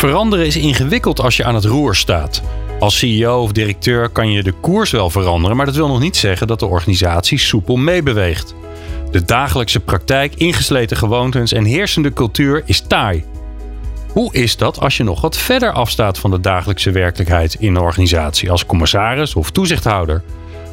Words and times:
Veranderen 0.00 0.46
is 0.46 0.56
ingewikkeld 0.56 1.20
als 1.20 1.36
je 1.36 1.44
aan 1.44 1.54
het 1.54 1.64
roer 1.64 1.94
staat. 1.94 2.42
Als 2.78 2.98
CEO 2.98 3.42
of 3.42 3.52
directeur 3.52 4.08
kan 4.08 4.30
je 4.32 4.42
de 4.42 4.52
koers 4.52 4.90
wel 4.90 5.10
veranderen, 5.10 5.56
maar 5.56 5.66
dat 5.66 5.74
wil 5.74 5.88
nog 5.88 6.00
niet 6.00 6.16
zeggen 6.16 6.46
dat 6.46 6.58
de 6.58 6.66
organisatie 6.66 7.38
soepel 7.38 7.76
meebeweegt. 7.76 8.54
De 9.10 9.24
dagelijkse 9.24 9.80
praktijk, 9.80 10.34
ingesleten 10.34 10.96
gewoontes 10.96 11.52
en 11.52 11.64
heersende 11.64 12.12
cultuur 12.12 12.62
is 12.64 12.80
taai. 12.80 13.24
Hoe 14.12 14.34
is 14.34 14.56
dat 14.56 14.80
als 14.80 14.96
je 14.96 15.04
nog 15.04 15.20
wat 15.20 15.36
verder 15.36 15.72
afstaat 15.72 16.18
van 16.18 16.30
de 16.30 16.40
dagelijkse 16.40 16.90
werkelijkheid 16.90 17.54
in 17.54 17.68
een 17.68 17.82
organisatie 17.82 18.50
als 18.50 18.66
commissaris 18.66 19.34
of 19.34 19.50
toezichthouder? 19.50 20.22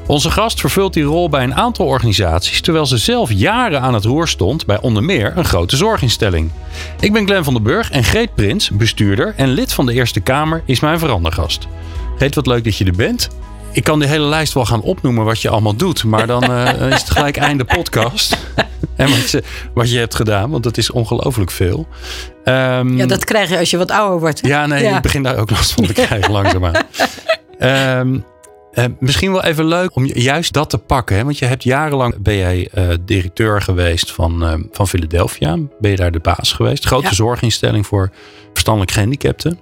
Onze 0.08 0.32
gast 0.32 0.60
vervult 0.60 0.94
die 0.94 1.04
rol 1.04 1.30
bij 1.30 1.44
een 1.44 1.56
aantal 1.56 1.86
organisaties 1.86 2.62
terwijl 2.62 2.86
ze 2.86 2.98
zelf 2.98 3.32
jaren 3.32 3.82
aan 3.82 3.94
het 3.94 4.06
roer 4.06 4.28
stond 4.28 4.66
bij 4.66 4.80
onder 4.82 5.04
meer 5.04 5.34
een 5.36 5.46
grote 5.46 5.76
zorginstelling. 5.76 6.52
Ik 7.00 7.14
ben 7.14 7.26
Glenn 7.26 7.44
van 7.44 7.54
den 7.54 7.64
Burg 7.64 7.92
en 7.92 8.04
Greet 8.04 8.36
Prins, 8.36 8.70
bestuurder 8.70 9.34
en 9.38 9.48
lid 9.48 9.74
van 9.74 9.86
de 9.86 9.94
Eerste 9.94 10.20
Kamer, 10.20 10.64
is 10.66 10.80
mijn 10.80 11.00
verandergast. 11.00 11.68
Greet, 12.18 12.36
wat 12.36 12.48
leuk 12.48 12.64
dat 12.64 12.78
je 12.78 12.86
er 12.86 12.96
bent. 12.96 13.30
Ik 13.72 13.84
kan 13.84 14.00
de 14.00 14.08
hele 14.08 14.26
lijst 14.26 14.54
wel 14.54 14.66
gaan 14.66 14.81
opnoemen 14.81 15.26
wat 15.26 15.42
je 15.42 15.50
allemaal 15.50 15.76
doet, 15.76 16.04
maar 16.04 16.28
dan 16.28 16.52
uh, 16.52 16.92
is 16.94 17.00
het 17.00 17.09
gelijk 17.09 17.38
einde 17.38 17.66
podcast. 17.66 18.38
en 18.96 19.09
wat 19.09 19.30
je, 19.30 19.44
wat 19.74 19.92
je 19.92 19.98
hebt 19.98 20.16
gedaan, 20.16 20.50
want 20.50 20.64
dat 20.64 20.78
is 20.78 20.92
ongelooflijk 20.92 21.52
veel. 21.52 21.88
Um, 22.46 22.98
ja, 22.98 23.06
dat 23.06 23.26
krijg 23.26 23.50
je 23.50 23.58
als 23.58 23.70
je 23.70 23.78
wat 23.78 23.92
ouder 23.92 24.20
wordt. 24.20 24.40
Ja, 24.46 24.66
nee, 24.66 24.84
ik 24.84 25.02
begin 25.02 25.24
daar 25.24 25.38
ook 25.38 25.50
last 25.50 25.72
van 25.72 25.86
te 25.86 25.94
krijgen 25.94 26.31
langzaamaan. 26.31 26.76
Um, 27.59 28.26
Uh, 28.78 28.86
misschien 29.00 29.31
wel 29.31 29.44
even 29.44 29.66
leuk 29.66 29.95
om 29.95 30.06
juist 30.06 30.53
dat 30.53 30.70
te 30.70 30.78
pakken. 30.78 31.16
Hè? 31.16 31.23
Want 31.23 31.38
je 31.38 31.45
hebt 31.45 31.64
jarenlang 31.64 32.17
ben 32.17 32.36
jij 32.36 32.70
uh, 32.75 32.89
directeur 33.06 33.61
geweest 33.61 34.11
van, 34.11 34.44
uh, 34.44 34.53
van 34.72 34.88
Philadelphia. 34.88 35.58
Ben 35.80 35.92
je 35.92 35.97
daar 35.97 36.11
de 36.11 36.19
baas 36.19 36.53
geweest. 36.53 36.86
Grote 36.86 37.08
ja. 37.08 37.14
zorginstelling 37.14 37.88
voor 37.88 38.11
verstandelijk 38.52 38.92
gehandicapten. 38.92 39.59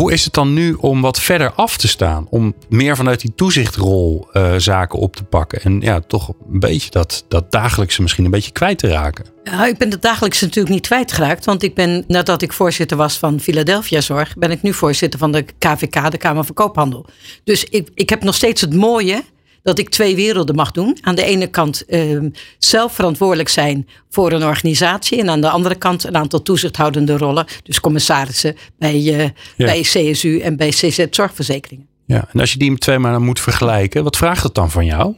Hoe 0.00 0.12
is 0.12 0.24
het 0.24 0.34
dan 0.34 0.52
nu 0.52 0.72
om 0.72 1.00
wat 1.00 1.20
verder 1.20 1.52
af 1.52 1.76
te 1.76 1.88
staan? 1.88 2.26
Om 2.30 2.54
meer 2.68 2.96
vanuit 2.96 3.20
die 3.20 3.34
toezichtrol 3.34 4.28
uh, 4.32 4.54
zaken 4.56 4.98
op 4.98 5.16
te 5.16 5.24
pakken. 5.24 5.62
En 5.62 5.80
ja, 5.80 6.00
toch 6.00 6.28
een 6.28 6.60
beetje 6.60 6.90
dat, 6.90 7.24
dat 7.28 7.52
dagelijkse 7.52 8.02
misschien 8.02 8.24
een 8.24 8.30
beetje 8.30 8.50
kwijt 8.50 8.78
te 8.78 8.88
raken. 8.88 9.24
Nou, 9.44 9.68
ik 9.68 9.78
ben 9.78 9.90
het 9.90 10.02
dagelijkse 10.02 10.44
natuurlijk 10.44 10.74
niet 10.74 10.86
kwijtgeraakt. 10.86 11.44
Want 11.44 11.62
ik 11.62 11.74
ben, 11.74 12.04
nadat 12.06 12.42
ik 12.42 12.52
voorzitter 12.52 12.96
was 12.96 13.18
van 13.18 13.40
Philadelphia 13.40 14.00
Zorg, 14.00 14.36
ben 14.36 14.50
ik 14.50 14.62
nu 14.62 14.72
voorzitter 14.74 15.18
van 15.18 15.32
de 15.32 15.44
KVK, 15.58 16.10
de 16.10 16.18
Kamer 16.18 16.44
van 16.44 16.54
Koophandel. 16.54 17.06
Dus 17.44 17.64
ik, 17.64 17.88
ik 17.94 18.10
heb 18.10 18.22
nog 18.22 18.34
steeds 18.34 18.60
het 18.60 18.74
mooie 18.74 19.22
dat 19.62 19.78
ik 19.78 19.88
twee 19.88 20.16
werelden 20.16 20.54
mag 20.54 20.70
doen. 20.70 20.98
Aan 21.00 21.14
de 21.14 21.24
ene 21.24 21.46
kant 21.46 21.82
uh, 21.88 22.30
zelf 22.58 22.94
verantwoordelijk 22.94 23.48
zijn 23.48 23.88
voor 24.10 24.32
een 24.32 24.44
organisatie. 24.44 25.18
En 25.18 25.30
aan 25.30 25.40
de 25.40 25.50
andere 25.50 25.74
kant 25.74 26.04
een 26.04 26.16
aantal 26.16 26.42
toezichthoudende 26.42 27.16
rollen. 27.16 27.46
Dus 27.62 27.80
commissarissen 27.80 28.56
bij, 28.78 28.94
uh, 28.94 29.18
ja. 29.22 29.30
bij 29.56 29.80
CSU 29.80 30.38
en 30.38 30.56
bij 30.56 30.68
CZ 30.68 31.06
Zorgverzekeringen. 31.10 31.88
Ja, 32.06 32.28
en 32.32 32.40
als 32.40 32.52
je 32.52 32.58
die 32.58 32.78
twee 32.78 32.98
maar 32.98 33.20
moet 33.20 33.40
vergelijken, 33.40 34.04
wat 34.04 34.16
vraagt 34.16 34.42
het 34.42 34.54
dan 34.54 34.70
van 34.70 34.84
jou? 34.84 35.14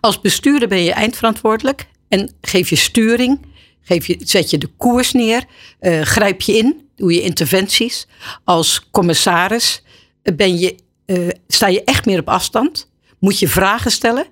Als 0.00 0.20
bestuurder 0.20 0.68
ben 0.68 0.82
je 0.84 0.92
eindverantwoordelijk 0.92 1.86
en 2.08 2.30
geef 2.40 2.70
je 2.70 2.76
sturing. 2.76 3.40
Geef 3.82 4.06
je, 4.06 4.16
zet 4.24 4.50
je 4.50 4.58
de 4.58 4.70
koers 4.76 5.12
neer, 5.12 5.44
uh, 5.80 6.00
grijp 6.00 6.40
je 6.40 6.56
in, 6.56 6.88
doe 6.96 7.14
je 7.14 7.22
interventies. 7.22 8.06
Als 8.44 8.88
commissaris 8.90 9.82
ben 10.22 10.58
je, 10.58 10.76
uh, 11.06 11.28
sta 11.48 11.66
je 11.66 11.84
echt 11.84 12.06
meer 12.06 12.18
op 12.18 12.28
afstand. 12.28 12.90
Moet 13.22 13.38
je 13.38 13.48
vragen 13.48 13.90
stellen? 13.90 14.26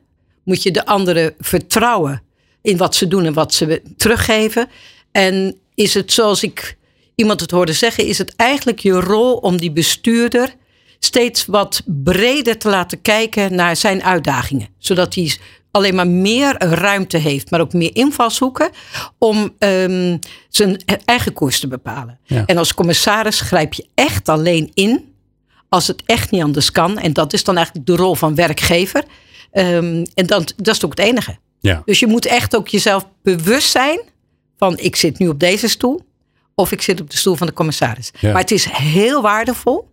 Moet 0.44 0.62
je 0.62 0.70
de 0.70 0.86
anderen 0.86 1.34
vertrouwen 1.38 2.22
in 2.62 2.76
wat 2.76 2.94
ze 2.94 3.08
doen 3.08 3.24
en 3.24 3.32
wat 3.32 3.54
ze 3.54 3.82
teruggeven? 3.96 4.68
En 5.12 5.56
is 5.74 5.94
het 5.94 6.12
zoals 6.12 6.42
ik 6.42 6.76
iemand 7.14 7.40
het 7.40 7.50
hoorde 7.50 7.72
zeggen, 7.72 8.06
is 8.06 8.18
het 8.18 8.36
eigenlijk 8.36 8.78
je 8.78 8.92
rol 8.92 9.34
om 9.34 9.56
die 9.56 9.72
bestuurder 9.72 10.54
steeds 10.98 11.46
wat 11.46 11.82
breder 11.86 12.58
te 12.58 12.68
laten 12.68 13.02
kijken 13.02 13.54
naar 13.54 13.76
zijn 13.76 14.02
uitdagingen. 14.02 14.68
Zodat 14.78 15.14
hij 15.14 15.36
alleen 15.70 15.94
maar 15.94 16.08
meer 16.08 16.64
ruimte 16.64 17.16
heeft, 17.16 17.50
maar 17.50 17.60
ook 17.60 17.72
meer 17.72 17.96
invalshoeken 17.96 18.70
om 19.18 19.54
um, 19.58 20.18
zijn 20.48 20.82
eigen 21.04 21.32
koers 21.32 21.60
te 21.60 21.68
bepalen. 21.68 22.18
Ja. 22.24 22.46
En 22.46 22.56
als 22.56 22.74
commissaris 22.74 23.40
grijp 23.40 23.72
je 23.72 23.86
echt 23.94 24.28
alleen 24.28 24.70
in 24.74 25.09
als 25.70 25.86
het 25.86 26.02
echt 26.06 26.30
niet 26.30 26.42
anders 26.42 26.72
kan. 26.72 26.98
En 26.98 27.12
dat 27.12 27.32
is 27.32 27.44
dan 27.44 27.56
eigenlijk 27.56 27.86
de 27.86 27.96
rol 27.96 28.14
van 28.14 28.34
werkgever. 28.34 29.04
Um, 29.52 30.04
en 30.14 30.26
dan, 30.26 30.46
dat 30.56 30.74
is 30.74 30.84
ook 30.84 30.90
het 30.90 31.06
enige. 31.06 31.38
Ja. 31.60 31.82
Dus 31.84 32.00
je 32.00 32.06
moet 32.06 32.26
echt 32.26 32.56
ook 32.56 32.68
jezelf 32.68 33.06
bewust 33.22 33.70
zijn 33.70 34.00
van 34.56 34.78
ik 34.78 34.96
zit 34.96 35.18
nu 35.18 35.28
op 35.28 35.40
deze 35.40 35.68
stoel. 35.68 36.02
Of 36.54 36.72
ik 36.72 36.82
zit 36.82 37.00
op 37.00 37.10
de 37.10 37.16
stoel 37.16 37.34
van 37.34 37.46
de 37.46 37.52
commissaris. 37.52 38.10
Ja. 38.20 38.32
Maar 38.32 38.40
het 38.40 38.50
is 38.50 38.64
heel 38.64 39.22
waardevol 39.22 39.88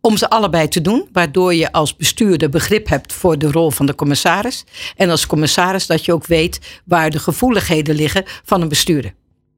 om 0.00 0.16
ze 0.16 0.30
allebei 0.30 0.68
te 0.68 0.80
doen. 0.80 1.08
Waardoor 1.12 1.54
je 1.54 1.72
als 1.72 1.96
bestuurder 1.96 2.48
begrip 2.48 2.88
hebt 2.88 3.12
voor 3.12 3.38
de 3.38 3.50
rol 3.50 3.70
van 3.70 3.86
de 3.86 3.94
commissaris. 3.94 4.64
En 4.96 5.10
als 5.10 5.26
commissaris 5.26 5.86
dat 5.86 6.04
je 6.04 6.12
ook 6.12 6.26
weet 6.26 6.80
waar 6.84 7.10
de 7.10 7.18
gevoeligheden 7.18 7.94
liggen 7.94 8.24
van 8.44 8.62
een 8.62 8.68
bestuurder. 8.68 9.14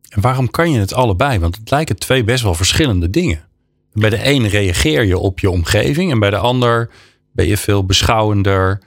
En 0.08 0.20
waarom 0.20 0.50
kan 0.50 0.70
je 0.70 0.78
het 0.78 0.94
allebei? 0.94 1.38
Want 1.38 1.56
het 1.56 1.70
lijken 1.70 1.96
twee 1.96 2.24
best 2.24 2.42
wel 2.42 2.54
verschillende 2.54 3.10
dingen. 3.10 3.50
Bij 3.92 4.10
de 4.10 4.26
een 4.26 4.48
reageer 4.48 5.04
je 5.04 5.18
op 5.18 5.40
je 5.40 5.50
omgeving 5.50 6.10
en 6.10 6.18
bij 6.18 6.30
de 6.30 6.36
ander 6.36 6.90
ben 7.32 7.46
je 7.46 7.56
veel 7.56 7.84
beschouwender. 7.84 8.80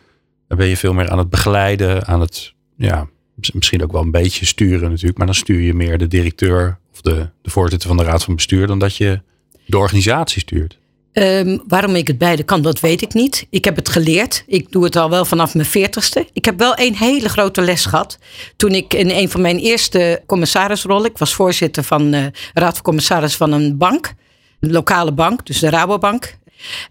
Ben 0.48 0.68
je 0.68 0.78
veel 0.78 0.94
meer 0.94 1.10
aan 1.10 1.18
het 1.18 1.30
begeleiden, 1.30 2.06
aan 2.06 2.22
het, 2.22 2.54
ja, 2.78 3.08
misschien 3.54 3.84
ook 3.84 3.92
wel 3.92 4.02
een 4.02 4.12
beetje 4.12 4.46
sturen 4.46 4.90
natuurlijk. 4.90 5.18
Maar 5.18 5.28
dan 5.28 5.36
stuur 5.36 5.62
je 5.62 5.74
meer 5.74 5.98
de 5.98 6.08
directeur 6.08 6.78
of 6.94 7.02
de, 7.02 7.30
de 7.42 7.50
voorzitter 7.50 7.88
van 7.88 7.98
de 7.98 8.04
raad 8.04 8.24
van 8.24 8.36
bestuur 8.36 8.68
dan 8.68 8.80
dat 8.80 8.96
je 8.96 9.22
de 9.66 9.78
organisatie 9.78 10.42
stuurt. 10.42 10.78
Um, 11.14 11.64
waarom 11.68 11.96
ik 11.96 12.08
het 12.08 12.18
beide 12.18 12.44
kan, 12.44 12.62
dat 12.62 12.80
weet 12.80 13.02
ik 13.02 13.14
niet. 13.14 13.48
Ik 13.50 13.66
heb 13.66 13.76
het 13.76 13.90
geleerd. 13.90 14.44
Ik 14.48 14.72
doe 14.72 14.84
het 14.84 14.96
al 14.96 15.10
wel 15.10 15.26
vanaf 15.26 15.54
mijn 15.54 15.68
veertigste. 15.68 16.28
Ik 16.34 16.46
heb 16.46 16.60
wel 16.60 16.74
een 16.80 16.96
hele 16.96 17.30
grote 17.30 17.62
les 17.62 17.86
gehad. 17.86 18.20
Toen 18.56 18.72
ik 18.72 18.94
in 18.94 19.10
een 19.10 19.30
van 19.30 19.42
mijn 19.42 19.58
eerste 19.58 20.22
commissarisrollen, 20.26 21.10
ik 21.10 21.18
was 21.18 21.34
voorzitter 21.34 21.84
van 21.84 22.12
de 22.12 22.32
raad 22.54 22.74
van 22.74 22.84
commissaris 22.84 23.36
van 23.36 23.52
een 23.52 23.78
bank 23.78 24.14
een 24.60 24.72
lokale 24.72 25.12
bank, 25.12 25.46
dus 25.46 25.60
de 25.60 25.70
Rabobank. 25.70 26.38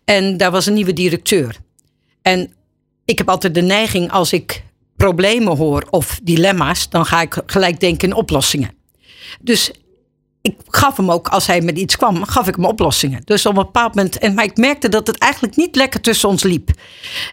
En 0.05 0.37
daar 0.37 0.51
was 0.51 0.67
een 0.67 0.75
nieuwe 0.75 0.93
directeur. 0.93 1.57
En 2.23 2.53
ik 3.05 3.19
heb 3.19 3.29
altijd 3.29 3.55
de 3.55 3.63
neiging 3.63 4.11
als 4.11 4.33
ik 4.33 4.63
problemen 4.97 5.57
hoor 5.57 5.87
of 5.91 6.21
dilemma's, 6.23 6.89
dan 6.89 7.07
ga 7.07 7.21
ik 7.21 7.43
gelijk 7.47 7.81
denken 7.81 8.09
in 8.09 8.15
oplossingen. 8.15 8.71
Dus 9.41 9.71
ik 10.43 10.57
gaf 10.69 10.97
hem 10.97 11.11
ook, 11.11 11.29
als 11.29 11.47
hij 11.47 11.61
met 11.61 11.79
iets 11.79 11.97
kwam, 11.97 12.25
gaf 12.25 12.49
ik 12.49 12.55
hem 12.55 12.65
oplossingen. 12.65 13.21
Dus 13.25 13.47
op 13.47 13.57
een 13.57 13.65
bepaald 13.65 13.95
moment, 13.95 14.19
en, 14.19 14.35
maar 14.35 14.45
ik 14.45 14.57
merkte 14.57 14.89
dat 14.89 15.07
het 15.07 15.19
eigenlijk 15.19 15.57
niet 15.57 15.77
lekker 15.77 16.01
tussen 16.01 16.29
ons 16.29 16.43
liep. 16.43 16.71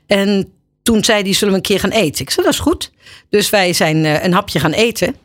En 0.08 0.53
toen 0.84 1.03
zei 1.03 1.22
hij, 1.24 1.34
zullen 1.34 1.53
we 1.53 1.59
een 1.59 1.66
keer 1.66 1.80
gaan 1.80 1.90
eten? 1.90 2.22
Ik 2.22 2.30
zei, 2.30 2.46
dat 2.46 2.56
is 2.56 2.62
goed. 2.62 2.91
Dus 3.30 3.50
wij 3.50 3.74
zijn 3.74 3.97
uh, 3.97 4.24
een 4.24 4.34
hapje 4.34 4.59
gaan 4.59 4.72
eten. 4.72 5.16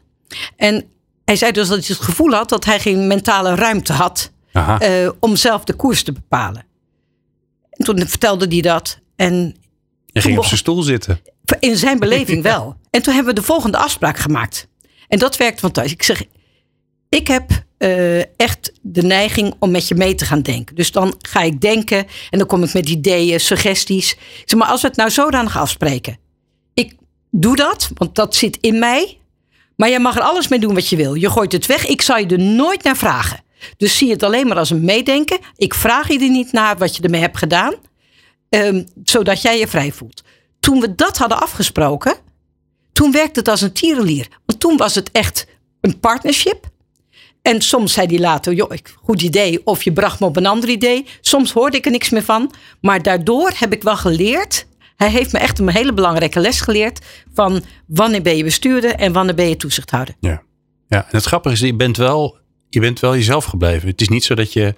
En 0.56 0.84
hij 1.24 1.36
zei 1.36 1.52
dus 1.52 1.68
dat 1.68 1.78
hij 1.78 1.86
het 1.88 2.04
gevoel 2.04 2.32
had 2.32 2.48
dat 2.48 2.64
hij 2.64 2.80
geen 2.80 3.06
mentale 3.06 3.54
ruimte 3.54 3.92
had 3.92 4.30
uh, 4.56 5.10
om 5.20 5.36
zelf 5.36 5.64
de 5.64 5.74
koers 5.74 6.02
te 6.02 6.12
bepalen. 6.12 6.64
En 7.70 7.84
toen 7.84 8.08
vertelde 8.08 8.46
hij 8.48 8.60
dat. 8.60 8.98
En 9.16 9.56
je 10.06 10.20
ging 10.20 10.38
op 10.38 10.44
zijn 10.44 10.58
stoel 10.58 10.82
zitten. 10.82 11.20
In 11.58 11.76
zijn 11.76 11.98
beleving 11.98 12.42
wel. 12.42 12.76
En 12.90 13.02
toen 13.02 13.14
hebben 13.14 13.34
we 13.34 13.40
de 13.40 13.46
volgende 13.46 13.78
afspraak 13.78 14.18
gemaakt. 14.18 14.68
En 15.08 15.18
dat 15.18 15.36
werkt 15.36 15.58
fantastisch. 15.58 15.92
Ik 15.92 16.02
zeg, 16.02 16.22
ik 17.08 17.26
heb 17.26 17.64
uh, 17.78 18.18
echt 18.36 18.72
de 18.82 19.02
neiging 19.02 19.54
om 19.58 19.70
met 19.70 19.88
je 19.88 19.94
mee 19.94 20.14
te 20.14 20.24
gaan 20.24 20.42
denken. 20.42 20.74
Dus 20.74 20.92
dan 20.92 21.14
ga 21.18 21.40
ik 21.42 21.60
denken 21.60 22.06
en 22.30 22.38
dan 22.38 22.46
kom 22.46 22.62
ik 22.62 22.72
met 22.72 22.88
ideeën, 22.88 23.40
suggesties. 23.40 24.12
Ik 24.12 24.42
zeg 24.44 24.58
maar, 24.58 24.68
als 24.68 24.82
we 24.82 24.88
het 24.88 24.96
nou 24.96 25.10
zodanig 25.10 25.58
afspreken. 25.58 26.18
Ik 26.74 26.96
doe 27.30 27.56
dat, 27.56 27.90
want 27.94 28.14
dat 28.14 28.34
zit 28.34 28.58
in 28.60 28.78
mij. 28.78 29.18
Maar 29.76 29.88
jij 29.88 30.00
mag 30.00 30.16
er 30.16 30.22
alles 30.22 30.48
mee 30.48 30.58
doen 30.58 30.74
wat 30.74 30.88
je 30.88 30.96
wil. 30.96 31.14
Je 31.14 31.30
gooit 31.30 31.52
het 31.52 31.66
weg. 31.66 31.86
Ik 31.86 32.02
zal 32.02 32.18
je 32.18 32.26
er 32.26 32.38
nooit 32.38 32.82
naar 32.82 32.96
vragen. 32.96 33.44
Dus 33.76 33.96
zie 33.96 34.10
het 34.10 34.22
alleen 34.22 34.46
maar 34.46 34.58
als 34.58 34.70
een 34.70 34.84
meedenken. 34.84 35.38
Ik 35.56 35.74
vraag 35.74 36.08
je 36.08 36.18
er 36.18 36.30
niet 36.30 36.52
naar 36.52 36.76
wat 36.76 36.96
je 36.96 37.02
ermee 37.02 37.20
hebt 37.20 37.38
gedaan, 37.38 37.74
um, 38.48 38.86
zodat 39.04 39.42
jij 39.42 39.58
je 39.58 39.68
vrij 39.68 39.92
voelt. 39.92 40.22
Toen 40.60 40.80
we 40.80 40.94
dat 40.94 41.16
hadden 41.16 41.40
afgesproken, 41.40 42.16
toen 42.92 43.12
werkte 43.12 43.38
het 43.38 43.48
als 43.48 43.60
een 43.60 43.72
tierenlier. 43.72 44.28
Want 44.46 44.60
toen 44.60 44.76
was 44.76 44.94
het 44.94 45.10
echt 45.10 45.46
een 45.80 46.00
partnership. 46.00 46.68
En 47.42 47.60
soms 47.60 47.92
zei 47.92 48.06
hij 48.06 48.18
later, 48.18 48.52
joh, 48.52 48.70
goed 49.02 49.22
idee. 49.22 49.60
Of 49.64 49.82
je 49.82 49.92
bracht 49.92 50.20
me 50.20 50.26
op 50.26 50.36
een 50.36 50.46
ander 50.46 50.68
idee. 50.68 51.06
Soms 51.20 51.52
hoorde 51.52 51.76
ik 51.76 51.84
er 51.84 51.90
niks 51.90 52.10
meer 52.10 52.22
van. 52.22 52.52
Maar 52.80 53.02
daardoor 53.02 53.52
heb 53.56 53.72
ik 53.72 53.82
wel 53.82 53.96
geleerd. 53.96 54.66
Hij 54.96 55.10
heeft 55.10 55.32
me 55.32 55.38
echt 55.38 55.58
een 55.58 55.68
hele 55.68 55.92
belangrijke 55.92 56.40
les 56.40 56.60
geleerd. 56.60 57.04
Van 57.34 57.62
wanneer 57.86 58.22
ben 58.22 58.36
je 58.36 58.44
bestuurder 58.44 58.94
en 58.94 59.12
wanneer 59.12 59.34
ben 59.34 59.48
je 59.48 59.56
toezichthouder. 59.56 60.14
Ja, 60.20 60.42
ja. 60.88 60.98
en 60.98 61.16
het 61.16 61.24
grappige 61.24 61.54
is, 61.54 61.60
je 61.60 61.74
bent, 61.74 61.96
wel, 61.96 62.38
je 62.68 62.80
bent 62.80 63.00
wel 63.00 63.14
jezelf 63.14 63.44
gebleven. 63.44 63.88
Het 63.88 64.00
is 64.00 64.08
niet 64.08 64.24
zo 64.24 64.34
dat 64.34 64.52
je... 64.52 64.74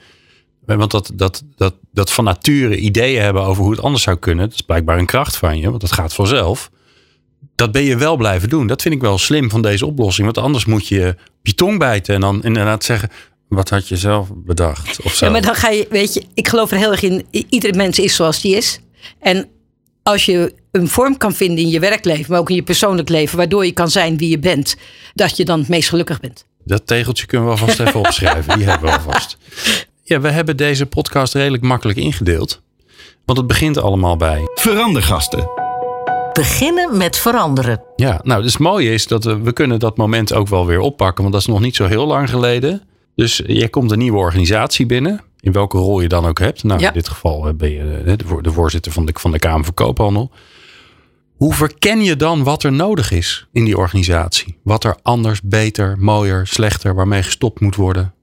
Want 0.65 0.91
dat, 0.91 1.11
dat, 1.15 1.43
dat, 1.57 1.75
dat 1.93 2.13
van 2.13 2.25
nature 2.25 2.77
ideeën 2.77 3.23
hebben 3.23 3.43
over 3.43 3.63
hoe 3.63 3.73
het 3.73 3.83
anders 3.83 4.03
zou 4.03 4.17
kunnen. 4.17 4.45
Dat 4.45 4.55
is 4.55 4.61
blijkbaar 4.61 4.99
een 4.99 5.07
kracht 5.07 5.37
van 5.37 5.59
je. 5.59 5.69
Want 5.69 5.81
dat 5.81 5.93
gaat 5.93 6.15
vanzelf 6.15 6.71
dat 7.59 7.73
ben 7.73 7.83
je 7.83 7.97
wel 7.97 8.17
blijven 8.17 8.49
doen. 8.49 8.67
Dat 8.67 8.83
vind 8.83 8.95
ik 8.95 9.01
wel 9.01 9.19
slim 9.19 9.51
van 9.51 9.63
deze 9.63 9.87
oplossing. 9.87 10.27
Want 10.27 10.39
anders 10.39 10.65
moet 10.65 10.89
je 10.89 11.15
op 11.39 11.47
je 11.47 11.55
tong 11.55 11.79
bijten 11.79 12.15
en 12.15 12.21
dan 12.21 12.43
inderdaad 12.43 12.85
zeggen. 12.85 13.11
Wat 13.49 13.69
had 13.69 13.89
je 13.89 13.97
zelf 13.97 14.29
bedacht? 14.35 15.03
Of 15.03 15.15
zo. 15.15 15.27
Ja, 15.27 15.33
maar 15.33 15.43
dan 15.43 15.55
ga 15.55 15.69
je, 15.69 15.87
weet 15.91 16.15
je, 16.15 16.23
ik 16.35 16.49
geloof 16.49 16.71
er 16.71 16.77
heel 16.77 16.91
erg 16.91 17.03
in. 17.03 17.27
Iedere 17.31 17.77
mens 17.77 17.99
is 17.99 18.15
zoals 18.15 18.41
die 18.41 18.57
is. 18.57 18.81
En 19.21 19.49
als 20.03 20.25
je 20.25 20.55
een 20.71 20.89
vorm 20.89 21.17
kan 21.17 21.35
vinden 21.35 21.65
in 21.65 21.71
je 21.71 21.81
werkleven, 21.81 22.27
maar 22.29 22.41
ook 22.41 22.51
in 22.51 22.57
je 22.57 22.63
persoonlijk 22.63 23.09
leven, 23.09 23.37
waardoor 23.37 23.65
je 23.65 23.73
kan 23.73 23.91
zijn 23.91 24.17
wie 24.17 24.29
je 24.31 24.39
bent, 24.39 24.77
dat 25.15 25.37
je 25.37 25.45
dan 25.45 25.59
het 25.59 25.69
meest 25.69 25.89
gelukkig 25.89 26.21
bent. 26.21 26.45
Dat 26.69 26.87
tegeltje 26.87 27.27
kunnen 27.27 27.47
we 27.47 27.53
alvast 27.53 27.81
even 27.81 28.01
opschrijven. 28.07 28.59
Die 28.59 28.69
hebben 28.69 28.91
we 28.91 28.97
alvast. 28.97 29.37
Ja, 30.03 30.21
we 30.21 30.29
hebben 30.29 30.57
deze 30.57 30.87
podcast 30.87 31.35
redelijk 31.35 31.63
makkelijk 31.63 31.99
ingedeeld. 31.99 32.63
Want 33.25 33.39
het 33.39 33.47
begint 33.47 33.79
allemaal 33.79 34.17
bij. 34.17 34.41
Verandergasten 34.55 35.67
beginnen 36.39 36.97
met 36.97 37.17
veranderen. 37.17 37.83
Ja, 37.97 38.21
nou, 38.23 38.43
dus 38.43 38.53
het 38.53 38.63
mooie 38.63 38.93
is 38.93 39.07
dat 39.07 39.25
we, 39.25 39.39
we 39.41 39.53
kunnen 39.53 39.79
dat 39.79 39.97
moment 39.97 40.33
ook 40.33 40.49
wel 40.49 40.67
weer 40.67 40.81
oppakken. 40.81 41.23
Want 41.23 41.33
dat 41.33 41.43
is 41.43 41.49
nog 41.49 41.61
niet 41.61 41.77
zo 41.77 41.87
heel 41.87 42.07
lang 42.07 42.31
geleden. 42.31 42.83
Dus 43.15 43.43
je 43.47 43.69
komt 43.69 43.91
een 43.91 43.99
nieuwe 43.99 44.19
organisatie 44.19 44.87
binnen. 44.87 45.21
In 45.41 45.53
welke 45.53 45.79
rol 45.79 46.01
je 46.01 46.09
dan 46.09 46.27
ook 46.27 46.39
hebt. 46.39 46.65
Nou, 46.65 46.85
in 46.85 46.93
dit 46.93 47.09
geval 47.09 47.49
eh, 47.49 47.55
ben 47.55 47.71
je 47.71 48.03
eh, 48.07 48.15
de 48.43 48.53
voorzitter 48.53 48.93
van 48.93 49.07
de, 49.07 49.13
van 49.15 49.31
de 49.31 49.39
Kamer 49.39 49.65
van 49.65 49.75
Koophandel. 49.75 50.31
Hoe 51.39 51.55
verken 51.55 52.03
je 52.03 52.17
dan 52.17 52.45
wat 52.45 52.63
er 52.63 52.73
nodig 52.73 53.11
is 53.11 53.47
in 53.53 53.65
die 53.65 53.77
organisatie? 53.77 54.59
Wat 54.63 54.85
er 54.85 54.97
anders, 55.03 55.43
beter, 55.43 55.99
mooier, 55.99 56.47
slechter, 56.47 56.95
waarmee 56.95 57.23
gestopt 57.23 57.61
moet 57.61 57.77
worden? 57.77 58.15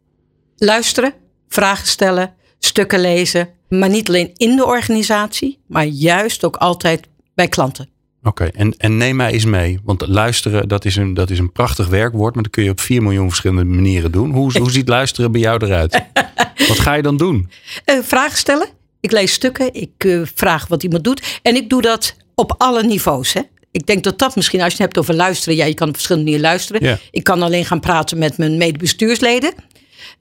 Luisteren, 0.57 1.13
vragen 1.47 1.88
stellen, 1.88 2.33
stukken 2.59 3.00
lezen. 3.00 3.50
Maar 3.69 3.89
niet 3.89 4.07
alleen 4.07 4.31
in 4.33 4.56
de 4.56 4.65
organisatie, 4.65 5.59
maar 5.67 5.85
juist 5.85 6.44
ook 6.44 6.56
altijd 6.56 7.07
bij 7.35 7.47
klanten. 7.47 7.89
Oké, 8.23 8.44
en, 8.45 8.77
en 8.77 8.97
neem 8.97 9.15
mij 9.15 9.31
eens 9.31 9.45
mee. 9.45 9.79
Want 9.83 10.07
luisteren, 10.07 10.67
dat 10.67 10.85
is, 10.85 10.95
een, 10.95 11.13
dat 11.13 11.29
is 11.29 11.39
een 11.39 11.51
prachtig 11.51 11.88
werkwoord, 11.88 12.33
maar 12.33 12.44
dat 12.44 12.51
kun 12.51 12.63
je 12.63 12.69
op 12.69 12.79
4 12.79 13.01
miljoen 13.01 13.27
verschillende 13.27 13.63
manieren 13.63 14.12
doen. 14.12 14.31
Hoe, 14.31 14.57
hoe 14.57 14.71
ziet 14.71 14.88
luisteren 14.88 15.31
bij 15.31 15.41
jou 15.41 15.65
eruit? 15.65 16.01
wat 16.67 16.79
ga 16.79 16.94
je 16.94 17.01
dan 17.01 17.17
doen? 17.17 17.50
Uh, 17.85 18.03
vragen 18.03 18.38
stellen. 18.38 18.67
Ik 19.00 19.12
lees 19.12 19.33
stukken, 19.33 19.73
ik 19.73 20.03
uh, 20.03 20.21
vraag 20.35 20.67
wat 20.67 20.83
iemand 20.83 21.03
doet. 21.03 21.39
En 21.41 21.56
ik 21.56 21.69
doe 21.69 21.81
dat 21.81 22.15
op 22.35 22.55
alle 22.57 22.83
niveaus. 22.83 23.33
Hè? 23.33 23.41
Ik 23.71 23.85
denk 23.85 24.03
dat 24.03 24.19
dat 24.19 24.35
misschien, 24.35 24.61
als 24.61 24.67
je 24.73 24.83
het 24.83 24.85
hebt 24.85 24.97
over 24.97 25.15
luisteren, 25.15 25.55
ja, 25.55 25.65
je 25.65 25.73
kan 25.73 25.87
op 25.87 25.93
verschillende 25.93 26.31
manieren 26.31 26.49
luisteren. 26.51 26.99
Ik 27.11 27.23
kan 27.23 27.41
alleen 27.41 27.65
gaan 27.65 27.79
praten 27.79 28.17
met 28.17 28.37
mijn 28.37 28.57
medebestuursleden. 28.57 29.53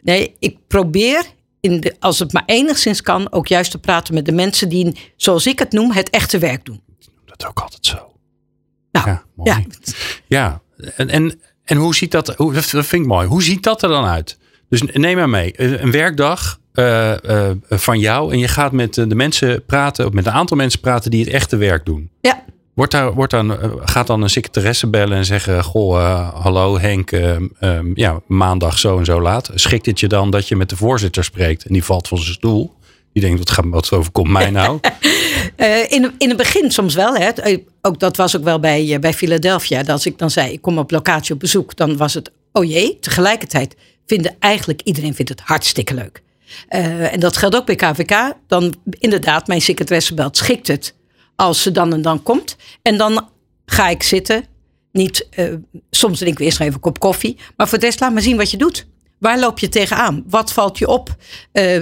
Nee, 0.00 0.34
ik 0.38 0.56
probeer, 0.68 1.24
in 1.60 1.80
de, 1.80 1.96
als 1.98 2.18
het 2.18 2.32
maar 2.32 2.42
enigszins 2.46 3.02
kan, 3.02 3.32
ook 3.32 3.46
juist 3.46 3.70
te 3.70 3.78
praten 3.78 4.14
met 4.14 4.24
de 4.24 4.32
mensen 4.32 4.68
die, 4.68 5.12
zoals 5.16 5.46
ik 5.46 5.58
het 5.58 5.72
noem, 5.72 5.92
het 5.92 6.10
echte 6.10 6.38
werk 6.38 6.64
doen 6.64 6.82
dat 7.36 7.48
ook 7.48 7.60
altijd 7.60 7.86
zo. 7.86 8.12
Nou, 8.92 9.08
ja, 9.08 9.24
ja. 9.44 9.62
ja. 10.26 10.62
En, 10.96 11.08
en, 11.08 11.40
en 11.64 11.76
hoe 11.76 11.94
ziet 11.94 12.10
dat, 12.10 12.34
hoe, 12.36 12.52
dat 12.52 12.64
vind 12.64 12.92
ik 12.92 13.06
mooi. 13.06 13.26
Hoe 13.26 13.42
ziet 13.42 13.62
dat 13.62 13.82
er 13.82 13.88
dan 13.88 14.04
uit? 14.04 14.38
Dus 14.68 14.82
neem 14.82 15.16
maar 15.16 15.28
mee, 15.28 15.60
een 15.82 15.90
werkdag 15.90 16.58
uh, 16.74 17.12
uh, 17.24 17.50
van 17.68 17.98
jou 17.98 18.32
en 18.32 18.38
je 18.38 18.48
gaat 18.48 18.72
met 18.72 18.94
de 18.94 19.14
mensen 19.14 19.64
praten, 19.64 20.06
of 20.06 20.12
met 20.12 20.26
een 20.26 20.32
aantal 20.32 20.56
mensen 20.56 20.80
praten 20.80 21.10
die 21.10 21.24
het 21.24 21.32
echte 21.32 21.56
werk 21.56 21.84
doen. 21.84 22.10
Ja. 22.20 22.42
Wordt 22.74 22.92
daar, 22.92 23.12
wordt 23.12 23.30
dan, 23.30 23.58
gaat 23.84 24.06
dan 24.06 24.22
een 24.22 24.30
secretaresse 24.30 24.86
bellen 24.86 25.16
en 25.16 25.24
zeggen: 25.24 25.64
Goh, 25.64 25.96
uh, 25.96 26.42
hallo 26.42 26.78
Henk, 26.78 27.12
um, 27.12 27.92
ja, 27.94 28.20
maandag 28.26 28.78
zo 28.78 28.98
en 28.98 29.04
zo 29.04 29.20
laat. 29.20 29.50
Schikt 29.54 29.86
het 29.86 30.00
je 30.00 30.08
dan 30.08 30.30
dat 30.30 30.48
je 30.48 30.56
met 30.56 30.68
de 30.68 30.76
voorzitter 30.76 31.24
spreekt 31.24 31.64
en 31.64 31.72
die 31.72 31.84
valt 31.84 32.08
van 32.08 32.18
zijn 32.18 32.34
stoel? 32.34 32.74
Die 33.12 33.22
denkt: 33.22 33.38
Wat, 33.38 33.50
gaat, 33.50 33.64
wat 33.68 33.92
overkomt 33.92 34.28
mij 34.28 34.50
nou? 34.60 34.80
In, 35.88 36.12
in 36.18 36.28
het 36.28 36.36
begin 36.36 36.70
soms 36.70 36.94
wel. 36.94 37.14
Hè. 37.14 37.28
Eh, 37.28 37.58
ook, 37.82 38.00
dat 38.00 38.16
was 38.16 38.36
ook 38.36 38.44
wel 38.44 38.60
bij, 38.60 38.98
bij 39.00 39.12
Philadelphia. 39.12 39.78
Dat 39.78 39.88
als 39.88 40.06
ik 40.06 40.18
dan 40.18 40.30
zei, 40.30 40.52
ik 40.52 40.62
kom 40.62 40.78
op 40.78 40.90
locatie 40.90 41.34
op 41.34 41.40
bezoek. 41.40 41.76
Dan 41.76 41.96
was 41.96 42.14
het, 42.14 42.30
oh 42.52 42.64
jee. 42.64 42.98
Tegelijkertijd 43.00 43.76
vinden 44.06 44.36
eigenlijk 44.38 44.80
iedereen 44.82 45.14
vindt 45.14 45.30
het 45.30 45.40
hartstikke 45.40 45.94
leuk. 45.94 46.22
Uh, 46.70 47.12
en 47.12 47.20
dat 47.20 47.36
geldt 47.36 47.56
ook 47.56 47.66
bij 47.66 47.74
KVK. 47.74 48.32
Dan 48.46 48.74
inderdaad, 48.98 49.46
mijn 49.46 49.60
secretaresse 49.60 50.14
belt, 50.14 50.36
schikt 50.36 50.66
het 50.66 50.94
als 51.36 51.62
ze 51.62 51.72
dan 51.72 51.92
en 51.92 52.02
dan 52.02 52.22
komt. 52.22 52.56
En 52.82 52.96
dan 52.96 53.28
ga 53.66 53.88
ik 53.88 54.02
zitten. 54.02 54.44
Niet, 54.92 55.28
soms 55.90 56.18
drink 56.18 56.38
ik 56.38 56.44
eerst 56.44 56.60
even 56.60 56.74
een 56.74 56.80
kop 56.80 56.98
koffie. 56.98 57.38
Maar 57.56 57.68
voor 57.68 57.78
de 57.78 57.86
rest 57.86 58.00
laat 58.00 58.12
maar 58.12 58.22
zien 58.22 58.36
wat 58.36 58.50
je 58.50 58.56
doet. 58.56 58.86
Waar 59.18 59.38
loop 59.38 59.58
je 59.58 59.68
tegenaan? 59.68 60.24
Wat 60.26 60.52
valt 60.52 60.78
je 60.78 60.86
op? 60.86 61.16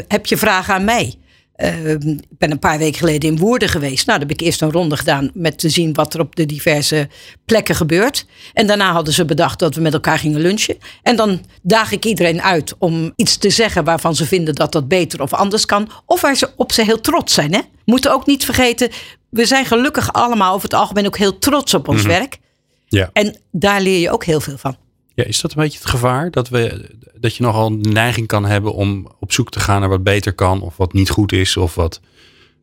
heb 0.08 0.26
je 0.26 0.36
vragen 0.36 0.74
aan 0.74 0.84
mij? 0.84 1.18
Uh, 1.62 1.90
ik 1.90 2.20
ben 2.38 2.50
een 2.50 2.58
paar 2.58 2.78
weken 2.78 2.98
geleden 2.98 3.30
in 3.30 3.38
Woerden 3.38 3.68
geweest. 3.68 4.06
Nou, 4.06 4.18
dan 4.18 4.28
heb 4.28 4.38
ik 4.38 4.46
eerst 4.46 4.62
een 4.62 4.70
ronde 4.72 4.96
gedaan 4.96 5.30
met 5.34 5.58
te 5.58 5.68
zien 5.68 5.92
wat 5.92 6.14
er 6.14 6.20
op 6.20 6.36
de 6.36 6.46
diverse 6.46 7.08
plekken 7.44 7.74
gebeurt. 7.74 8.26
En 8.52 8.66
daarna 8.66 8.92
hadden 8.92 9.14
ze 9.14 9.24
bedacht 9.24 9.58
dat 9.58 9.74
we 9.74 9.80
met 9.80 9.92
elkaar 9.92 10.18
gingen 10.18 10.40
lunchen. 10.40 10.76
En 11.02 11.16
dan 11.16 11.44
daag 11.62 11.92
ik 11.92 12.04
iedereen 12.04 12.42
uit 12.42 12.74
om 12.78 13.12
iets 13.16 13.36
te 13.36 13.50
zeggen 13.50 13.84
waarvan 13.84 14.14
ze 14.14 14.26
vinden 14.26 14.54
dat 14.54 14.72
dat 14.72 14.88
beter 14.88 15.22
of 15.22 15.32
anders 15.32 15.66
kan. 15.66 15.90
Of 16.06 16.20
waar 16.20 16.36
ze 16.36 16.50
op 16.56 16.72
ze 16.72 16.84
heel 16.84 17.00
trots 17.00 17.34
zijn. 17.34 17.52
Hè? 17.54 17.60
Moeten 17.84 18.12
ook 18.12 18.26
niet 18.26 18.44
vergeten, 18.44 18.90
we 19.30 19.44
zijn 19.46 19.64
gelukkig 19.66 20.12
allemaal 20.12 20.50
over 20.54 20.62
het 20.68 20.74
algemeen 20.78 21.06
ook 21.06 21.18
heel 21.18 21.38
trots 21.38 21.74
op 21.74 21.88
ons 21.88 22.00
Mhm. 22.02 22.08
werk. 22.10 22.38
Ja. 22.86 23.10
En 23.12 23.36
daar 23.50 23.80
leer 23.80 23.98
je 24.00 24.10
ook 24.10 24.24
heel 24.24 24.40
veel 24.40 24.58
van. 24.58 24.76
Ja, 25.14 25.24
is 25.24 25.40
dat 25.40 25.50
een 25.50 25.62
beetje 25.62 25.78
het 25.78 25.88
gevaar? 25.88 26.30
Dat, 26.30 26.48
we, 26.48 26.90
dat 27.14 27.36
je 27.36 27.42
nogal 27.42 27.82
de 27.82 27.88
neiging 27.88 28.26
kan 28.26 28.44
hebben 28.44 28.72
om 28.74 29.12
op 29.20 29.32
zoek 29.32 29.50
te 29.50 29.60
gaan 29.60 29.80
naar 29.80 29.88
wat 29.88 30.02
beter 30.02 30.32
kan, 30.32 30.62
of 30.62 30.76
wat 30.76 30.92
niet 30.92 31.10
goed 31.10 31.32
is, 31.32 31.56
of 31.56 31.74
wat 31.74 32.00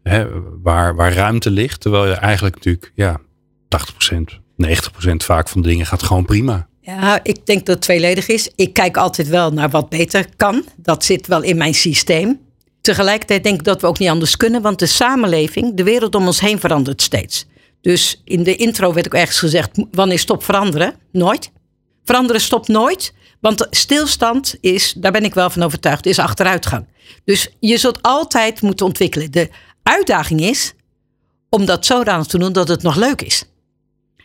hè, 0.04 0.26
waar, 0.64 0.96
waar 0.96 1.14
ruimte 1.14 1.52
ligt. 1.52 1.82
Terwijl 1.82 2.08
je 2.08 2.14
eigenlijk 2.14 2.56
natuurlijk, 2.56 2.92
ja, 2.96 3.20
80%, 4.14 4.40
90% 4.68 4.76
vaak 5.16 5.50
van 5.50 5.62
de 5.62 5.68
dingen 5.68 5.86
gaat 5.86 6.04
gewoon 6.04 6.26
prima. 6.26 6.68
Ja, 6.82 7.20
ik 7.24 7.46
denk 7.46 7.66
dat 7.66 7.76
het 7.76 7.84
tweeledig 7.84 8.28
is. 8.28 8.52
Ik 8.56 8.74
kijk 8.74 8.98
altijd 8.98 9.28
wel 9.28 9.52
naar 9.52 9.70
wat 9.70 9.90
beter 9.90 10.26
kan. 10.36 10.64
Dat 10.76 11.06
zit 11.06 11.28
wel 11.28 11.42
in 11.42 11.58
mijn 11.58 11.74
systeem. 11.74 12.40
Tegelijkertijd 12.82 13.44
denk 13.44 13.60
ik 13.60 13.66
dat 13.66 13.82
we 13.82 13.88
ook 13.88 14.00
niet 14.00 14.10
anders 14.10 14.38
kunnen, 14.38 14.62
want 14.62 14.80
de 14.80 14.86
samenleving, 14.86 15.76
de 15.76 15.84
wereld 15.84 16.16
om 16.16 16.26
ons 16.26 16.40
heen 16.40 16.60
verandert 16.60 17.02
steeds. 17.02 17.48
Dus 17.82 18.22
in 18.24 18.44
de 18.44 18.56
intro 18.56 18.94
werd 18.94 19.06
ook 19.06 19.14
ergens 19.14 19.40
gezegd: 19.40 19.70
wanneer 19.92 20.20
stop 20.20 20.44
veranderen? 20.44 20.96
Nooit. 21.12 21.52
Veranderen 22.04 22.42
stopt 22.42 22.68
nooit. 22.68 23.14
Want 23.40 23.68
stilstand 23.70 24.56
is, 24.62 24.94
daar 24.94 25.12
ben 25.12 25.24
ik 25.24 25.34
wel 25.34 25.50
van 25.50 25.64
overtuigd, 25.64 26.06
is 26.06 26.20
achteruitgang. 26.20 26.88
Dus 27.24 27.50
je 27.60 27.78
zult 27.78 28.02
altijd 28.02 28.62
moeten 28.62 28.86
ontwikkelen. 28.86 29.32
De 29.32 29.50
uitdaging 29.84 30.42
is 30.42 30.74
om 31.50 31.66
dat 31.66 31.86
zodanig 31.86 32.26
te 32.26 32.38
doen 32.38 32.54
dat 32.54 32.68
het 32.68 32.82
nog 32.82 32.96
leuk 32.96 33.22
is. 33.22 33.44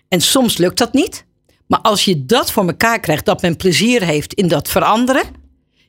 En 0.09 0.21
soms 0.21 0.57
lukt 0.57 0.79
dat 0.79 0.93
niet. 0.93 1.27
Maar 1.67 1.81
als 1.81 2.05
je 2.05 2.25
dat 2.25 2.51
voor 2.51 2.67
elkaar 2.67 3.01
krijgt, 3.01 3.25
dat 3.25 3.43
men 3.43 3.57
plezier 3.57 4.03
heeft 4.03 4.35
in 4.35 4.49
dat 4.49 4.69
veranderen, 4.69 5.25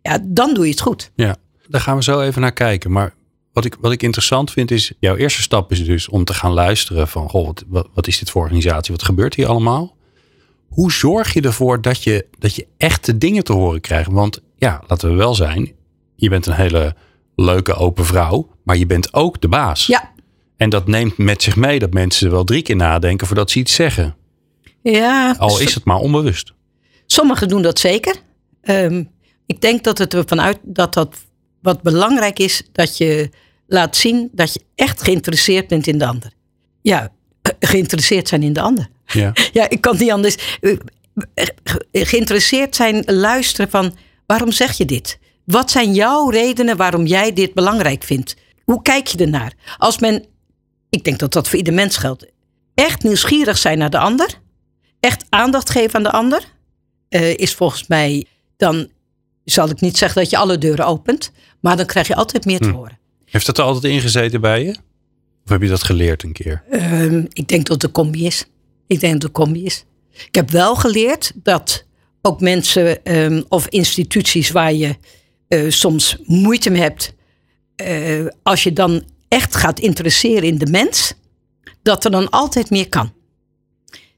ja, 0.01 0.19
dan 0.23 0.53
doe 0.53 0.63
je 0.65 0.71
het 0.71 0.81
goed. 0.81 1.11
Ja, 1.15 1.35
daar 1.67 1.81
gaan 1.81 1.95
we 1.95 2.03
zo 2.03 2.21
even 2.21 2.41
naar 2.41 2.53
kijken. 2.53 2.91
Maar 2.91 3.13
wat 3.53 3.65
ik, 3.65 3.77
wat 3.79 3.91
ik 3.91 4.03
interessant 4.03 4.51
vind 4.51 4.71
is, 4.71 4.91
jouw 4.99 5.15
eerste 5.15 5.41
stap 5.41 5.71
is 5.71 5.85
dus 5.85 6.09
om 6.09 6.23
te 6.23 6.33
gaan 6.33 6.51
luisteren 6.51 7.07
van, 7.07 7.29
goh, 7.29 7.49
wat, 7.67 7.87
wat, 7.93 8.07
is 8.07 8.19
dit 8.19 8.29
voor 8.29 8.41
organisatie? 8.41 8.93
Wat 8.93 9.03
gebeurt 9.03 9.35
hier 9.35 9.47
allemaal? 9.47 9.94
Hoe 10.67 10.91
zorg 10.91 11.33
je 11.33 11.41
ervoor 11.41 11.81
dat 11.81 12.03
je, 12.03 12.25
dat 12.39 12.55
je 12.55 12.67
echte 12.77 13.17
dingen 13.17 13.43
te 13.43 13.53
horen 13.53 13.81
krijgt? 13.81 14.11
Want 14.11 14.41
ja, 14.57 14.83
laten 14.87 15.09
we 15.09 15.15
wel 15.15 15.35
zijn, 15.35 15.71
je 16.15 16.29
bent 16.29 16.45
een 16.45 16.53
hele 16.53 16.95
leuke 17.35 17.73
open 17.73 18.05
vrouw, 18.05 18.49
maar 18.63 18.77
je 18.77 18.85
bent 18.85 19.13
ook 19.13 19.41
de 19.41 19.47
baas. 19.47 19.85
Ja, 19.87 20.11
En 20.57 20.69
dat 20.69 20.87
neemt 20.87 21.17
met 21.17 21.41
zich 21.43 21.55
mee 21.55 21.79
dat 21.79 21.93
mensen 21.93 22.31
wel 22.31 22.43
drie 22.43 22.61
keer 22.61 22.75
nadenken 22.75 23.27
voordat 23.27 23.51
ze 23.51 23.59
iets 23.59 23.73
zeggen. 23.73 24.15
ja 24.81 25.35
Al 25.37 25.59
is 25.59 25.73
het 25.73 25.83
maar 25.83 25.99
onbewust. 25.99 26.53
sommigen 27.05 27.47
doen 27.47 27.61
dat 27.61 27.79
zeker. 27.79 28.15
Ehm, 28.61 29.03
ik 29.45 29.61
denk 29.61 29.83
dat 29.83 29.97
het 29.97 30.13
ervan 30.13 30.41
uit 30.41 30.59
dat 30.63 30.93
dat 30.93 31.15
wat 31.61 31.81
belangrijk 31.81 32.39
is, 32.39 32.63
dat 32.71 32.97
je 32.97 33.29
laat 33.67 33.95
zien 33.95 34.29
dat 34.31 34.53
je 34.53 34.61
echt 34.75 35.03
geïnteresseerd 35.03 35.67
bent 35.67 35.87
in 35.87 35.97
de 35.97 36.05
ander. 36.05 36.31
Ja, 36.81 37.11
geïnteresseerd 37.59 38.27
zijn 38.27 38.43
in 38.43 38.53
de 38.53 38.61
ander. 38.61 38.87
Ja. 39.15 39.33
Ja, 39.53 39.69
ik 39.69 39.81
kan 39.81 39.97
niet 39.97 40.11
anders. 40.11 40.57
Eh, 40.61 40.77
Geïnteresseerd 41.91 42.75
zijn, 42.75 43.03
luisteren 43.05 43.69
van 43.69 43.95
waarom 44.25 44.51
zeg 44.51 44.77
je 44.77 44.85
dit? 44.85 45.19
Wat 45.45 45.71
zijn 45.71 45.93
jouw 45.93 46.29
redenen 46.29 46.77
waarom 46.77 47.05
jij 47.05 47.33
dit 47.33 47.53
belangrijk 47.53 48.03
vindt? 48.03 48.35
Hoe 48.63 48.81
kijk 48.81 49.07
je 49.07 49.17
ernaar? 49.17 49.53
Als 49.77 49.99
men, 49.99 50.25
ik 50.89 51.03
denk 51.03 51.19
dat 51.19 51.33
dat 51.33 51.47
voor 51.47 51.57
ieder 51.57 51.73
mens 51.73 51.97
geldt, 51.97 52.25
echt 52.73 53.03
nieuwsgierig 53.03 53.57
zijn 53.57 53.77
naar 53.77 53.89
de 53.89 53.97
ander, 53.99 54.29
echt 54.99 55.25
aandacht 55.29 55.69
geven 55.69 55.95
aan 55.95 56.03
de 56.03 56.11
ander, 56.11 56.43
eh, 57.09 57.37
is 57.37 57.53
volgens 57.53 57.87
mij 57.87 58.25
dan 58.57 58.87
zal 59.43 59.69
ik 59.69 59.81
niet 59.81 59.97
zeggen 59.97 60.21
dat 60.21 60.29
je 60.29 60.37
alle 60.37 60.57
deuren 60.57 60.85
opent. 60.85 61.31
Maar 61.59 61.77
dan 61.77 61.85
krijg 61.85 62.07
je 62.07 62.15
altijd 62.15 62.45
meer 62.45 62.59
te 62.59 62.67
Hm. 62.67 62.73
horen. 62.73 62.99
Heeft 63.25 63.45
dat 63.45 63.57
er 63.57 63.63
altijd 63.63 63.93
ingezeten 63.93 64.41
bij 64.41 64.63
je? 64.63 64.69
Of 65.43 65.49
heb 65.49 65.61
je 65.61 65.67
dat 65.67 65.83
geleerd 65.83 66.23
een 66.23 66.31
keer? 66.33 66.63
Ehm, 66.69 67.25
ik 67.33 67.47
denk 67.47 67.65
dat 67.65 67.75
het 67.75 67.83
een 67.83 67.91
combi 67.91 68.25
is. 68.25 68.45
Ik 68.87 68.99
denk 68.99 69.13
dat 69.13 69.13
het 69.13 69.23
een 69.23 69.43
combi 69.45 69.65
is. 69.65 69.85
Ik 70.11 70.35
heb 70.35 70.49
wel 70.51 70.75
geleerd 70.75 71.31
dat 71.35 71.85
ook 72.21 72.39
mensen 72.39 73.03
ehm, 73.03 73.41
of 73.47 73.67
instituties 73.67 74.51
waar 74.51 74.73
je 74.73 74.95
eh, 75.47 75.69
soms 75.69 76.17
moeite 76.23 76.69
mee 76.69 76.81
hebt, 76.81 77.13
eh, 77.75 78.25
als 78.43 78.63
je 78.63 78.73
dan 78.73 79.03
echt 79.27 79.55
gaat 79.55 79.79
interesseren 79.79 80.43
in 80.43 80.57
de 80.57 80.71
mens, 80.71 81.13
dat 81.81 82.05
er 82.05 82.11
dan 82.11 82.29
altijd 82.29 82.69
meer 82.69 82.89
kan. 82.89 83.13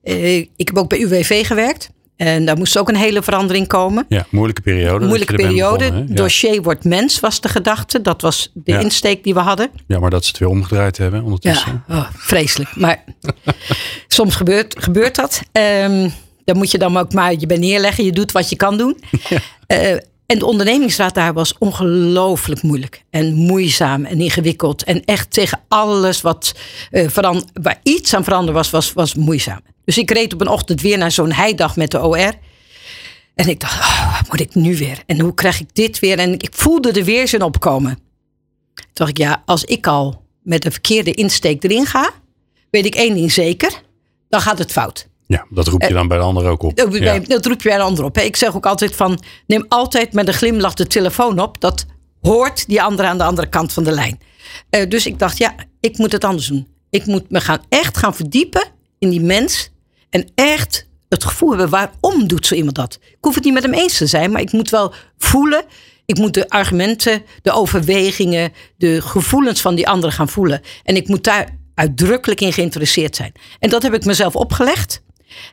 Eh, 0.01 0.37
ik 0.37 0.67
heb 0.67 0.77
ook 0.77 0.89
bij 0.89 0.99
UWV 0.99 1.47
gewerkt 1.47 1.89
en 2.17 2.45
daar 2.45 2.57
moest 2.57 2.77
ook 2.77 2.89
een 2.89 2.95
hele 2.95 3.23
verandering 3.23 3.67
komen. 3.67 4.05
Ja, 4.09 4.25
moeilijke 4.29 4.61
periode. 4.61 5.05
Moeilijke 5.05 5.33
er 5.33 5.39
periode. 5.39 5.77
begonnen, 5.77 6.03
hè? 6.03 6.09
ja. 6.09 6.15
Dossier 6.15 6.61
wordt 6.61 6.83
mens 6.83 7.19
was 7.19 7.41
de 7.41 7.49
gedachte. 7.49 8.01
Dat 8.01 8.21
was 8.21 8.51
de 8.53 8.71
Ja. 8.71 8.79
insteek 8.79 9.23
die 9.23 9.33
we 9.33 9.39
hadden. 9.39 9.69
ja, 9.87 9.99
maar 9.99 10.09
dat 10.09 10.23
ze 10.23 10.29
het 10.29 10.39
weer 10.39 10.49
omgedraaid 10.49 10.97
hebben 10.97 11.23
ondertussen. 11.23 11.83
Ja, 11.87 11.95
oh, 11.97 12.07
vreselijk. 12.13 12.75
Maar 12.75 13.03
soms 14.07 14.35
gebeurt, 14.35 14.75
gebeurt 14.83 15.15
dat. 15.15 15.41
Ehm 15.51 16.09
dan 16.45 16.57
moet 16.57 16.71
je 16.71 16.77
dan 16.77 16.97
ook 16.97 17.13
maar 17.13 17.33
je 17.39 17.45
bij 17.45 17.57
neerleggen. 17.57 18.03
Je 18.03 18.11
doet 18.11 18.31
wat 18.31 18.49
je 18.49 18.55
kan 18.55 18.77
doen. 18.77 18.97
Eh, 19.67 19.95
en 20.27 20.39
de 20.39 20.45
ondernemingsraad 20.45 21.13
daar 21.13 21.33
was 21.33 21.57
ongelooflijk 21.57 22.61
moeilijk. 22.61 23.03
En 23.09 23.33
moeizaam 23.33 24.05
en 24.05 24.21
ingewikkeld. 24.21 24.83
En 24.83 25.05
echt 25.05 25.31
tegen 25.31 25.61
alles 25.67 26.21
wat 26.21 26.53
eh, 26.91 27.09
veran- 27.09 27.49
waar 27.53 27.79
iets 27.83 28.13
aan 28.13 28.23
veranderen 28.23 28.55
was, 28.55 28.69
was, 28.69 28.93
was 28.93 29.15
moeizaam. 29.15 29.59
Dus 29.85 29.97
ik 29.97 30.11
reed 30.11 30.33
op 30.33 30.41
een 30.41 30.47
ochtend 30.47 30.81
weer 30.81 30.97
naar 30.97 31.11
zo'n 31.11 31.31
heidag 31.31 31.75
met 31.75 31.91
de 31.91 32.01
OR. 32.05 32.33
En 33.35 33.47
ik 33.47 33.59
dacht, 33.59 33.79
oh, 33.79 34.17
wat 34.19 34.29
moet 34.29 34.39
ik 34.39 34.55
nu 34.55 34.77
weer? 34.77 35.03
En 35.05 35.19
hoe 35.19 35.33
krijg 35.33 35.59
ik 35.59 35.67
dit 35.73 35.99
weer? 35.99 36.19
En 36.19 36.33
ik 36.33 36.49
voelde 36.51 36.91
de 36.91 37.03
weerzin 37.03 37.41
opkomen. 37.41 37.95
Toen 38.73 38.85
dacht 38.93 39.09
ik, 39.09 39.17
ja, 39.17 39.43
als 39.45 39.63
ik 39.63 39.87
al 39.87 40.23
met 40.43 40.65
een 40.65 40.71
verkeerde 40.71 41.11
insteek 41.11 41.63
erin 41.63 41.85
ga, 41.85 42.11
weet 42.69 42.85
ik 42.85 42.95
één 42.95 43.15
ding 43.15 43.31
zeker. 43.31 43.81
Dan 44.29 44.41
gaat 44.41 44.57
het 44.57 44.71
fout. 44.71 45.07
Ja, 45.27 45.45
dat 45.49 45.67
roep 45.67 45.81
je 45.81 45.93
dan 45.93 46.07
bij 46.07 46.17
de 46.17 46.23
ander 46.23 46.45
ook 46.45 46.63
op. 46.63 46.75
Dat, 46.75 46.97
Ja. 46.97 47.19
dat 47.19 47.45
roep 47.45 47.61
je 47.61 47.67
bij 47.69 47.77
een 47.77 47.83
ander 47.83 48.03
op. 48.03 48.15
hè. 48.15 48.21
Ik 48.21 48.35
zeg 48.35 48.55
ook 48.55 48.65
altijd 48.65 48.95
van, 48.95 49.19
neem 49.47 49.65
altijd 49.67 50.13
met 50.13 50.27
een 50.27 50.33
glimlach 50.33 50.73
de 50.73 50.87
telefoon 50.87 51.39
op. 51.39 51.61
Dat 51.61 51.85
hoort 52.21 52.67
die 52.67 52.81
andere 52.81 53.07
aan 53.07 53.17
de 53.17 53.23
andere 53.23 53.47
kant 53.49 53.73
van 53.73 53.83
de 53.83 53.91
lijn. 53.91 54.19
Eh, 54.69 54.89
dus 54.89 55.05
ik 55.05 55.19
dacht, 55.19 55.37
ja, 55.37 55.55
ik 55.79 55.97
moet 55.97 56.11
het 56.11 56.23
anders 56.23 56.47
doen. 56.47 56.67
Ik 56.89 57.05
moet 57.05 57.29
me 57.31 57.41
gaan, 57.41 57.59
echt 57.69 57.97
gaan 57.97 58.15
verdiepen 58.15 58.63
in 58.99 59.09
die 59.09 59.21
mens. 59.21 59.71
En 60.09 60.31
echt 60.35 60.87
het 61.09 61.23
gevoel 61.23 61.49
hebben, 61.49 61.69
waarom 61.69 62.27
doet 62.27 62.45
zo 62.47 62.55
iemand 62.55 62.75
dat? 62.75 62.99
Ik 63.01 63.17
hoef 63.21 63.35
het 63.35 63.43
niet 63.43 63.53
met 63.53 63.63
hem 63.63 63.73
eens 63.73 63.97
te 63.97 64.05
zijn, 64.07 64.31
maar 64.31 64.41
ik 64.41 64.51
moet 64.51 64.69
wel 64.69 64.93
voelen. 65.17 65.63
Ik 66.05 66.17
moet 66.17 66.33
de 66.33 66.49
argumenten, 66.49 67.23
de 67.41 67.51
overwegingen, 67.51 68.53
de 68.77 69.01
gevoelens 69.01 69.61
van 69.61 69.75
die 69.75 69.87
anderen 69.87 70.15
gaan 70.15 70.29
voelen. 70.29 70.61
En 70.83 70.95
ik 70.95 71.07
moet 71.07 71.23
daar 71.23 71.57
uitdrukkelijk 71.75 72.41
in 72.41 72.53
geïnteresseerd 72.53 73.15
zijn. 73.15 73.31
En 73.59 73.69
dat 73.69 73.83
heb 73.83 73.93
ik 73.93 74.05
mezelf 74.05 74.35
opgelegd. 74.35 75.01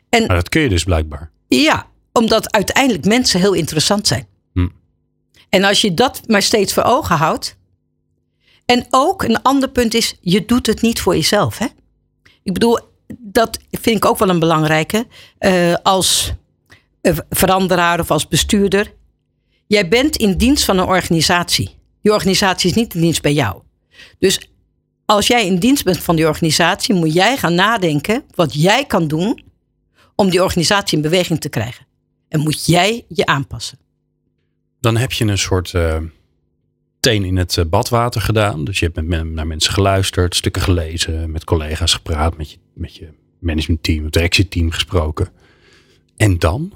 En 0.09 0.25
Maar 0.25 0.35
dat 0.35 0.49
kun 0.49 0.61
je 0.61 0.69
dus 0.69 0.83
blijkbaar. 0.83 1.31
ja, 1.47 1.87
omdat 2.13 2.51
uiteindelijk 2.51 3.05
mensen 3.05 3.39
heel 3.39 3.53
interessant 3.53 4.07
zijn. 4.07 4.27
Hm. 4.53 4.67
En 5.49 5.63
als 5.63 5.81
je 5.81 5.93
dat 5.93 6.21
maar 6.27 6.41
steeds 6.41 6.73
voor 6.73 6.83
ogen 6.83 7.15
houdt. 7.15 7.57
En 8.65 8.87
ook 8.89 9.23
een 9.23 9.41
ander 9.41 9.69
punt 9.69 9.93
is, 9.93 10.17
je 10.21 10.45
doet 10.45 10.67
het 10.67 10.81
niet 10.81 11.01
voor 11.01 11.15
jezelf. 11.15 11.57
Hè? 11.57 11.65
Ik 12.43 12.53
bedoel, 12.53 12.79
dat 13.17 13.59
vind 13.71 13.95
ik 13.97 14.05
ook 14.05 14.17
wel 14.17 14.29
een 14.29 14.39
belangrijke. 14.39 15.07
eh, 15.37 15.73
als 15.83 16.33
eh, 17.01 17.17
veranderaar 17.29 17.99
of 17.99 18.11
als 18.11 18.27
bestuurder. 18.27 18.93
Jij 19.67 19.87
bent 19.87 20.15
in 20.15 20.37
dienst 20.37 20.63
van 20.65 20.77
een 20.77 20.85
organisatie. 20.87 21.77
Die 22.01 22.11
organisatie 22.11 22.69
is 22.69 22.75
niet 22.75 22.93
in 22.93 23.01
dienst 23.01 23.21
bij 23.21 23.33
jou. 23.33 23.61
Dus 24.19 24.49
als 25.05 25.27
jij 25.27 25.45
in 25.45 25.59
dienst 25.59 25.83
bent 25.83 25.99
van 25.99 26.15
die 26.15 26.27
organisatie, 26.27 26.95
moet 26.95 27.13
jij 27.13 27.37
gaan 27.37 27.55
nadenken 27.55 28.23
wat 28.35 28.53
jij 28.53 28.85
kan 28.85 29.07
doen 29.07 29.43
om 30.15 30.29
die 30.29 30.43
organisatie 30.43 30.97
in 30.97 31.03
beweging 31.03 31.39
te 31.39 31.49
krijgen. 31.49 31.85
En 32.27 32.39
moet 32.39 32.65
jij 32.65 33.05
je 33.07 33.25
aanpassen. 33.25 33.77
Dan 34.79 34.97
heb 34.97 35.11
je 35.11 35.25
een 35.25 35.37
soort 35.37 35.73
eh, 35.73 35.97
teen 36.99 37.23
in 37.23 37.37
het 37.37 37.57
eh, 37.57 37.65
badwater 37.65 38.21
gedaan. 38.21 38.63
Dus 38.65 38.79
je 38.79 38.85
hebt 38.85 38.97
met 38.97 39.05
men- 39.05 39.33
naar 39.33 39.47
mensen 39.47 39.73
geluisterd, 39.73 40.35
stukken 40.35 40.61
gelezen, 40.61 41.31
met 41.31 41.43
collega's 41.43 41.93
gepraat, 41.93 42.37
met 42.37 42.51
je, 42.51 42.57
met 42.73 42.95
je 42.95 43.09
managementteam, 43.39 44.03
het 44.03 44.13
directieteam 44.13 44.71
gesproken. 44.71 45.29
En 46.17 46.39
dan? 46.39 46.73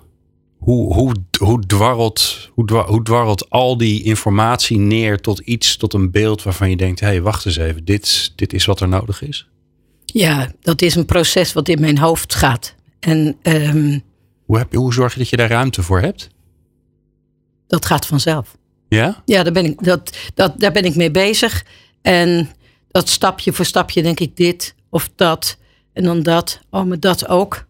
Hoe, 0.57 0.93
hoe, 0.93 1.13
hoe, 1.39 1.59
dwarrelt, 1.65 2.49
hoe, 2.53 2.65
dwa- 2.65 2.85
hoe 2.85 3.03
dwarrelt 3.03 3.49
al 3.49 3.77
die 3.77 4.03
informatie 4.03 4.77
neer 4.77 5.19
tot 5.19 5.39
iets, 5.39 5.77
tot 5.77 5.93
een 5.93 6.11
beeld 6.11 6.43
waarvan 6.43 6.69
je 6.69 6.77
denkt: 6.77 6.99
hé, 6.99 7.07
hey, 7.07 7.21
wacht 7.21 7.45
eens 7.45 7.57
even, 7.57 7.85
dit, 7.85 8.31
dit 8.35 8.53
is 8.53 8.65
wat 8.65 8.79
er 8.79 8.87
nodig 8.87 9.21
is? 9.21 9.47
Ja, 10.05 10.51
dat 10.61 10.81
is 10.81 10.95
een 10.95 11.05
proces 11.05 11.53
wat 11.53 11.69
in 11.69 11.79
mijn 11.79 11.97
hoofd 11.97 12.35
gaat. 12.35 12.75
En 12.99 13.37
ehm, 13.41 13.99
Hoe, 14.45 14.57
heb 14.57 14.71
je, 14.71 14.77
hoe 14.77 14.93
zorg 14.93 15.13
je 15.13 15.19
dat 15.19 15.29
je 15.29 15.37
daar 15.37 15.49
ruimte 15.49 15.83
voor 15.83 15.99
hebt? 16.01 16.29
dat 17.67 17.85
gaat 17.85 18.05
vanzelf. 18.05 18.57
Ja? 18.87 19.21
Ja, 19.25 19.43
daar 19.43 19.53
ben, 19.53 19.65
ik, 19.65 19.83
dat, 19.83 20.17
dat, 20.33 20.59
daar 20.59 20.71
ben 20.71 20.83
ik 20.83 20.95
mee 20.95 21.11
bezig. 21.11 21.65
En 22.01 22.49
dat 22.87 23.09
stapje 23.09 23.53
voor 23.53 23.65
stapje 23.65 24.01
denk 24.01 24.19
ik 24.19 24.35
dit 24.35 24.75
of 24.89 25.09
dat. 25.15 25.57
En 25.93 26.03
dan 26.03 26.23
dat. 26.23 26.59
Oh, 26.69 26.83
maar 26.85 26.99
dat 26.99 27.27
ook. 27.27 27.65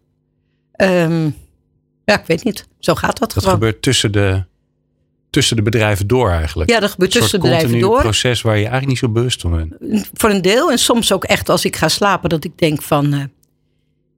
Ehm, 0.72 1.24
ja, 2.04 2.20
ik 2.20 2.26
weet 2.26 2.44
niet. 2.44 2.66
Zo 2.78 2.94
gaat 2.94 3.18
dat, 3.18 3.32
Dat 3.32 3.38
gewoon. 3.42 3.54
gebeurt 3.58 3.82
tussen 3.82 4.12
de, 4.12 4.44
tussen 5.30 5.56
de 5.56 5.62
bedrijven 5.62 6.06
door 6.06 6.30
eigenlijk. 6.30 6.70
Ja, 6.70 6.80
dat 6.80 6.90
gebeurt 6.90 7.14
Een 7.14 7.20
tussen 7.20 7.40
de 7.40 7.48
bedrijven 7.48 7.78
door. 7.80 8.00
proces 8.00 8.42
waar 8.42 8.54
je 8.56 8.58
eigenlijk 8.60 8.88
niet 8.88 8.98
zo 8.98 9.08
bewust 9.08 9.40
van 9.40 9.50
bent. 9.50 10.08
Voor 10.12 10.30
een 10.30 10.42
deel. 10.42 10.70
En 10.70 10.78
soms 10.78 11.12
ook 11.12 11.24
echt 11.24 11.48
als 11.48 11.64
ik 11.64 11.76
ga 11.76 11.88
slapen. 11.88 12.28
Dat 12.30 12.44
ik 12.44 12.58
denk 12.58 12.82
van... 12.82 13.12
eh, 13.12 13.20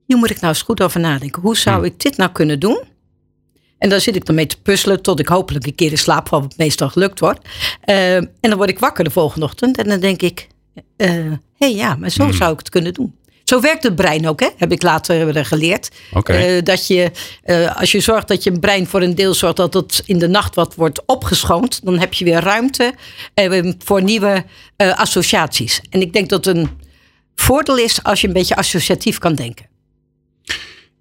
hier 0.05 0.17
moet 0.17 0.29
ik 0.29 0.39
nou 0.41 0.53
eens 0.53 0.61
goed 0.61 0.81
over 0.81 0.99
nadenken. 0.99 1.41
Hoe 1.41 1.57
zou 1.57 1.75
Hmm. 1.75 1.85
ik 1.85 1.99
dit 1.99 2.17
nou 2.17 2.31
kunnen 2.31 2.59
doen? 2.59 2.81
En 3.77 3.89
daar 3.89 4.01
zit 4.01 4.15
ik 4.15 4.25
dan 4.25 4.35
mee 4.35 4.45
te 4.45 4.61
puzzelen. 4.61 5.01
Tot 5.01 5.19
ik 5.19 5.27
hopelijk 5.27 5.65
een 5.65 5.75
keer 5.75 5.91
in 5.91 5.97
slaap 5.97 6.27
val. 6.27 6.41
Wat 6.41 6.57
meestal 6.57 6.89
gelukt 6.89 7.19
wordt. 7.19 7.47
Eh, 7.81 8.15
en 8.15 8.29
dan 8.39 8.55
word 8.55 8.69
ik 8.69 8.79
wakker 8.79 9.03
de 9.03 9.09
volgende 9.09 9.45
ochtend. 9.45 9.77
En 9.77 9.87
dan 9.89 9.99
denk 9.99 10.21
ik... 10.21 10.47
Hé 10.97 11.37
hey, 11.57 11.75
ja, 11.75 11.95
maar 11.95 12.09
zo 12.09 12.23
Hmm. 12.23 12.33
zou 12.33 12.51
ik 12.53 12.57
het 12.59 12.69
kunnen 12.69 12.93
doen. 12.93 13.15
Zo 13.43 13.61
werkt 13.61 13.83
het 13.83 13.95
brein 13.95 14.27
ook, 14.27 14.39
hè? 14.39 14.47
heb 14.57 14.71
ik 14.71 14.81
later 14.81 15.35
eh, 15.35 15.45
geleerd. 15.45 15.89
Eh, 16.23 16.63
dat 16.63 16.87
je, 16.87 17.11
eh, 17.43 17.79
als 17.79 17.91
je 17.91 17.99
zorgt 17.99 18.27
dat 18.27 18.43
je 18.43 18.59
brein 18.59 18.87
voor 18.87 19.01
een 19.01 19.15
deel 19.15 19.33
zorgt 19.33 19.57
dat 19.57 19.73
het 19.73 20.03
in 20.05 20.19
de 20.19 20.27
nacht 20.27 20.55
wat 20.55 20.75
wordt 20.75 21.01
opgeschoond, 21.05 21.85
dan 21.85 21.99
heb 21.99 22.13
je 22.13 22.25
weer 22.25 22.39
ruimte 22.39 22.93
eh, 23.33 23.73
voor 23.83 24.03
nieuwe 24.03 24.45
eh, 24.75 24.97
associaties. 24.97 25.81
En 25.89 26.01
ik 26.01 26.13
denk 26.13 26.29
dat 26.29 26.45
het 26.45 26.55
een 26.57 26.69
voordeel 27.35 27.77
is 27.77 28.03
als 28.03 28.21
je 28.21 28.27
een 28.27 28.33
beetje 28.33 28.55
associatief 28.55 29.17
kan 29.17 29.35
denken. 29.35 29.65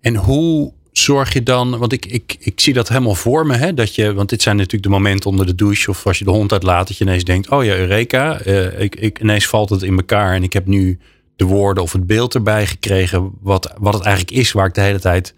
En 0.02 0.16
hoe 0.16 0.72
zorg 0.92 1.32
je 1.32 1.42
dan, 1.42 1.78
want 1.78 1.92
ik, 1.92 2.06
ik, 2.06 2.36
ik 2.38 2.60
zie 2.60 2.72
dat 2.72 2.88
helemaal 2.88 3.14
voor 3.14 3.46
me, 3.46 3.56
hè, 3.56 3.74
dat 3.74 3.94
je, 3.94 4.14
want 4.14 4.28
dit 4.28 4.42
zijn 4.42 4.56
natuurlijk 4.56 4.82
de 4.82 4.88
momenten 4.88 5.30
onder 5.30 5.46
de 5.46 5.54
douche 5.54 5.90
of 5.90 6.06
als 6.06 6.18
je 6.18 6.24
de 6.24 6.30
hond 6.30 6.52
uitlaat, 6.52 6.88
dat 6.88 6.96
je 6.96 7.04
ineens 7.04 7.24
denkt, 7.24 7.50
oh 7.50 7.64
ja, 7.64 7.76
Eureka, 7.76 8.40
eh, 8.40 8.80
ik, 8.80 8.96
ik, 8.96 9.20
ineens 9.20 9.46
valt 9.46 9.70
het 9.70 9.82
in 9.82 9.96
elkaar 9.96 10.34
en 10.34 10.42
ik 10.42 10.52
heb 10.52 10.66
nu 10.66 10.98
de 11.36 11.44
woorden 11.44 11.82
of 11.82 11.92
het 11.92 12.06
beeld 12.06 12.34
erbij 12.34 12.66
gekregen, 12.66 13.30
wat, 13.40 13.72
wat 13.78 13.94
het 13.94 14.02
eigenlijk 14.02 14.36
is 14.36 14.52
waar 14.52 14.66
ik 14.66 14.74
de 14.74 14.80
hele 14.80 15.00
tijd 15.00 15.34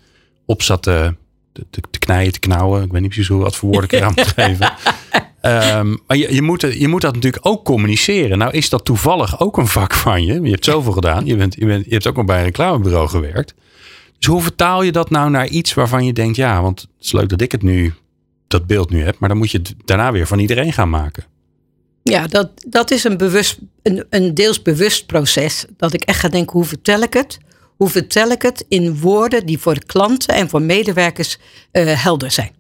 op 0.47 0.63
zat 0.63 0.83
te, 0.83 1.15
te, 1.53 1.67
te, 1.71 1.81
te 1.91 1.99
knijden, 1.99 2.33
te 2.33 2.39
knauwen. 2.39 2.83
Ik 2.83 2.93
weet 2.93 3.01
niet 3.01 3.11
precies 3.11 3.29
hoe 3.29 3.43
wat 3.43 3.57
voor 3.57 3.71
woorden 3.71 3.91
ik 3.91 3.97
eraan 3.97 4.13
moet 4.17 4.27
geven. 4.27 4.73
Ehm, 5.41 5.97
maar 6.07 6.17
je, 6.17 6.35
je, 6.35 6.43
moet, 6.43 6.61
je 6.61 6.89
moet 6.89 7.01
dat 7.01 7.15
natuurlijk 7.15 7.47
ook 7.47 7.65
communiceren. 7.65 8.39
Nou 8.39 8.53
is 8.53 8.69
dat 8.69 8.85
toevallig 8.85 9.41
ook 9.41 9.57
een 9.57 9.67
vak 9.67 9.95
van 9.95 10.25
je. 10.25 10.41
Je 10.41 10.51
hebt 10.51 10.65
zoveel 10.65 10.93
gedaan. 10.93 11.27
Je, 11.27 11.37
bent, 11.37 11.55
je, 11.55 11.67
bent, 11.67 11.85
je 11.85 11.91
hebt 11.91 12.07
ook 12.07 12.17
nog 12.17 12.25
bij 12.25 12.39
een 12.39 12.45
reclamebureau 12.45 13.09
gewerkt. 13.09 13.55
Dus 14.19 14.27
hoe 14.27 14.43
vertaal 14.43 14.83
je 14.83 14.93
dat 14.93 15.11
nou 15.11 15.31
naar 15.31 15.49
iets 15.49 15.75
waarvan 15.75 16.05
je 16.05 16.13
denkt, 16.13 16.37
ja, 16.37 16.63
want 16.63 16.81
het 16.81 16.91
is 17.01 17.13
leuk 17.13 17.29
dat 17.29 17.41
ik 17.41 17.53
het 17.53 17.63
nu, 17.63 17.95
dat 18.47 18.67
beeld 18.67 18.91
nu 18.91 19.03
heb, 19.03 19.19
maar 19.19 19.29
dan 19.29 19.39
moet 19.39 19.51
je 19.51 19.59
het 19.59 19.75
daarna 19.85 20.13
weer 20.13 20.27
van 20.27 20.39
iedereen 20.39 20.73
gaan 20.73 20.91
maken. 20.91 21.25
Ja, 22.03 22.27
dat, 22.27 22.51
dat 22.67 22.91
is 22.91 23.05
een, 23.05 23.17
bewust, 23.17 23.59
een, 23.83 24.05
een 24.11 24.35
deels 24.35 24.63
bewust 24.63 25.07
proces. 25.07 25.65
Dat 25.77 25.93
ik 25.93 26.03
echt 26.03 26.21
ga 26.21 26.29
denken, 26.29 26.53
hoe 26.53 26.65
vertel 26.65 27.01
ik 27.01 27.13
het? 27.13 27.39
Hoe 27.77 27.89
vertel 27.89 28.31
ik 28.31 28.43
het 28.43 28.65
in 28.69 29.01
woorden 29.01 29.47
die 29.47 29.59
voor 29.59 29.79
klanten 29.85 30.35
en 30.35 30.49
voor 30.49 30.63
medewerkers 30.63 31.39
eh, 31.71 32.03
helder 32.03 32.31
zijn? 32.31 32.51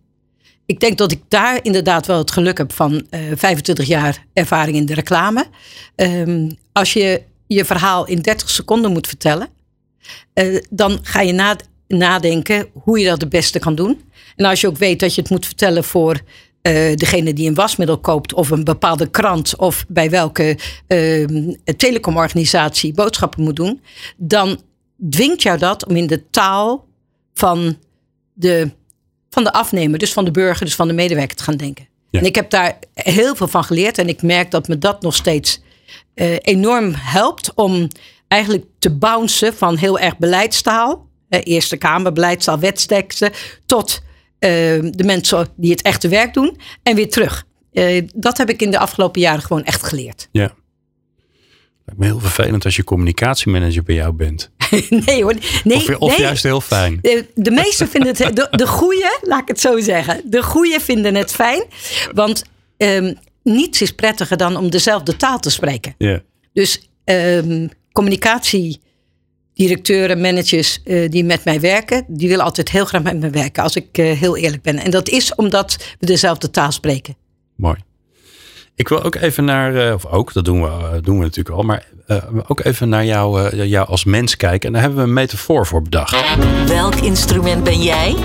Ik 0.66 0.80
denk 0.80 0.98
dat 0.98 1.12
ik 1.12 1.22
daar 1.28 1.58
inderdaad 1.62 2.06
wel 2.06 2.18
het 2.18 2.30
geluk 2.30 2.58
heb 2.58 2.72
van 2.72 3.06
eh 3.10 3.20
25 3.34 3.86
jaar 3.86 4.26
ervaring 4.32 4.76
in 4.76 4.86
de 4.86 4.94
reclame. 4.94 5.46
Ehm, 5.94 6.50
als 6.72 6.92
je 6.92 7.22
je 7.46 7.64
verhaal 7.64 8.06
in 8.06 8.20
30 8.20 8.50
seconden 8.50 8.92
moet 8.92 9.06
vertellen, 9.06 9.48
eh, 10.32 10.62
dan 10.70 10.98
ga 11.02 11.20
je 11.20 11.32
na- 11.32 11.56
nadenken 11.88 12.68
hoe 12.72 12.98
je 12.98 13.08
dat 13.08 13.20
het 13.20 13.30
beste 13.30 13.58
kan 13.58 13.74
doen. 13.74 14.00
En 14.36 14.44
als 14.44 14.60
je 14.60 14.66
ook 14.66 14.76
weet 14.76 15.00
dat 15.00 15.14
je 15.14 15.20
het 15.20 15.30
moet 15.30 15.46
vertellen 15.46 15.84
voor 15.84 16.20
eh, 16.62 16.94
degene 16.94 17.32
die 17.32 17.48
een 17.48 17.54
wasmiddel 17.54 17.98
koopt 17.98 18.34
of 18.34 18.50
een 18.50 18.64
bepaalde 18.64 19.10
krant 19.10 19.56
of 19.56 19.84
bij 19.88 20.10
welke 20.10 20.58
eh, 20.86 21.26
telecomorganisatie 21.76 22.92
boodschappen 22.94 23.42
moet 23.42 23.56
doen, 23.56 23.80
dan 24.16 24.60
dwingt 25.10 25.42
jou 25.42 25.58
dat 25.58 25.86
om 25.86 25.96
in 25.96 26.06
de 26.06 26.30
taal 26.30 26.86
van 27.34 27.78
de, 28.32 28.70
van 29.30 29.44
de 29.44 29.52
afnemer, 29.52 29.98
dus 29.98 30.12
van 30.12 30.24
de 30.24 30.30
burger, 30.30 30.64
dus 30.64 30.74
van 30.74 30.88
de 30.88 30.94
medewerker 30.94 31.36
te 31.36 31.42
gaan 31.42 31.56
denken. 31.56 31.88
Ja. 32.10 32.20
En 32.20 32.26
ik 32.26 32.34
heb 32.34 32.50
daar 32.50 32.78
heel 32.94 33.36
veel 33.36 33.48
van 33.48 33.64
geleerd. 33.64 33.98
En 33.98 34.08
ik 34.08 34.22
merk 34.22 34.50
dat 34.50 34.68
me 34.68 34.78
dat 34.78 35.02
nog 35.02 35.14
steeds 35.14 35.60
eh, 36.14 36.36
enorm 36.40 36.92
helpt 36.94 37.54
om 37.54 37.88
eigenlijk 38.34 38.64
te 38.78 38.90
bouncen 38.96 39.54
van 39.54 39.76
heel 39.76 39.98
erg 39.98 40.18
beleidstaal. 40.18 41.08
eh, 41.28 41.40
Eerste 41.44 41.76
Kamer, 41.76 42.12
beleidstaal, 42.12 42.58
wetsteksten. 42.58 43.32
Tot 43.66 44.02
eh, 44.38 44.50
de 44.80 45.04
mensen 45.04 45.48
die 45.56 45.70
het 45.70 45.82
echte 45.82 46.08
werk 46.08 46.34
doen. 46.34 46.58
En 46.82 46.94
weer 46.94 47.08
terug. 47.10 47.44
Eh, 47.72 48.06
dat 48.14 48.38
heb 48.38 48.50
ik 48.50 48.62
in 48.62 48.70
de 48.70 48.78
afgelopen 48.78 49.20
jaren 49.20 49.42
gewoon 49.42 49.64
echt 49.64 49.82
geleerd. 49.82 50.28
Ja. 50.32 50.54
Lijkt 51.84 52.00
me 52.00 52.06
heel 52.06 52.20
vervelend 52.20 52.64
als 52.64 52.76
je 52.76 52.84
communicatiemanager 52.84 53.82
bij 53.82 53.94
jou 53.94 54.12
bent. 54.12 54.50
nee 55.06 55.22
hoor. 55.22 55.34
Nee, 55.64 55.76
of 55.76 55.96
of 55.98 56.10
nee. 56.10 56.20
juist 56.20 56.42
heel 56.42 56.60
fijn. 56.60 56.98
De, 57.00 57.26
de 57.34 57.50
meesten 57.50 57.88
vinden 57.88 58.16
het, 58.16 58.36
de, 58.36 58.48
de 58.50 58.66
goeie, 58.66 59.18
laat 59.22 59.40
ik 59.42 59.48
het 59.48 59.60
zo 59.60 59.80
zeggen. 59.80 60.20
De 60.24 60.42
goeie 60.42 60.80
vinden 60.80 61.14
het 61.14 61.32
fijn. 61.32 61.64
Want 62.12 62.42
ehm, 62.76 63.14
niets 63.42 63.82
is 63.82 63.90
prettiger 63.92 64.36
dan 64.36 64.56
om 64.56 64.70
dezelfde 64.70 65.16
taal 65.16 65.38
te 65.40 65.50
spreken. 65.50 65.94
Ja. 65.98 66.22
Dus 66.52 66.88
ehm, 67.04 67.68
communicatiedirecteuren, 67.94 70.20
managers 70.20 70.80
eh, 70.84 71.10
die 71.10 71.24
met 71.24 71.44
mij 71.44 71.60
werken, 71.60 72.04
die 72.08 72.28
willen 72.28 72.44
altijd 72.44 72.70
heel 72.70 72.84
graag 72.84 73.02
met 73.02 73.20
me 73.20 73.30
werken, 73.30 73.62
als 73.62 73.76
ik 73.76 73.98
eh, 73.98 74.18
heel 74.18 74.36
eerlijk 74.36 74.62
ben. 74.62 74.78
En 74.78 74.90
dat 74.90 75.08
is 75.08 75.34
omdat 75.34 75.76
we 75.98 76.06
dezelfde 76.06 76.50
taal 76.50 76.72
spreken. 76.72 77.16
Mooi. 77.56 77.76
Ik 78.76 78.88
wil 78.88 79.02
ook 79.02 79.14
even 79.14 79.44
naar, 79.44 79.76
eh, 79.76 79.94
of 79.94 80.06
ook, 80.06 80.32
dat 80.32 80.44
doen 80.44 80.62
we, 80.62 81.00
doen 81.02 81.18
we 81.18 81.24
natuurlijk 81.24 81.56
al, 81.56 81.62
maar 81.62 81.86
eh, 82.06 82.16
ook 82.46 82.64
even 82.64 82.88
naar 82.88 83.04
jou, 83.04 83.50
eh, 83.50 83.64
jou 83.64 83.88
als 83.88 84.04
mens 84.04 84.36
kijken. 84.36 84.66
En 84.66 84.72
daar 84.72 84.82
hebben 84.82 85.00
we 85.00 85.06
een 85.06 85.14
metafoor 85.14 85.66
voor 85.66 85.82
bedacht. 85.82 86.36
Welk 86.66 86.94
instrument 86.94 87.64
ben 87.64 87.82
jij? 87.82 88.16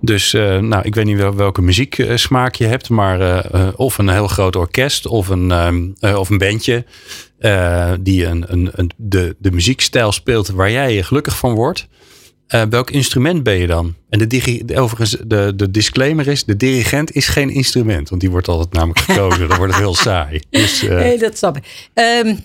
Dus, 0.00 0.34
eh, 0.34 0.58
nou, 0.58 0.82
ik 0.82 0.94
weet 0.94 1.04
niet 1.04 1.16
wel 1.16 1.34
welke 1.34 1.62
muzieksmaak 1.62 2.54
je 2.54 2.66
hebt, 2.66 2.88
maar 2.88 3.44
of 3.76 3.98
een 3.98 4.08
heel 4.08 4.28
groot 4.28 4.56
orkest 4.56 5.06
of 5.06 5.28
een, 5.28 5.50
ehm, 5.50 5.82
eh, 6.00 6.18
of 6.18 6.30
een 6.30 6.38
bandje 6.38 6.84
eh, 7.44 7.92
die 8.00 8.26
een, 8.26 8.44
een, 8.52 8.70
een, 8.72 8.90
de, 8.96 9.36
de 9.38 9.50
muziekstijl 9.50 10.12
speelt 10.12 10.48
waar 10.48 10.70
jij 10.70 10.94
je 10.94 11.02
gelukkig 11.02 11.36
van 11.38 11.54
wordt. 11.54 11.86
Eh, 12.46 12.62
welk 12.70 12.90
instrument 12.90 13.42
ben 13.42 13.54
je 13.54 13.66
dan? 13.66 13.94
En 14.08 14.18
de, 14.18 14.26
digi- 14.26 14.64
de- 14.64 14.78
overigens, 14.80 15.16
de, 15.26 15.52
de 15.56 15.70
disclaimer 15.70 16.26
is: 16.28 16.44
de 16.44 16.56
dirigent 16.56 17.12
is 17.12 17.28
geen 17.28 17.50
instrument, 17.50 18.08
want 18.08 18.20
die 18.20 18.30
wordt 18.30 18.48
altijd 18.48 18.72
namelijk 18.72 18.98
gekozen. 19.08 19.48
dan 19.48 19.56
wordt 19.56 19.72
het 19.72 19.82
heel 19.82 19.94
saai. 19.94 20.40
Dus, 20.50 20.82
eh, 20.82 20.96
Nee, 20.96 21.18
dat 21.18 21.36
snap 21.38 21.56
ik. 21.56 21.88
Ehm, 21.94 22.36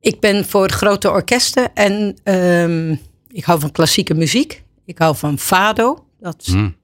ik 0.00 0.20
ben 0.20 0.44
voor 0.44 0.70
grote 0.70 1.10
orkesten 1.10 1.74
en 1.74 2.16
ehm, 2.22 2.90
ik 3.30 3.44
hou 3.44 3.60
van 3.60 3.72
klassieke 3.72 4.14
muziek. 4.14 4.62
Ik 4.84 4.98
hou 4.98 5.16
van 5.16 5.38
fado. 5.38 6.04
Dat 6.20 6.36
is- 6.46 6.52
Hmm. 6.52 6.76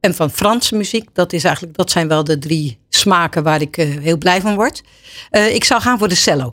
En 0.00 0.14
van 0.14 0.30
Franse 0.30 0.76
muziek. 0.76 1.08
Dat, 1.12 1.32
is 1.32 1.44
eigenlijk, 1.44 1.76
dat 1.76 1.90
zijn 1.90 2.08
wel 2.08 2.24
de 2.24 2.38
drie 2.38 2.78
smaken 2.88 3.42
waar 3.42 3.60
ik 3.60 3.76
eh, 3.76 3.88
heel 3.98 4.18
blij 4.18 4.40
van 4.40 4.54
word. 4.54 4.82
Eh, 5.30 5.54
ik 5.54 5.64
zou 5.64 5.80
gaan 5.80 5.98
voor 5.98 6.08
de 6.08 6.14
cello. 6.14 6.52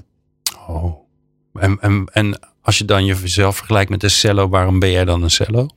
oh. 0.67 0.93
en, 1.53 1.77
en, 1.81 2.07
en 2.11 2.39
als 2.61 2.77
je 2.77 2.85
dan 2.85 3.05
jezelf 3.05 3.57
vergelijkt 3.57 3.89
met 3.89 4.03
een 4.03 4.09
cello, 4.09 4.49
waarom 4.49 4.79
ben 4.79 4.91
jij 4.91 5.05
dan 5.05 5.23
een 5.23 5.29
cello? 5.31 5.67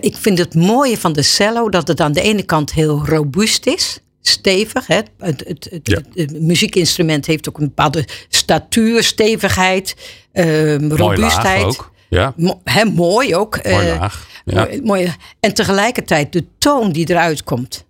Ik 0.00 0.16
vind 0.16 0.38
het 0.38 0.54
mooie 0.54 0.98
van 0.98 1.12
de 1.12 1.22
cello 1.22 1.68
dat 1.68 1.88
het 1.88 2.00
aan 2.00 2.12
de 2.12 2.20
ene 2.20 2.42
kant 2.42 2.72
heel 2.72 3.06
robuust 3.06 3.66
is. 3.66 3.98
Stevig. 4.20 4.86
Hè? 4.86 5.00
Het, 5.18 5.44
het, 5.46 5.68
het, 5.70 5.80
Ja. 5.88 5.96
het- 5.96 6.06
het 6.14 6.40
muziekinstrument 6.42 7.26
heeft 7.26 7.48
ook 7.48 7.58
een 7.58 7.66
bepaalde 7.66 8.04
statuur, 8.28 9.02
stevigheid, 9.02 9.96
ehm, 10.32 10.90
robuustheid. 10.92 11.62
laag 11.62 11.78
ook. 11.78 11.92
Ja, 12.08 12.32
Mo- 12.36 12.62
mooi 12.94 13.34
ook. 13.36 13.64
mooi 13.64 13.88
eh, 13.88 13.98
laag. 13.98 14.26
Ja. 14.44 14.64
mooi, 14.64 14.82
mooi. 14.82 15.14
En 15.40 15.54
tegelijkertijd 15.54 16.32
de 16.32 16.44
toon 16.58 16.92
die 16.92 17.10
eruit 17.10 17.44
komt, 17.44 17.84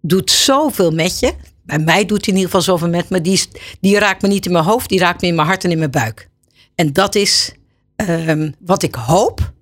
doet 0.00 0.30
zoveel 0.30 0.90
met 0.90 1.18
je. 1.18 1.32
Bij 1.64 1.78
mij 1.78 2.04
doet 2.04 2.24
hij 2.26 2.34
in 2.34 2.40
ieder 2.40 2.44
geval 2.44 2.62
zoveel 2.62 2.88
met 2.88 3.08
me. 3.10 3.20
Die, 3.20 3.40
die 3.80 3.98
raakt 3.98 4.22
me 4.22 4.28
niet 4.28 4.46
in 4.46 4.52
mijn 4.52 4.64
hoofd, 4.64 4.88
die 4.88 4.98
raakt 4.98 5.20
me 5.20 5.26
in 5.28 5.34
mijn 5.34 5.46
hart 5.46 5.64
en 5.64 5.70
in 5.70 5.78
mijn 5.78 5.90
buik. 5.90 6.28
En 6.74 6.92
dat 6.92 7.14
is 7.14 7.52
ehm, 7.96 8.50
wat 8.58 8.82
ik 8.82 8.94
hoop. 8.94 9.52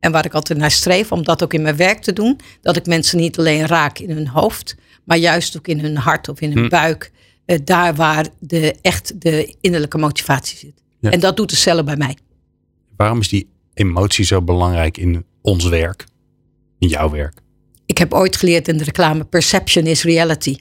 En 0.00 0.12
waar 0.12 0.24
ik 0.24 0.34
altijd 0.34 0.58
naar 0.58 0.70
streef 0.70 1.12
om 1.12 1.22
dat 1.24 1.42
ook 1.42 1.54
in 1.54 1.62
mijn 1.62 1.76
werk 1.76 1.98
te 2.02 2.12
doen. 2.12 2.40
Dat 2.62 2.76
ik 2.76 2.86
mensen 2.86 3.18
niet 3.18 3.38
alleen 3.38 3.66
raak 3.66 3.98
in 3.98 4.10
hun 4.10 4.28
hoofd, 4.28 4.74
maar 5.04 5.16
juist 5.16 5.56
ook 5.56 5.68
in 5.68 5.80
hun 5.80 5.96
hart 5.96 6.28
of 6.28 6.40
in 6.40 6.52
hun 6.52 6.62
Hm. 6.62 6.68
buik. 6.68 7.10
eh, 7.44 7.58
daar 7.64 7.94
waar 7.94 8.26
de, 8.38 8.74
echt 8.82 9.20
de 9.20 9.54
innerlijke 9.60 9.98
motivatie 9.98 10.58
zit. 10.58 10.82
Ja. 11.00 11.10
En 11.10 11.20
dat 11.20 11.36
doet 11.36 11.50
de 11.50 11.56
cellen 11.56 11.84
bij 11.84 11.96
mij. 11.96 12.16
Waarom 12.96 13.20
is 13.20 13.28
die 13.28 13.48
emotie 13.74 14.24
zo 14.24 14.42
belangrijk 14.42 14.96
in 14.96 15.24
ons 15.40 15.68
werk? 15.68 16.04
In 16.78 16.88
jouw 16.88 17.10
werk? 17.10 17.40
Ik 17.86 17.98
heb 17.98 18.12
ooit 18.12 18.36
geleerd 18.36 18.68
in 18.68 18.76
de 18.76 18.84
reclame: 18.84 19.24
perception 19.24 19.86
is 19.86 20.02
reality. 20.02 20.56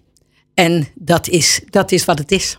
En 0.54 0.88
dat 0.96 1.28
is, 1.28 1.62
dat 1.70 1.91
is 1.91 2.06
wat 2.06 2.17
het 2.17 2.32
is. 2.32 2.58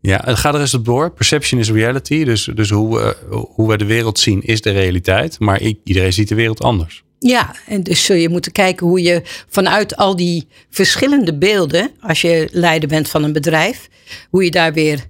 Ja, 0.00 0.22
het 0.24 0.38
gaat 0.38 0.54
er 0.54 0.60
eens 0.60 0.74
op 0.74 0.84
door. 0.84 1.10
Perception 1.10 1.60
is 1.60 1.70
reality. 1.70 2.24
Dus, 2.24 2.50
dus 2.54 2.70
hoe, 2.70 2.98
we, 2.98 3.16
hoe 3.48 3.68
we 3.68 3.76
de 3.76 3.84
wereld 3.84 4.18
zien 4.18 4.42
is 4.42 4.60
de 4.60 4.70
realiteit. 4.70 5.38
Maar 5.38 5.60
iedereen 5.84 6.12
ziet 6.12 6.28
de 6.28 6.34
wereld 6.34 6.62
anders. 6.62 7.04
Ja, 7.18 7.54
en 7.66 7.82
dus 7.82 8.04
zul 8.04 8.16
je 8.16 8.28
moeten 8.28 8.52
kijken 8.52 8.86
hoe 8.86 9.02
je 9.02 9.22
vanuit 9.48 9.96
al 9.96 10.16
die 10.16 10.46
verschillende 10.70 11.38
beelden, 11.38 11.90
als 12.00 12.20
je 12.20 12.48
leider 12.52 12.88
bent 12.88 13.08
van 13.08 13.24
een 13.24 13.32
bedrijf, 13.32 13.88
hoe 14.30 14.44
je 14.44 14.50
daar 14.50 14.72
weer 14.72 15.06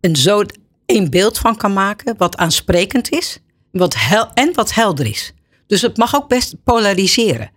een 0.00 0.16
zo 0.16 0.44
één 0.86 1.10
beeld 1.10 1.38
van 1.38 1.56
kan 1.56 1.72
maken, 1.72 2.14
wat 2.16 2.36
aansprekend 2.36 3.10
is 3.10 3.38
wat 3.78 3.96
en 4.34 4.54
wat 4.54 4.74
helder 4.74 5.06
is. 5.06 5.32
Dus 5.66 5.82
het 5.82 5.96
mag 5.96 6.14
ook 6.14 6.28
best 6.28 6.54
polariseren. 6.64 7.50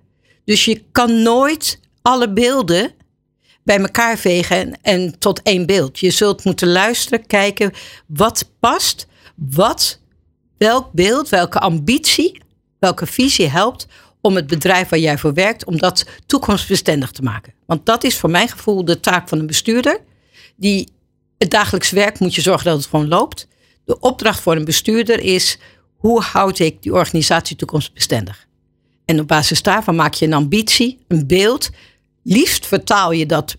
Dus 0.46 0.66
je 0.66 0.84
kan 0.92 1.22
nooit 1.22 1.80
alle 2.02 2.34
beelden 2.34 2.92
bij 3.64 3.80
elkaar 3.80 4.18
vegen 4.18 4.58
en, 4.58 4.80
en 4.82 5.20
tot 5.20 5.42
één 5.42 5.66
beeld. 5.66 6.00
Je 6.00 6.10
zult 6.10 6.44
moeten 6.44 6.68
luisteren, 6.68 7.28
kijken 7.28 7.72
wat 8.08 8.50
past, 8.60 9.08
wat, 9.36 10.00
welk 10.58 10.92
beeld, 10.92 11.30
welke 11.30 11.60
ambitie, 11.60 12.42
welke 12.80 13.06
visie 13.06 13.48
helpt 13.48 13.88
om 14.22 14.36
het 14.36 14.48
bedrijf 14.48 14.90
waar 14.90 15.00
jij 15.00 15.18
voor 15.18 15.34
werkt, 15.34 15.66
om 15.66 15.78
dat 15.78 16.06
toekomstbestendig 16.26 17.12
te 17.12 17.22
maken. 17.22 17.54
Want 17.66 17.86
dat 17.86 18.04
is 18.04 18.18
voor 18.18 18.30
mijn 18.30 18.50
gevoel 18.50 18.86
de 18.86 19.00
taak 19.00 19.30
van 19.30 19.40
een 19.40 19.48
bestuurder. 19.48 20.00
Die 20.56 20.92
het 21.38 21.50
dagelijks 21.50 21.90
werk 21.90 22.20
moet 22.20 22.36
je 22.36 22.42
zorgen 22.42 22.66
dat 22.66 22.78
het 22.78 22.86
gewoon 22.86 23.08
loopt. 23.08 23.48
De 23.86 24.00
opdracht 24.00 24.40
voor 24.40 24.56
een 24.56 24.66
bestuurder 24.66 25.20
is 25.20 25.58
hoe 25.96 26.22
houd 26.22 26.60
ik 26.60 26.82
die 26.82 26.94
organisatie 26.94 27.56
toekomstbestendig? 27.56 28.48
En 29.06 29.20
op 29.20 29.28
basis 29.28 29.62
daarvan 29.62 29.96
maak 29.96 30.14
je 30.14 30.26
een 30.26 30.34
ambitie, 30.34 31.00
een 31.08 31.28
beeld. 31.28 31.70
Liefst 32.24 32.66
vertaal 32.66 33.12
je 33.12 33.26
dat 33.26 33.58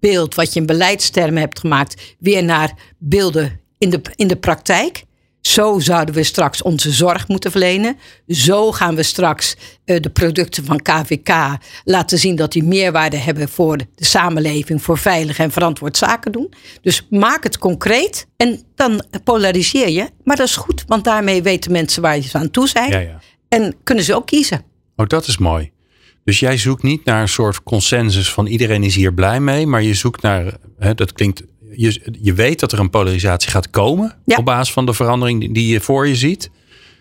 beeld 0.00 0.34
wat 0.34 0.52
je 0.52 0.60
in 0.60 0.66
beleidstermen 0.66 1.40
hebt 1.40 1.58
gemaakt 1.58 2.16
weer 2.18 2.44
naar 2.44 2.94
beelden 2.98 3.60
in 3.78 3.90
de, 3.90 4.00
in 4.14 4.26
de 4.26 4.36
praktijk. 4.36 5.04
Zo 5.46 5.78
zouden 5.78 6.14
we 6.14 6.22
straks 6.22 6.62
onze 6.62 6.90
zorg 6.90 7.28
moeten 7.28 7.50
verlenen. 7.50 7.96
Zo 8.26 8.72
gaan 8.72 8.94
we 8.94 9.02
straks 9.02 9.56
eh, 9.84 10.00
de 10.00 10.10
producten 10.10 10.64
van 10.64 10.82
KVK 10.82 11.58
laten 11.84 12.18
zien 12.18 12.36
dat 12.36 12.52
die 12.52 12.64
meerwaarde 12.64 13.16
hebben 13.16 13.48
voor 13.48 13.76
de 13.76 14.04
samenleving, 14.04 14.82
voor 14.82 14.98
veilig 14.98 15.38
en 15.38 15.50
verantwoord 15.50 15.96
zaken 15.96 16.32
doen. 16.32 16.52
Dus 16.80 17.06
maak 17.10 17.42
het 17.42 17.58
concreet 17.58 18.26
en 18.36 18.62
dan 18.74 19.04
polariseer 19.24 19.88
je. 19.88 20.08
Maar 20.24 20.36
dat 20.36 20.46
is 20.46 20.56
goed, 20.56 20.84
want 20.86 21.04
daarmee 21.04 21.42
weten 21.42 21.72
mensen 21.72 22.02
waar 22.02 22.16
je 22.16 22.28
aan 22.32 22.50
toe 22.50 22.68
zijn. 22.68 22.90
Ja, 22.90 22.98
ja. 22.98 23.20
En 23.48 23.74
kunnen 23.82 24.04
ze 24.04 24.14
ook 24.14 24.26
kiezen. 24.26 24.64
Oh, 24.96 25.06
dat 25.06 25.26
is 25.26 25.38
mooi. 25.38 25.70
Dus 26.24 26.40
jij 26.40 26.56
zoekt 26.56 26.82
niet 26.82 27.04
naar 27.04 27.20
een 27.20 27.28
soort 27.28 27.62
consensus 27.62 28.32
van 28.32 28.46
iedereen 28.46 28.82
is 28.82 28.94
hier 28.94 29.14
blij 29.14 29.40
mee. 29.40 29.66
Maar 29.66 29.82
je 29.82 29.94
zoekt 29.94 30.22
naar, 30.22 30.56
hè, 30.78 30.94
dat 30.94 31.12
klinkt, 31.12 31.42
je, 31.74 32.00
je 32.20 32.32
weet 32.34 32.60
dat 32.60 32.72
er 32.72 32.78
een 32.78 32.90
polarisatie 32.90 33.50
gaat 33.50 33.70
komen. 33.70 34.16
Ja. 34.24 34.36
Op 34.36 34.44
basis 34.44 34.72
van 34.72 34.86
de 34.86 34.92
verandering 34.94 35.54
die- 35.54 35.72
je 35.72 35.80
voor 35.80 36.08
je 36.08 36.16
ziet. 36.16 36.50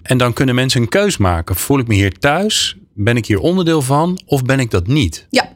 En 0.01 0.17
dan 0.17 0.33
kunnen 0.33 0.55
mensen 0.55 0.81
een 0.81 0.89
keus 0.89 1.17
maken. 1.17 1.55
Voel 1.55 1.79
ik 1.79 1.87
me 1.87 1.93
hier 1.93 2.11
thuis? 2.11 2.75
Ben 2.93 3.17
ik 3.17 3.25
hier 3.25 3.39
onderdeel 3.39 3.81
van? 3.81 4.21
Of 4.25 4.43
ben 4.43 4.59
ik 4.59 4.71
dat 4.71 4.87
niet? 4.87 5.27
Ja. 5.29 5.53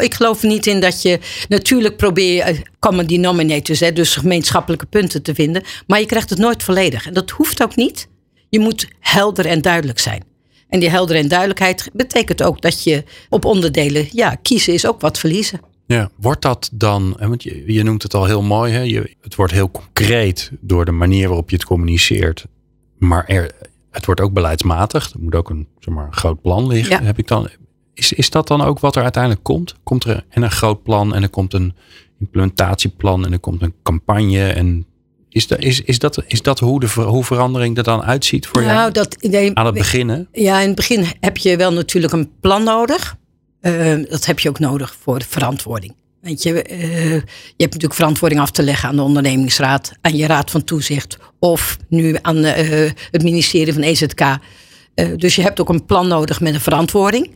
Ik 0.00 0.14
geloof 0.14 0.42
niet 0.42 0.66
in 0.66 0.80
dat 0.80 1.02
je. 1.02 1.18
Natuurlijk 1.48 1.96
probeer 1.96 2.34
je 2.34 2.42
eh, 2.42 2.58
common 2.78 3.06
denominators, 3.06 3.80
hè, 3.80 3.92
dus 3.92 4.16
gemeenschappelijke 4.16 4.86
punten 4.86 5.22
te 5.22 5.34
vinden. 5.34 5.62
Maar 5.86 6.00
je 6.00 6.06
krijgt 6.06 6.30
het 6.30 6.38
nooit 6.38 6.62
volledig. 6.62 7.06
En 7.06 7.14
dat 7.14 7.30
hoeft 7.30 7.62
ook 7.62 7.76
niet. 7.76 8.08
Je 8.48 8.58
moet 8.58 8.88
helder 9.00 9.46
en 9.46 9.62
duidelijk 9.62 9.98
zijn. 9.98 10.24
En 10.68 10.80
die 10.80 10.90
helder 10.90 11.16
en 11.16 11.28
duidelijkheid 11.28 11.90
betekent 11.92 12.42
ook 12.42 12.60
dat 12.62 12.82
je 12.84 13.04
op 13.28 13.44
onderdelen. 13.44 14.08
Ja, 14.12 14.34
kiezen 14.42 14.72
is 14.72 14.86
ook 14.86 15.00
wat 15.00 15.18
verliezen. 15.18 15.60
Ja, 15.86 16.10
wordt 16.16 16.42
dat 16.42 16.70
dan, 16.72 17.16
want 17.18 17.42
je, 17.42 17.72
je 17.72 17.82
noemt 17.82 18.02
het 18.02 18.14
al 18.14 18.24
heel 18.24 18.42
mooi, 18.42 18.72
hè? 18.72 18.80
Je, 18.80 19.16
het 19.20 19.34
wordt 19.34 19.52
heel 19.52 19.70
concreet 19.70 20.50
door 20.60 20.84
de 20.84 20.92
manier 20.92 21.26
waarop 21.26 21.50
je 21.50 21.56
het 21.56 21.64
communiceert. 21.64 22.46
Maar 22.98 23.24
er, 23.26 23.50
het 23.90 24.06
wordt 24.06 24.20
ook 24.20 24.32
beleidsmatig. 24.32 25.12
Er 25.12 25.20
moet 25.20 25.34
ook 25.34 25.50
een, 25.50 25.66
zeg 25.78 25.94
maar, 25.94 26.06
een 26.06 26.12
groot 26.12 26.40
plan 26.40 26.66
liggen. 26.66 27.00
Ja. 27.00 27.06
Heb 27.06 27.18
ik 27.18 27.28
dan, 27.28 27.48
is, 27.94 28.12
is 28.12 28.30
dat 28.30 28.48
dan 28.48 28.62
ook 28.62 28.78
wat 28.78 28.96
er 28.96 29.02
uiteindelijk 29.02 29.42
komt? 29.42 29.74
Komt 29.82 30.04
er 30.04 30.24
en 30.28 30.42
een 30.42 30.50
groot 30.50 30.82
plan 30.82 31.14
en 31.14 31.22
er 31.22 31.28
komt 31.28 31.54
een 31.54 31.74
implementatieplan 32.18 33.24
en 33.24 33.32
er 33.32 33.38
komt 33.38 33.62
een 33.62 33.74
campagne? 33.82 34.46
En 34.46 34.86
is, 35.28 35.46
dat 35.46 35.58
is, 35.58 35.80
is, 35.80 35.98
dat, 35.98 36.22
is 36.26 36.42
dat 36.42 36.58
hoe, 36.58 36.80
de, 36.80 36.88
hoe 37.00 37.24
verandering 37.24 37.76
er 37.76 37.82
dan 37.82 38.02
uitziet 38.02 38.46
voor 38.46 38.62
nou, 38.62 38.74
jou? 38.74 38.92
dat, 38.92 39.16
nee, 39.20 39.54
Aan 39.54 39.66
het 39.66 39.74
beginnen? 39.74 40.28
Ja, 40.32 40.60
in 40.60 40.66
het 40.66 40.76
begin 40.76 41.04
heb 41.20 41.36
je 41.36 41.56
wel 41.56 41.72
natuurlijk 41.72 42.12
een 42.12 42.30
plan 42.40 42.64
nodig. 42.64 43.16
Uh, 43.62 44.08
dat 44.10 44.26
heb 44.26 44.38
je 44.38 44.48
ook 44.48 44.58
nodig 44.58 44.96
voor 45.00 45.18
de 45.18 45.24
verantwoording. 45.28 45.94
Weet 46.20 46.42
je, 46.42 46.70
uh, 46.70 47.12
je 47.12 47.22
hebt 47.56 47.72
natuurlijk 47.72 47.94
verantwoording 47.94 48.40
af 48.40 48.50
te 48.50 48.62
leggen 48.62 48.88
aan 48.88 48.96
de 48.96 49.02
ondernemingsraad, 49.02 49.92
aan 50.00 50.16
je 50.16 50.26
raad 50.26 50.50
van 50.50 50.64
toezicht 50.64 51.18
of 51.38 51.76
nu 51.88 52.16
aan 52.22 52.44
uh, 52.44 52.90
het 53.10 53.22
ministerie 53.22 53.72
van 53.72 53.82
EZK. 53.82 54.38
dus 55.16 55.34
je 55.34 55.42
hebt 55.42 55.60
ook 55.60 55.68
een 55.68 55.84
plan 55.84 56.08
nodig 56.08 56.40
met 56.40 56.54
een 56.54 56.60
verantwoording. 56.60 57.30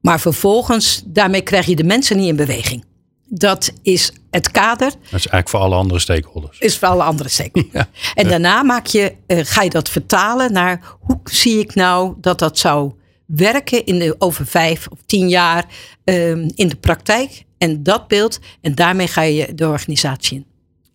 Maar 0.00 0.20
vervolgens, 0.20 1.02
daarmee 1.06 1.42
krijg 1.42 1.66
je 1.66 1.76
de 1.76 1.84
mensen 1.84 2.16
niet 2.16 2.28
in 2.28 2.36
beweging. 2.36 2.84
Dat 3.28 3.72
is 3.82 4.12
het 4.30 4.50
kader. 4.50 4.88
Dat 4.88 4.98
is 5.00 5.10
eigenlijk 5.10 5.48
voor 5.48 5.60
alle 5.60 5.74
andere 5.74 6.00
stakeholders. 6.00 6.58
Is 6.58 6.78
voor 6.78 6.88
alle 6.88 7.02
andere 7.02 7.28
stakeholders. 7.28 7.72
Ja. 7.72 7.88
En 8.14 8.28
daarna 8.28 8.62
maak 8.62 8.86
je, 8.86 9.14
ga 9.26 9.62
je 9.62 9.70
dat 9.70 9.88
vertalen 9.88 10.52
naar 10.52 10.96
hoe 11.00 11.20
zie 11.24 11.58
ik 11.58 11.74
nou 11.74 12.14
dat 12.20 12.38
dat 12.38 12.58
zou 12.58 12.92
werken 13.36 13.84
in 13.84 13.98
de, 13.98 14.14
over 14.18 14.46
vijf 14.46 14.86
of 14.90 14.98
tien 15.06 15.28
jaar 15.28 15.64
um, 16.04 16.50
in 16.54 16.68
de 16.68 16.76
praktijk. 16.76 17.44
En 17.58 17.82
dat 17.82 18.08
beeld, 18.08 18.40
en 18.60 18.74
daarmee 18.74 19.06
ga 19.06 19.22
je 19.22 19.54
de 19.54 19.68
organisatie 19.68 20.36
in. 20.36 20.46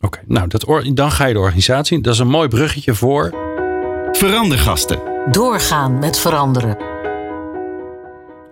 Oké, 0.02 0.20
nou 0.28 0.48
dat 0.48 0.86
dan 0.94 1.12
ga 1.12 1.26
je 1.26 1.34
de 1.34 1.40
organisatie 1.40 1.98
in. 1.98 2.04
Dat 2.04 2.14
is 2.14 2.20
een 2.20 2.28
mooi 2.28 2.48
bruggetje 2.48 2.96
voor. 2.96 3.34
Verandergasten. 4.12 5.00
Doorgaan 5.32 6.00
met 6.00 6.20
veranderen. 6.20 6.78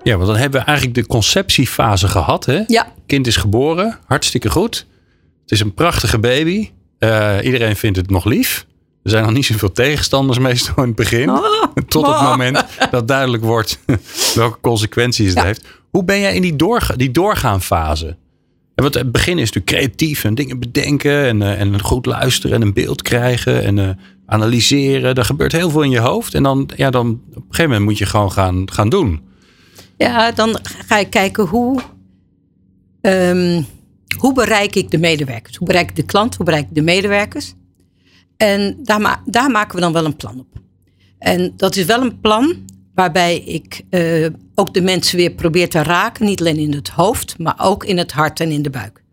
Ja, 0.03 0.15
want 0.15 0.27
dan 0.27 0.37
hebben 0.37 0.59
we 0.59 0.65
eigenlijk 0.65 0.97
de 0.97 1.05
conceptiefase 1.05 2.07
gehad. 2.07 2.45
Hè? 2.45 2.63
Ja. 2.67 2.93
Kind 3.05 3.27
is 3.27 3.35
geboren, 3.35 3.99
hartstikke 4.05 4.49
goed. 4.49 4.85
Het 5.41 5.51
is 5.51 5.59
een 5.59 5.73
prachtige 5.73 6.19
baby. 6.19 6.71
Uh, 6.99 7.35
iedereen 7.43 7.75
vindt 7.75 7.97
het 7.97 8.09
nog 8.09 8.25
lief. 8.25 8.65
Er 9.07 9.13
zijn 9.13 9.25
nog 9.25 9.33
niet 9.33 9.45
zoveel 9.45 9.71
tegenstanders 9.71 10.39
meestal 10.39 10.75
in 10.75 10.83
het 10.83 10.95
begin. 10.95 11.29
Oh, 11.29 11.63
tot 11.87 12.03
oh. 12.03 12.19
het 12.19 12.29
moment 12.29 12.65
dat 12.91 13.07
duidelijk 13.07 13.43
wordt 13.43 13.79
welke 14.35 14.57
consequenties 14.61 15.33
het 15.33 15.43
heeft. 15.43 15.65
Hoe 15.89 16.03
ben 16.03 16.19
jij 16.19 16.35
in 16.35 16.41
die, 16.41 16.55
doorga 16.55 16.95
die 16.95 17.11
doorgaanfase? 17.11 18.07
En 18.75 18.83
want 18.83 18.93
het 18.93 19.11
begin 19.11 19.37
is 19.37 19.51
natuurlijk 19.51 19.65
creatief 19.65 20.23
en 20.23 20.35
dingen 20.35 20.59
bedenken 20.59 21.25
en, 21.25 21.41
uh, 21.41 21.59
en 21.59 21.81
goed 21.81 22.05
luisteren 22.05 22.55
en 22.55 22.61
een 22.61 22.73
beeld 22.73 23.01
krijgen 23.01 23.63
en 23.63 23.77
uh, 23.77 23.89
analyseren. 24.25 25.15
Er 25.15 25.25
gebeurt 25.25 25.51
heel 25.51 25.69
veel 25.69 25.81
in 25.81 25.89
je 25.89 25.99
hoofd. 25.99 26.33
En 26.33 26.43
dan, 26.43 26.69
ja, 26.75 26.89
dan 26.89 27.09
op 27.29 27.35
een 27.35 27.41
gegeven 27.41 27.63
moment 27.63 27.83
moet 27.83 27.97
je 27.97 28.05
gewoon 28.05 28.31
gaan, 28.31 28.71
gaan 28.71 28.89
doen. 28.89 29.21
Ja, 29.97 30.31
dan 30.31 30.59
ga 30.63 30.97
ik 30.97 31.09
kijken 31.09 31.45
hoe, 31.45 31.81
um, 33.01 33.65
hoe 34.17 34.33
bereik 34.33 34.75
ik 34.75 34.91
de 34.91 34.97
medewerkers? 34.97 35.55
Hoe 35.55 35.67
bereik 35.67 35.89
ik 35.89 35.95
de 35.95 36.05
klant? 36.05 36.35
Hoe 36.35 36.45
bereik 36.45 36.63
ik 36.63 36.75
de 36.75 36.81
medewerkers? 36.81 37.53
En 38.37 38.77
daar, 38.83 39.21
daar 39.25 39.51
maken 39.51 39.75
we 39.75 39.81
dan 39.81 39.93
wel 39.93 40.05
een 40.05 40.15
plan 40.15 40.39
op. 40.39 40.61
En 41.19 41.53
dat 41.55 41.75
is 41.75 41.85
wel 41.85 42.01
een 42.01 42.19
plan 42.19 42.65
waarbij 42.93 43.37
ik 43.37 43.81
uh, 43.89 44.27
ook 44.55 44.73
de 44.73 44.81
mensen 44.81 45.17
weer 45.17 45.31
probeer 45.31 45.69
te 45.69 45.83
raken. 45.83 46.25
Niet 46.25 46.39
alleen 46.39 46.57
in 46.57 46.73
het 46.73 46.89
hoofd, 46.89 47.37
maar 47.37 47.55
ook 47.57 47.83
in 47.85 47.97
het 47.97 48.11
hart 48.11 48.39
en 48.39 48.51
in 48.51 48.61
de 48.61 48.69
buik. 48.69 49.03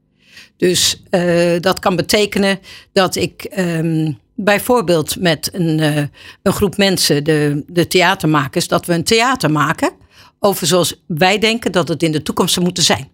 Dus 0.57 1.03
uh, 1.11 1.61
dat 1.61 1.79
kan 1.79 1.97
betekenen 1.97 2.59
dat 2.93 3.17
ik 3.17 3.55
um, 3.59 4.19
bijvoorbeeld 4.35 5.21
met 5.21 5.49
een, 5.53 5.79
uh, 5.79 5.97
een 6.43 6.53
groep 6.53 6.77
mensen, 6.77 7.25
de, 7.25 7.65
de 7.67 7.87
theatermakers, 7.87 8.69
dat 8.69 8.87
we 8.87 8.95
een 8.95 9.05
theater 9.05 9.51
maken 9.51 9.91
over 10.39 10.67
zoals 10.67 11.03
wij 11.07 11.39
denken 11.39 11.73
dat 11.73 11.89
het 11.89 12.03
in 12.03 12.13
de 12.13 12.23
toekomst 12.23 12.55
zou 12.55 12.65
moeten 12.65 12.85
zijn. 12.85 13.09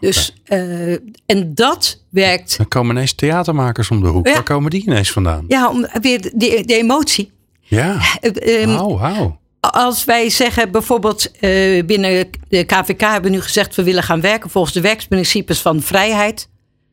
Dus, 0.00 0.34
uh, 0.48 0.92
en 1.26 1.54
dat 1.54 2.02
werkt. 2.10 2.56
Dan 2.56 2.68
komen 2.68 2.96
ineens 2.96 3.12
theatermakers 3.12 3.90
om 3.90 4.02
de 4.02 4.08
hoek. 4.08 4.26
Ja. 4.26 4.32
Waar 4.32 4.42
komen 4.42 4.70
die 4.70 4.86
ineens 4.86 5.12
vandaan? 5.12 5.44
Ja, 5.48 5.68
om, 5.68 5.86
weer 6.00 6.20
de, 6.20 6.62
de 6.66 6.74
emotie. 6.74 7.32
Ja. 7.60 8.00
Um, 8.22 8.76
wow, 8.76 9.00
wow. 9.00 9.36
Als 9.60 10.04
wij 10.04 10.30
zeggen 10.30 10.70
bijvoorbeeld 10.70 11.30
uh, 11.40 11.84
binnen 11.84 12.28
de 12.48 12.64
KVK 12.64 13.00
hebben 13.00 13.30
we 13.30 13.36
nu 13.36 13.42
gezegd 13.42 13.74
we 13.74 13.82
willen 13.82 14.02
gaan 14.02 14.20
werken 14.20 14.50
volgens 14.50 14.74
de 14.74 14.80
werksprincipes 14.80 15.60
van 15.60 15.82
vrijheid, 15.82 16.48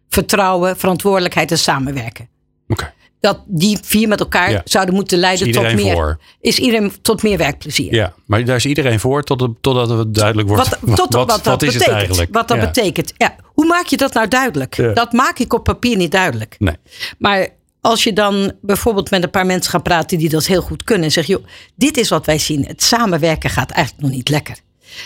vertrouwen, 0.10 0.78
verantwoordelijkheid 0.78 1.52
en 1.52 1.58
samenwerken. 1.58 2.30
Oké 2.68 2.94
dat 3.22 3.40
die 3.46 3.78
vier 3.82 4.08
met 4.08 4.20
elkaar 4.20 4.62
zouden 4.64 4.96
moeten 4.96 5.18
leiden 5.18 5.52
tot 5.52 5.74
meer. 5.74 5.94
Voor. 5.94 6.20
Is 6.42 6.60
iedereen 6.60 6.92
tot 7.02 7.24
meer 7.24 7.38
werkplezier? 7.38 7.94
Ja, 7.94 8.14
maar 8.26 8.46
daar 8.46 8.56
is 8.56 8.66
iedereen 8.66 9.00
voor 9.00 9.24
tot, 9.24 9.50
totdat 9.62 9.90
het 9.90 10.14
duidelijk 10.14 10.48
wordt. 10.48 10.70
Wat, 10.70 10.98
tot, 10.98 11.14
wat, 11.14 11.30
wat, 11.30 11.44
dat 11.44 11.60
betekent, 11.60 11.86
het 11.86 11.94
eigenlijk? 11.94 12.34
Wat 12.34 12.48
dat 12.48 12.60
betekent. 12.60 13.14
Ja. 13.18 13.36
Hoe 13.46 13.66
maak 13.66 13.86
je 13.86 13.98
dat 13.98 14.14
nou 14.14 14.28
duidelijk? 14.28 14.92
Dat 14.94 15.12
maak 15.12 15.40
ik 15.40 15.54
op 15.54 15.64
papier 15.64 15.98
niet 15.98 16.12
duidelijk. 16.12 16.56
Nee. 16.60 16.76
Maar 17.18 17.48
als 17.82 18.04
je 18.04 18.14
dan 18.14 18.52
bijvoorbeeld 18.62 19.10
met 19.10 19.24
een 19.24 19.30
paar 19.30 19.46
mensen 19.46 19.72
gaat 19.72 19.84
praten 19.84 20.18
die 20.18 20.30
dat 20.30 20.46
heel 20.46 20.62
goed 20.62 20.84
kunnen. 20.84 21.04
En 21.04 21.12
zeg 21.12 21.26
joh, 21.26 21.46
dit 21.76 21.98
is 21.98 22.10
wat 22.10 22.26
wij 22.26 22.38
zien. 22.38 22.66
Het 22.66 22.84
samenwerken 22.84 23.50
gaat 23.50 23.72
eigenlijk 23.72 24.06
nog 24.06 24.16
niet 24.16 24.30
lekker. 24.30 24.58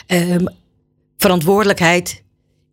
Um, 0.07 0.47
verantwoordelijkheid, 1.17 2.23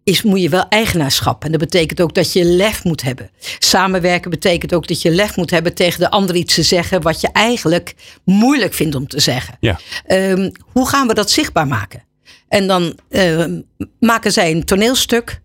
is, 0.04 0.22
moet 0.22 0.40
je 0.40 0.48
wel 0.48 0.68
eigenaarschap. 0.68 1.44
En 1.44 1.50
dat 1.50 1.60
betekent 1.60 2.00
ook 2.00 2.14
dat 2.14 2.32
je 2.32 2.44
lef 2.44 2.84
moet 2.84 3.02
hebben. 3.02 3.30
Samenwerken 3.58 4.30
betekent 4.30 4.74
ook 4.74 4.86
dat 4.86 5.02
je 5.02 5.10
lef 5.10 5.36
moet 5.36 5.50
hebben 5.50 5.74
tegen 5.74 6.00
de 6.00 6.10
ander 6.10 6.36
iets 6.36 6.54
te 6.54 6.62
zeggen 6.62 7.02
wat 7.02 7.20
je 7.20 7.28
eigenlijk 7.32 7.94
moeilijk 8.24 8.74
vindt 8.74 8.94
om 8.94 9.06
te 9.06 9.20
zeggen. 9.20 9.56
Ja. 9.60 9.80
Um, 10.08 10.52
hoe 10.72 10.88
gaan 10.88 11.06
we 11.06 11.14
dat 11.14 11.30
zichtbaar 11.30 11.66
maken? 11.66 12.04
En 12.48 12.66
dan 12.66 12.98
uh, 13.10 13.44
maken 14.00 14.32
zij 14.32 14.50
een 14.50 14.64
toneelstuk 14.64 15.40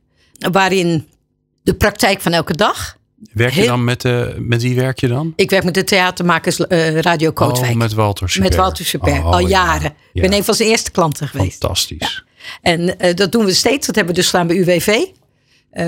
waarin 0.51 1.07
de 1.63 1.73
praktijk 1.73 2.21
van 2.21 2.33
elke 2.33 2.53
dag. 2.53 2.97
Werk 3.33 3.53
je 3.53 3.65
dan 3.65 3.83
met, 3.83 4.05
uh, 4.05 4.25
met 4.37 4.61
wie 4.61 4.75
werk 4.75 4.99
je 4.99 5.07
dan? 5.07 5.33
Ik 5.35 5.49
werk 5.49 5.63
met 5.63 5.73
de 5.73 5.83
theatermakers 5.83 6.59
uh, 6.59 6.99
Radio 6.99 7.31
Kootwijk. 7.31 7.71
Oh, 7.71 7.77
met 7.77 7.93
Walter 7.93 8.29
Super. 8.29 8.49
Met 8.49 8.57
Walter 8.57 8.85
Super, 8.85 9.13
oh, 9.13 9.31
al 9.31 9.47
jaren. 9.47 9.81
Ja. 9.81 10.11
Ik 10.13 10.21
ben 10.21 10.33
een 10.33 10.43
van 10.43 10.53
zijn 10.53 10.69
eerste 10.69 10.91
klanten 10.91 11.27
geweest. 11.27 11.59
Fantastisch. 11.59 12.25
En 12.61 12.81
uh, 12.81 13.13
dat 13.13 13.31
doen 13.31 13.45
we 13.45 13.53
steeds. 13.53 13.85
Dat 13.85 13.95
hebben 13.95 14.15
we 14.15 14.21
dus 14.21 14.29
gedaan 14.29 14.47
bij 14.47 14.55
UWV. 14.55 14.87
Uh, 14.87 15.03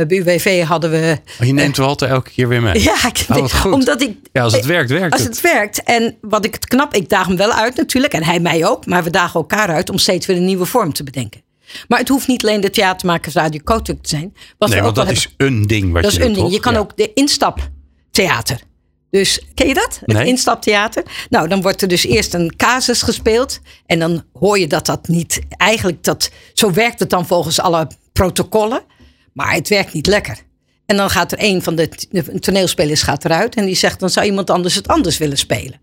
bij 0.07 0.17
UWV 0.17 0.63
hadden 0.63 0.91
we. 0.91 1.17
Oh, 1.41 1.47
je 1.47 1.53
neemt 1.53 1.77
uh, 1.77 1.85
Walter 1.85 2.09
elke 2.09 2.29
keer 2.29 2.47
weer 2.47 2.61
mee. 2.61 2.81
Ja, 2.89 3.07
ik, 3.07 3.25
oh, 3.65 3.73
omdat 3.73 4.01
ik. 4.01 4.17
Ja, 4.31 4.43
als 4.43 4.53
het 4.53 4.65
werkt, 4.65 4.89
werkt 4.89 5.13
Als 5.13 5.23
het. 5.23 5.41
werkt. 5.41 5.83
En 5.83 6.17
wat 6.21 6.45
ik 6.45 6.53
het 6.53 6.67
knap, 6.67 6.93
ik 6.93 7.09
daag 7.09 7.27
hem 7.27 7.37
wel 7.37 7.51
uit 7.51 7.75
natuurlijk. 7.75 8.13
En 8.13 8.23
hij 8.23 8.39
mij 8.39 8.67
ook. 8.67 8.85
Maar 8.85 9.03
we 9.03 9.09
dagen 9.09 9.39
elkaar 9.39 9.67
uit 9.67 9.89
om 9.89 9.97
steeds 9.97 10.25
weer 10.25 10.37
een 10.37 10.45
nieuwe 10.45 10.65
vorm 10.65 10.93
te 10.93 11.03
bedenken. 11.03 11.41
Maar 11.87 11.99
het 11.99 12.07
hoeft 12.07 12.27
niet 12.27 12.43
alleen 12.43 12.61
de 12.61 12.69
theatermakers 12.69 13.33
Radio 13.33 13.59
Kotuk 13.63 14.01
te 14.01 14.09
zijn. 14.09 14.33
Nee, 14.57 14.81
want 14.81 14.95
dat 14.95 15.11
is 15.11 15.33
een 15.37 15.67
ding. 15.67 15.93
Wat 15.93 16.03
dat 16.03 16.13
je 16.13 16.19
is 16.19 16.25
een 16.25 16.33
ding. 16.33 16.51
Je 16.51 16.59
kan 16.59 16.73
ja. 16.73 16.79
ook 16.79 16.97
de 16.97 17.13
instaptheater. 17.13 18.59
Dus 19.09 19.45
ken 19.53 19.67
je 19.67 19.73
dat? 19.73 19.99
Het 20.05 20.15
nee. 20.15 20.25
instaptheater. 20.25 21.03
Nou, 21.29 21.47
dan 21.47 21.61
wordt 21.61 21.81
er 21.81 21.87
dus 21.87 22.05
eerst 22.05 22.33
een 22.33 22.55
casus 22.55 23.01
gespeeld. 23.01 23.59
En 23.85 23.99
dan 23.99 24.23
hoor 24.33 24.59
je 24.59 24.67
dat 24.67 24.85
dat 24.85 25.07
niet. 25.07 25.41
Eigenlijk 25.49 26.03
dat. 26.03 26.31
Zo 26.53 26.71
werkt 26.71 26.99
het 26.99 27.09
dan 27.09 27.27
volgens 27.27 27.59
alle 27.59 27.87
protocollen. 28.13 28.81
Maar 29.33 29.53
het 29.53 29.67
werkt 29.67 29.93
niet 29.93 30.07
lekker. 30.07 30.37
En 30.85 30.97
dan 30.97 31.09
gaat 31.09 31.31
er 31.31 31.37
een 31.41 31.63
van 31.63 31.75
de 31.75 31.89
toneelspelers 32.39 33.01
gaat 33.01 33.25
eruit. 33.25 33.55
En 33.55 33.65
die 33.65 33.75
zegt: 33.75 33.99
dan 33.99 34.09
zou 34.09 34.25
iemand 34.25 34.49
anders 34.49 34.75
het 34.75 34.87
anders 34.87 35.17
willen 35.17 35.37
spelen. 35.37 35.79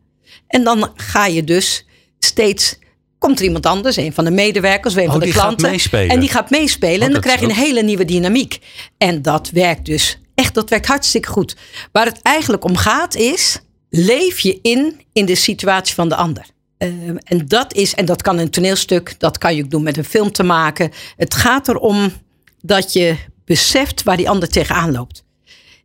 En 0.46 0.64
dan 0.64 0.92
ga 0.96 1.26
je 1.26 1.44
dus 1.44 1.86
steeds. 2.18 2.78
Komt 3.18 3.38
er 3.38 3.44
iemand 3.44 3.66
anders, 3.66 3.96
een 3.96 4.12
van 4.12 4.24
de 4.24 4.30
medewerkers, 4.30 4.94
een 4.94 5.04
oh, 5.04 5.10
van 5.10 5.20
de 5.20 5.28
klanten. 5.28 5.78
En 5.90 6.20
die 6.20 6.28
gaat 6.28 6.50
meespelen. 6.50 7.00
Oh, 7.00 7.06
en 7.06 7.12
dan 7.12 7.20
krijg 7.20 7.40
je 7.40 7.46
een 7.46 7.54
hele 7.54 7.82
nieuwe 7.82 8.04
dynamiek. 8.04 8.58
En 8.98 9.22
dat 9.22 9.50
werkt 9.50 9.84
dus 9.84 10.18
dat 10.56 10.70
werkt 10.70 10.86
hartstikke 10.86 11.28
goed. 11.28 11.56
Waar 11.92 12.06
het 12.06 12.22
eigenlijk 12.22 12.64
om 12.64 12.76
gaat 12.76 13.14
is, 13.14 13.60
leef 13.90 14.40
je 14.40 14.58
in 14.62 15.00
in 15.12 15.26
de 15.26 15.34
situatie 15.34 15.94
van 15.94 16.08
de 16.08 16.16
ander. 16.16 16.46
Uh, 16.78 16.88
en 17.08 17.48
dat 17.48 17.74
is, 17.74 17.94
en 17.94 18.04
dat 18.04 18.22
kan 18.22 18.38
een 18.38 18.50
toneelstuk, 18.50 19.14
dat 19.18 19.38
kan 19.38 19.56
je 19.56 19.62
ook 19.64 19.70
doen 19.70 19.82
met 19.82 19.96
een 19.96 20.04
film 20.04 20.32
te 20.32 20.42
maken. 20.42 20.92
Het 21.16 21.34
gaat 21.34 21.68
erom 21.68 22.12
dat 22.60 22.92
je 22.92 23.16
beseft 23.44 24.02
waar 24.02 24.16
die 24.16 24.28
ander 24.28 24.48
tegenaan 24.48 24.92
loopt. 24.92 25.24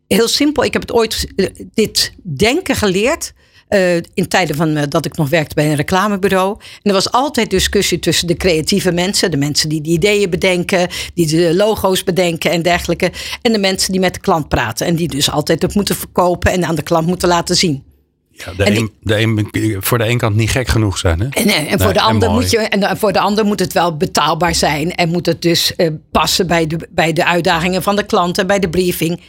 Heel 0.07 0.27
simpel, 0.27 0.63
ik 0.63 0.73
heb 0.73 0.81
het 0.81 0.91
ooit, 0.91 1.27
uh, 1.35 1.47
dit 1.73 2.13
denken 2.23 2.75
geleerd 2.75 3.33
uh, 3.73 3.95
in 3.95 4.27
tijden 4.27 4.55
van 4.55 4.77
uh, 4.77 4.83
dat 4.89 5.05
ik 5.05 5.17
nog 5.17 5.29
werkte 5.29 5.55
bij 5.55 5.69
een 5.69 5.75
reclamebureau. 5.75 6.57
En 6.59 6.79
er 6.81 6.93
was 6.93 7.11
altijd 7.11 7.49
discussie 7.49 7.99
tussen 7.99 8.27
de 8.27 8.35
creatieve 8.35 8.91
mensen, 8.91 9.31
de 9.31 9.37
mensen 9.37 9.69
die 9.69 9.81
de 9.81 9.89
ideeën 9.89 10.29
bedenken, 10.29 10.87
die 11.13 11.27
de 11.27 11.55
logo's 11.55 12.03
bedenken 12.03 12.51
en 12.51 12.61
dergelijke. 12.61 13.11
En 13.41 13.51
de 13.51 13.59
mensen 13.59 13.91
die 13.91 14.01
met 14.01 14.13
de 14.13 14.19
klant 14.19 14.47
praten 14.47 14.87
en 14.87 14.95
die 14.95 15.07
dus 15.07 15.31
altijd 15.31 15.61
het 15.61 15.75
moeten 15.75 15.95
verkopen 15.95 16.51
en 16.51 16.65
aan 16.65 16.75
de 16.75 16.81
klant 16.81 17.07
moeten 17.07 17.27
laten 17.27 17.55
zien. 17.55 17.83
Ja, 18.31 18.53
de 18.53 18.77
een, 18.77 18.91
de 19.01 19.19
een, 19.19 19.47
voor 19.79 19.97
de 19.97 20.07
een 20.07 20.17
kant 20.17 20.35
niet 20.35 20.49
gek 20.49 20.67
genoeg 20.67 20.97
zijn. 20.97 21.19
Hè? 21.19 21.27
En, 21.29 21.67
en, 21.67 21.79
voor, 21.79 21.93
de 21.93 22.01
ander 22.01 22.31
moet 22.31 22.51
je, 22.51 22.57
en 22.57 22.97
voor 22.97 23.11
de 23.11 23.19
ander 23.19 23.45
moet 23.45 23.59
het 23.59 23.73
wel 23.73 23.97
betaalbaar 23.97 24.55
zijn. 24.55 24.95
En 24.95 25.09
moet 25.09 25.25
het 25.25 25.41
dus 25.41 25.73
uh, 25.77 25.89
passen 26.11 26.47
bij 26.47 26.67
de, 26.67 26.87
bij 26.89 27.13
de 27.13 27.25
uitdagingen 27.25 27.83
van 27.83 27.95
de 27.95 28.05
klanten, 28.05 28.47
bij 28.47 28.59
de 28.59 28.69
briefing. 28.69 29.21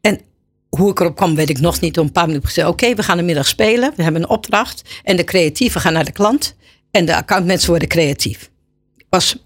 En 0.00 0.20
hoe 0.80 0.90
ik 0.90 1.00
erop 1.00 1.16
kwam, 1.16 1.34
weet 1.34 1.50
ik 1.50 1.60
nog 1.60 1.80
niet. 1.80 1.98
Om 1.98 2.06
een 2.06 2.12
paar 2.12 2.26
minuten 2.26 2.48
gezegd: 2.48 2.68
Oké, 2.68 2.94
we 2.94 3.02
gaan 3.02 3.16
de 3.16 3.22
middag 3.22 3.46
spelen. 3.46 3.92
We 3.96 4.02
hebben 4.02 4.22
een 4.22 4.28
opdracht. 4.28 4.82
En 5.02 5.16
de 5.16 5.24
creatieven 5.24 5.80
gaan 5.80 5.92
naar 5.92 6.04
de 6.04 6.12
klant. 6.12 6.54
En 6.90 7.04
de 7.04 7.16
accountmensen 7.16 7.68
worden 7.70 7.88
creatief. 7.88 8.50
Was 9.08 9.36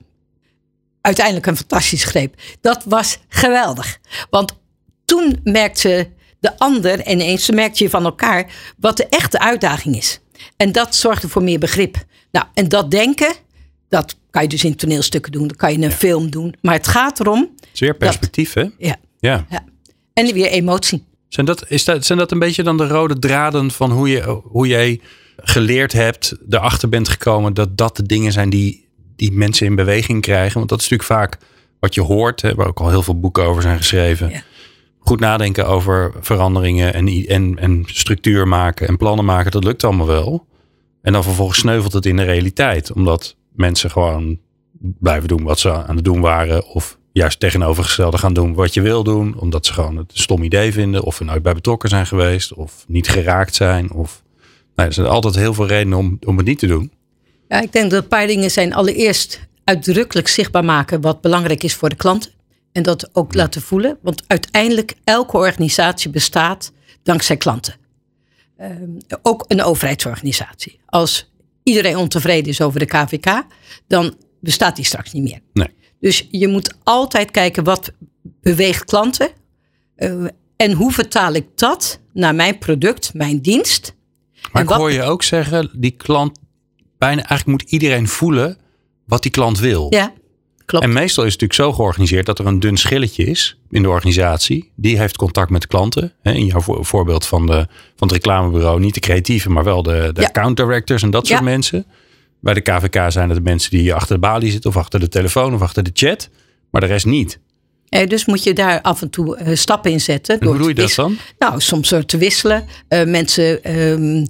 uiteindelijk 1.01 1.47
een 1.47 1.57
fantastisch 1.57 2.05
greep. 2.05 2.35
Dat 2.61 2.85
was 2.85 3.19
geweldig. 3.29 3.99
Want 4.31 4.53
toen 5.05 5.41
merkte 5.45 6.09
de 6.41 6.59
ander 6.59 7.09
ineens, 7.09 7.51
merkte 7.51 7.85
je 7.85 7.91
van 7.91 8.05
elkaar 8.05 8.53
wat 8.77 8.97
de 8.97 9.07
echte 9.09 9.39
uitdaging 9.39 9.97
is. 9.97 10.21
En 10.57 10.73
dat 10.73 10.95
zorgde 10.95 11.29
voor 11.29 11.43
meer 11.43 11.59
begrip. 11.59 12.05
Nou, 12.31 12.47
en 12.55 12.69
dat 12.69 12.91
denken, 12.91 13.35
Dat 13.89 14.17
kan 14.31 14.43
je 14.43 14.49
dus 14.49 14.65
in 14.65 14.77
toneelstukken 14.77 15.33
doen, 15.33 15.49
dat 15.49 15.57
kan 15.57 15.71
je 15.71 15.77
in 15.77 15.83
een 15.83 15.93
film 15.93 16.31
doen. 16.31 16.55
Maar 16.61 16.75
het 16.75 16.87
gaat 16.87 17.21
erom. 17.21 17.55
Zeer 17.73 17.97
perspectief, 17.97 18.53
hè? 18.53 18.65
Ja, 18.79 18.97
Ja. 19.19 19.47
ja. 19.51 19.65
En 20.13 20.33
weer 20.33 20.47
emotie. 20.51 21.05
Zijn 21.35 21.47
dat, 21.47 21.65
is 21.69 21.85
dat, 21.85 22.05
zijn 22.05 22.19
dat 22.19 22.33
een 22.33 22.39
beetje 22.39 22.63
dan 22.63 22.77
de 22.77 22.87
rode 22.87 23.19
draden 23.19 23.71
van 23.71 23.91
hoe, 23.91 24.09
je, 24.09 24.41
hoe 24.45 24.67
jij 24.67 25.01
geleerd 25.37 25.93
hebt, 25.93 26.37
erachter 26.49 26.89
bent 26.89 27.09
gekomen 27.09 27.55
dat 27.55 27.77
dat 27.77 27.97
de 27.97 28.03
dingen 28.03 28.33
zijn 28.33 28.51
die, 28.51 28.89
die 29.17 29.33
mensen 29.33 29.67
in 29.67 29.75
beweging 29.75 30.23
krijgen? 30.23 30.55
Want 30.55 30.69
dat 30.69 30.81
is 30.81 30.89
natuurlijk 30.89 31.21
vaak 31.21 31.39
wat 31.81 31.95
je 31.95 32.01
hoort, 32.01 32.43
hè, 32.43 32.55
waar 32.55 32.67
ook 32.67 32.81
al 32.81 32.89
heel 32.89 33.03
veel 33.03 33.21
boeken 33.21 33.45
over 33.45 33.63
zijn 33.63 33.77
geschreven. 33.77 34.31
Ja. 34.31 34.43
Goed 34.99 35.21
nadenken 35.21 35.67
over 35.67 36.13
veranderingen 36.21 36.95
en, 36.95 37.09
en, 37.27 37.59
en 37.59 37.83
structuur 37.87 38.49
maken 38.49 38.89
en 38.89 38.97
plannen 38.97 39.25
maken, 39.25 39.51
dat 39.51 39.65
lukt 39.65 39.85
allemaal 39.85 40.07
wel. 40.07 40.47
En 41.03 41.13
dan 41.13 41.23
vervolgens 41.23 41.59
sneuvelt 41.59 41.93
het 41.93 42.07
in 42.07 42.17
de 42.17 42.25
realiteit, 42.25 42.93
omdat 42.93 43.37
mensen 43.53 43.91
gewoon 43.91 44.39
blijven 44.81 45.29
doen 45.29 45.43
wat 45.43 45.59
ze 45.59 45.73
aan 45.73 45.97
het 45.97 46.05
doen 46.05 46.21
waren. 46.21 46.67
Of 46.67 46.99
juist 47.15 47.41
tegenovergestelde 47.41 48.19
gaan 48.19 48.35
doen 48.35 48.55
wat 48.55 48.75
je 48.75 48.81
wil 48.81 49.05
doen. 49.05 49.39
Omdat 49.39 49.67
ze 49.67 49.73
gewoon 49.73 49.97
het 49.97 50.11
een 50.13 50.19
stom 50.19 50.43
idee 50.43 50.73
vinden. 50.73 51.03
Of 51.03 51.19
er 51.19 51.25
nooit 51.25 51.43
bij 51.43 51.55
betrokken 51.55 51.89
zijn 51.89 52.07
geweest. 52.07 52.53
Of 52.53 52.85
niet 52.89 53.09
geraakt 53.09 53.55
zijn. 53.55 53.93
Of, 53.93 54.23
nou, 54.75 54.89
er 54.89 54.95
zijn 54.95 55.07
altijd 55.07 55.35
heel 55.35 55.55
veel 55.55 55.67
redenen 55.67 55.99
om, 55.99 56.19
om 56.27 56.37
het 56.37 56.47
niet 56.47 56.59
te 56.59 56.67
doen. 56.67 56.93
Ja, 57.49 57.61
ik 57.61 57.73
denk 57.73 57.91
dat 57.91 58.03
een 58.03 58.09
paar 58.09 58.27
dingen 58.27 58.51
zijn. 58.51 58.75
Allereerst 58.75 59.41
uitdrukkelijk 59.65 60.29
zichtbaar 60.29 60.65
maken 60.65 61.01
wat 61.01 61.21
belangrijk 61.21 61.63
is 61.63 61.75
voor 61.75 61.89
de 61.89 61.97
klanten. 61.97 62.33
En 62.73 62.83
dat 62.83 63.11
ook 63.13 63.35
laten 63.35 63.63
voelen. 63.63 63.99
Want 64.03 64.25
uiteindelijk, 64.27 64.95
elke 65.05 65.37
organisatie 65.37 66.11
bestaat 66.11 66.73
dankzij 67.03 67.37
klanten. 67.37 67.75
Ehm, 68.57 68.91
ook 69.23 69.45
een 69.49 69.63
overheidsorganisatie. 69.63 70.81
Als 70.87 71.33
iedereen 71.63 71.97
ontevreden 71.97 72.51
is 72.51 72.61
over 72.61 72.79
de 72.79 72.87
KVK, 72.87 73.43
dan 73.87 74.15
bestaat 74.41 74.77
die 74.77 74.85
straks 74.85 75.13
niet 75.13 75.23
meer. 75.23 75.41
Nee. 75.53 75.69
Dus 76.05 76.29
je 76.31 76.49
moet 76.49 76.75
altijd 76.83 77.31
kijken 77.31 77.65
wat 77.65 77.93
beweegt 78.43 78.85
klanten. 78.85 79.29
eh, 79.97 80.25
en 80.57 80.73
hoe 80.73 80.93
vertaal 80.93 81.33
ik 81.33 81.47
dat 81.55 82.01
naar 82.13 82.35
mijn 82.35 82.59
product, 82.59 83.15
mijn 83.15 83.41
dienst. 83.41 83.95
Maar 84.53 84.63
En 84.63 84.69
ik 84.69 84.75
hoor 84.75 84.93
je 84.93 85.03
ook 85.03 85.23
zeggen, 85.23 85.71
die 85.77 85.91
klant, 85.91 86.39
bijna 86.99 87.17
eigenlijk 87.29 87.47
moet 87.63 87.71
iedereen 87.71 88.09
voelen 88.09 88.59
wat 89.07 89.23
die 89.23 89.31
klant 89.31 89.59
wil. 89.59 89.87
Ja, 89.91 90.13
klopt. 90.65 90.85
En 90.85 90.93
meestal 90.93 91.25
is 91.25 91.33
het 91.33 91.41
natuurlijk 91.41 91.71
zo 91.71 91.77
georganiseerd 91.77 92.27
dat 92.27 92.39
er 92.39 92.47
een 92.47 92.61
dun 92.61 92.77
schilletje 92.77 93.25
is 93.25 93.59
in 93.71 93.83
de 93.83 93.89
organisatie. 93.89 94.71
Die 94.77 94.99
heeft 94.99 95.17
contact 95.17 95.51
met 95.51 95.67
klanten. 95.67 96.13
Hè, 96.23 96.33
In 96.33 96.47
jouw 96.47 96.61
voor- 96.61 96.85
voorbeeld 96.85 97.27
van, 97.27 97.47
de, 97.47 97.67
van 97.97 98.09
het 98.09 98.13
reclamebureau, 98.13 98.81
niet 98.81 98.95
de 98.95 99.01
creatieve, 99.01 99.51
maar 99.51 99.65
wel 99.65 99.83
de, 99.83 100.11
de 100.13 100.21
Ja. 100.21 100.27
account 100.27 100.57
directors 100.57 101.03
en 101.03 101.11
dat 101.11 101.27
soort 101.27 101.39
Ja. 101.39 101.45
mensen. 101.45 101.87
Bij 102.45 102.55
de 102.55 102.61
KVK 102.61 103.13
zijn 103.13 103.29
het 103.29 103.39
de 103.39 103.43
mensen 103.45 103.71
die 103.71 103.95
achter 103.95 104.15
de 104.15 104.21
balie 104.21 104.51
zitten 104.51 104.71
of 104.71 104.77
achter 104.77 105.01
de 105.01 105.09
telefoon 105.09 105.55
of 105.55 105.63
achter 105.63 105.83
de 105.83 105.91
chat. 105.93 106.29
Maar 106.71 106.81
de 106.81 106.87
rest 106.87 107.07
niet. 107.07 107.39
Eh, 107.89 108.07
dus 108.09 108.25
moet 108.25 108.43
je 108.43 108.53
daar 108.53 108.81
af 108.81 109.03
en 109.03 109.11
toe 109.11 109.37
eh, 109.37 109.57
stappen 109.57 109.91
in 109.91 110.01
zetten. 110.01 110.41
En 110.41 110.47
hoe 110.47 110.59
doe 110.59 110.69
je 110.69 110.75
dat 110.75 110.95
dan? 110.95 111.17
Nou, 111.39 111.61
soms 111.61 111.89
door 111.89 112.05
te 112.05 112.17
wisselen. 112.19 112.65
eh, 112.89 113.05
mensen 113.07 113.63
ehm, 113.65 114.27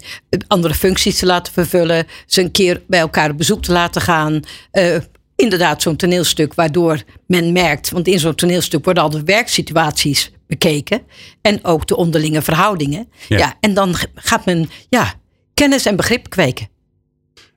andere 0.47 0.75
functies 0.75 1.19
te 1.19 1.27
laten 1.27 1.53
vervullen. 1.53 2.07
Ze 2.27 2.41
een 2.41 2.51
keer 2.51 2.83
bij 2.87 3.01
elkaar 3.01 3.31
op 3.31 3.39
bezoek 3.39 3.63
te 3.63 3.73
laten 3.73 4.01
gaan. 4.03 4.41
eh, 4.71 4.97
inderdaad, 5.37 5.83
zo'n 5.83 5.97
toneelstuk 5.97 6.55
waardoor 6.55 7.03
men 7.27 7.53
merkt. 7.53 7.91
Want 7.91 8.07
in 8.09 8.19
zo'n 8.19 8.35
toneelstuk 8.35 8.85
worden 8.85 9.03
al 9.03 9.11
de 9.11 9.23
werksituaties 9.25 10.33
bekeken. 10.47 11.03
En 11.43 11.65
ook 11.65 11.87
de 11.87 11.97
onderlinge 11.97 12.43
verhoudingen. 12.43 13.09
Ja. 13.29 13.39
Ja. 13.39 13.55
en 13.61 13.75
dan 13.75 13.95
gaat 14.15 14.45
men 14.45 14.71
ja, 14.89 15.15
kennis 15.55 15.87
en 15.87 15.97
begrip 15.97 16.29
kweken. 16.29 16.73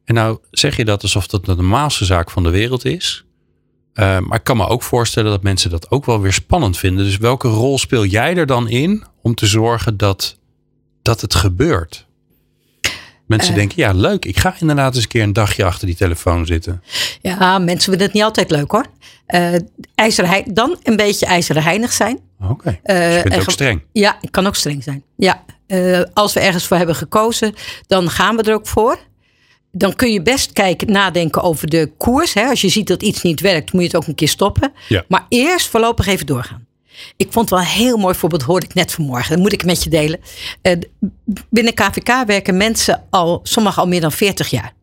En 0.08 0.13
nou 0.15 0.38
zeg 0.52 0.76
je 0.76 0.86
dat 0.86 1.02
alsof 1.02 1.28
dat 1.28 1.46
de 1.46 1.56
normaalste 1.56 2.06
zaak 2.06 2.32
van 2.32 2.43
de 2.43 2.50
wereld 2.50 2.86
is. 2.86 3.26
Eh, 3.93 4.20
maar 4.20 4.38
ik 4.38 4.43
kan 4.43 4.58
me 4.58 4.67
ook 4.67 4.84
voorstellen 4.84 5.32
dat 5.32 5.43
mensen 5.43 5.70
dat 5.70 5.91
ook 5.91 6.06
wel 6.06 6.22
weer 6.22 6.34
spannend 6.34 6.78
vinden. 6.78 7.06
Dus 7.06 7.17
welke 7.17 7.48
rol 7.48 7.78
speel 7.80 8.06
jij 8.06 8.36
er 8.36 8.46
dan 8.46 8.70
in 8.70 9.04
om 9.22 9.36
te 9.36 9.46
zorgen 9.46 9.98
dat, 9.98 10.38
dat 11.02 11.22
het 11.22 11.36
gebeurt? 11.36 12.06
Mensen 13.26 13.50
Eh. 13.50 13.56
denken, 13.60 13.76
ja 13.78 13.91
leuk, 13.93 14.26
ik 14.26 14.39
ga 14.39 14.56
inderdaad 14.60 14.93
eens 14.96 15.04
een 15.04 15.10
keer 15.10 15.24
een 15.24 15.34
dagje 15.34 15.63
achter 15.63 15.88
die 15.88 15.96
telefoon 15.96 16.46
zitten. 16.46 16.84
Ja, 17.22 17.60
mensen 17.60 17.89
vinden 17.89 18.06
het 18.06 18.13
niet 18.13 18.24
altijd 18.24 18.52
leuk 18.52 18.72
hoor. 18.72 18.86
Eh 19.26 19.54
ijzeren, 19.96 20.54
dan 20.54 20.78
een 20.84 20.96
beetje 20.96 21.26
ijzeren 21.26 21.63
heinig 21.63 21.93
zijn. 21.93 22.20
Oké, 22.50 22.80
dus 22.84 22.96
je 22.96 23.20
bent 23.24 23.34
en 23.34 23.39
ook 23.41 23.50
streng. 23.52 23.82
Ja, 23.91 24.17
het 24.22 24.30
kan 24.32 24.48
ook 24.48 24.56
streng 24.56 24.84
zijn. 24.84 25.04
Ja, 25.17 25.43
als 26.13 26.34
we 26.34 26.39
ergens 26.39 26.67
voor 26.67 26.78
hebben 26.78 26.96
gekozen, 26.96 27.54
dan 27.88 28.10
gaan 28.10 28.36
we 28.36 28.43
er 28.43 28.54
ook 28.54 28.67
voor. 28.67 28.98
Dan 29.78 29.96
kun 29.96 30.12
je 30.12 30.22
best 30.22 30.54
kijken, 30.54 30.92
nadenken 30.92 31.42
over 31.42 31.70
de 31.70 31.92
koers. 31.98 32.34
Hè. 32.34 32.46
Als 32.46 32.62
je 32.62 32.70
ziet 32.70 32.88
dat 32.88 33.04
iets 33.04 33.22
niet 33.22 33.40
werkt, 33.40 33.74
moet 33.74 33.82
je 33.82 33.88
het 33.88 33.96
ook 33.96 34.08
een 34.08 34.16
keer 34.16 34.28
stoppen. 34.28 34.74
Ja. 34.88 35.06
Maar 35.08 35.26
eerst 35.30 35.68
voorlopig 35.68 36.08
even 36.08 36.26
doorgaan. 36.26 36.66
Ik 37.18 37.28
vond 37.32 37.50
wel 37.50 37.60
een 37.60 37.66
heel 37.66 37.98
mooi 37.98 38.16
voorbeeld, 38.16 38.42
hoorde 38.42 38.66
ik 38.66 38.74
net 38.74 38.92
vanmorgen. 38.92 39.30
Dat 39.30 39.40
moet 39.40 39.54
ik 39.54 39.66
met 39.66 39.84
je 39.84 39.90
delen. 39.90 40.20
Eh, 40.62 40.78
binnen 41.50 41.74
KVK 41.74 42.24
werken 42.26 42.58
mensen 42.58 43.04
al, 43.10 43.40
sommigen 43.44 43.82
al 43.82 43.88
meer 43.88 44.02
dan 44.02 44.12
40 44.12 44.50
jaar. 44.50 44.74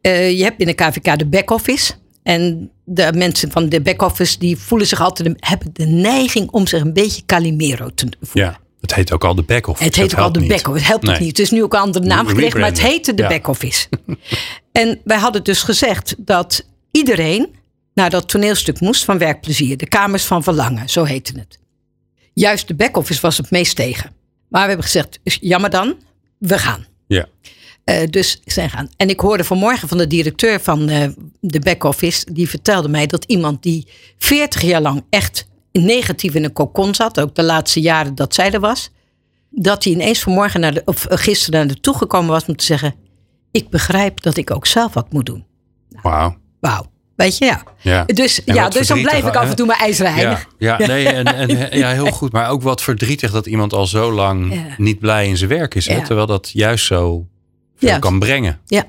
Eh, 0.00 0.38
je 0.38 0.42
hebt 0.42 0.56
binnen 0.56 0.74
KVK 0.74 1.18
de 1.18 1.26
back-office. 1.26 1.92
En 2.22 2.70
de 2.84 3.12
mensen 3.14 3.50
van 3.50 3.68
de 3.68 3.80
back-office 3.80 4.38
die 4.38 4.56
voelen 4.56 4.86
zich 4.86 5.00
altijd, 5.00 5.34
hebben 5.36 5.70
de 5.72 5.86
neiging 5.86 6.50
om 6.50 6.66
zich 6.66 6.80
een 6.80 6.92
beetje 6.92 7.22
Calimero 7.26 7.88
te 7.94 8.06
voelen. 8.20 8.50
Ja, 8.50 8.60
het 8.80 8.94
heet 8.94 9.12
ook 9.12 9.24
al 9.24 9.34
de 9.34 9.42
back-office. 9.42 9.84
Het 9.84 9.96
heet 9.96 10.10
Dat 10.10 10.18
ook 10.18 10.24
al 10.24 10.32
de 10.32 10.46
back-office. 10.46 10.78
Het 10.78 10.86
helpt 11.02 11.20
niet. 11.20 11.28
Het 11.28 11.38
is 11.38 11.50
nu 11.50 11.62
ook 11.62 11.72
een 11.74 11.80
andere 11.80 12.04
naam 12.04 12.26
Re- 12.26 12.32
gekregen, 12.32 12.60
maar 12.60 12.68
het 12.68 12.80
heette 12.80 13.14
de 13.14 13.22
Ja. 13.22 13.28
back-office. 13.28 13.88
en 14.72 15.00
wij 15.04 15.18
hadden 15.18 15.44
dus 15.44 15.62
gezegd 15.62 16.14
dat 16.18 16.66
iedereen 16.90 17.54
naar 17.94 18.10
dat 18.10 18.28
toneelstuk 18.28 18.80
moest 18.80 19.04
van 19.04 19.18
werkplezier. 19.18 19.76
De 19.76 19.88
Kamers 19.88 20.24
van 20.24 20.42
Verlangen, 20.42 20.88
zo 20.88 21.04
heette 21.04 21.32
het. 21.38 21.58
Juist 22.34 22.68
de 22.68 22.74
back-office 22.74 23.20
was 23.20 23.36
het 23.36 23.50
meest 23.50 23.76
tegen. 23.76 24.10
Maar 24.48 24.62
we 24.62 24.68
hebben 24.68 24.84
gezegd, 24.86 25.18
jammer 25.22 25.70
dan, 25.70 25.94
we 26.38 26.58
gaan. 26.58 26.86
Ja. 27.06 27.26
Eh, 27.84 28.06
dus 28.10 28.40
zijn 28.44 28.70
gaan. 28.70 28.90
En 28.96 29.08
ik 29.08 29.20
hoorde 29.20 29.44
vanmorgen 29.44 29.88
van 29.88 29.98
de 29.98 30.06
directeur 30.06 30.60
van 30.60 30.88
eh, 30.88 31.08
de 31.40 31.60
back-office. 31.60 32.32
Die 32.32 32.48
vertelde 32.48 32.88
mij 32.88 33.06
dat 33.06 33.24
iemand 33.24 33.62
die 33.62 33.86
40 34.18 34.62
jaar 34.62 34.80
lang 34.80 35.04
echt 35.10 35.46
negatief 35.84 36.34
in 36.34 36.44
een 36.44 36.52
kokon 36.52 36.94
zat. 36.94 37.20
Ook 37.20 37.34
de 37.34 37.42
laatste 37.42 37.80
jaren 37.80 38.14
dat 38.14 38.34
zij 38.34 38.50
er 38.52 38.60
was. 38.60 38.90
Dat 39.50 39.84
hij 39.84 39.92
ineens 39.92 40.20
vanmorgen 40.20 40.60
naar 40.60 40.74
de, 40.74 40.82
of 40.84 41.04
eh, 41.04 41.18
gisteren 41.18 41.58
naar 41.60 41.74
de 41.74 41.80
toe 41.80 41.96
gekomen 41.96 42.30
was 42.30 42.44
om 42.44 42.56
te 42.56 42.64
zeggen. 42.64 42.94
Ik 43.50 43.68
begrijp 43.68 44.20
dat 44.22 44.36
ik 44.36 44.50
ook 44.50 44.66
zelf 44.66 44.94
wat 44.94 45.12
moet 45.12 45.26
doen. 45.26 45.44
Wauw. 46.02 46.36
Wauw. 46.60 46.90
Weet 47.16 47.38
je, 47.38 47.44
ja. 47.44 47.62
Ja. 47.80 48.04
Dus, 48.04 48.44
En 48.44 48.54
ja, 48.54 48.68
dus 48.68 48.86
dan 48.86 49.02
blijf 49.02 49.26
ik 49.26 49.36
af 49.36 49.48
en 49.48 49.56
toe 49.56 49.66
maar 49.66 49.78
ijzeren 49.78 50.14
heilig. 50.14 50.46
Ja, 50.58 50.76
ja, 50.78 50.86
nee, 50.92 51.06
en, 51.08 51.24
en, 51.24 51.78
ja, 51.78 51.90
heel 51.90 52.06
goed. 52.10 52.32
Maar 52.32 52.50
ook 52.50 52.62
wat 52.62 52.82
verdrietig 52.82 53.30
dat 53.30 53.46
iemand 53.46 53.72
al 53.72 53.86
zo 53.86 54.12
lang 54.12 54.54
Ja. 54.54 54.64
niet 54.76 54.98
blij 54.98 55.28
in 55.28 55.36
zijn 55.36 55.50
werk 55.50 55.74
is. 55.74 55.86
Hè? 55.88 56.04
Terwijl 56.04 56.26
dat 56.26 56.50
juist 56.52 56.86
zo 56.86 57.26
veel 57.76 57.98
kan 57.98 58.18
brengen. 58.18 58.60
Ja. 58.66 58.84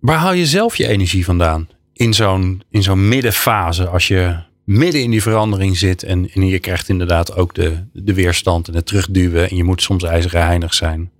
Waar 0.00 0.18
haal 0.18 0.32
je 0.32 0.46
zelf 0.46 0.76
je 0.76 0.86
energie 0.86 1.24
vandaan? 1.24 1.68
In 1.92 2.14
zo'n, 2.14 2.62
in 2.70 2.82
zo'n 2.82 3.08
middenfase, 3.08 3.88
als 3.88 4.08
je 4.08 4.36
midden 4.68 5.02
in 5.02 5.10
die 5.10 5.22
verandering 5.22 5.76
zit 5.76 6.02
en, 6.02 6.30
en 6.30 6.46
je 6.46 6.58
krijgt 6.58 6.88
inderdaad 6.88 7.36
ook 7.36 7.54
de, 7.54 7.84
de 7.92 8.14
weerstand 8.14 8.68
en 8.68 8.74
het 8.74 8.86
terugduwen 8.86 9.50
en 9.50 9.56
je 9.56 9.64
moet 9.64 9.82
soms 9.82 10.04
ijzeren 10.04 10.44
heinig 10.44 10.74
zijn. 10.74 11.10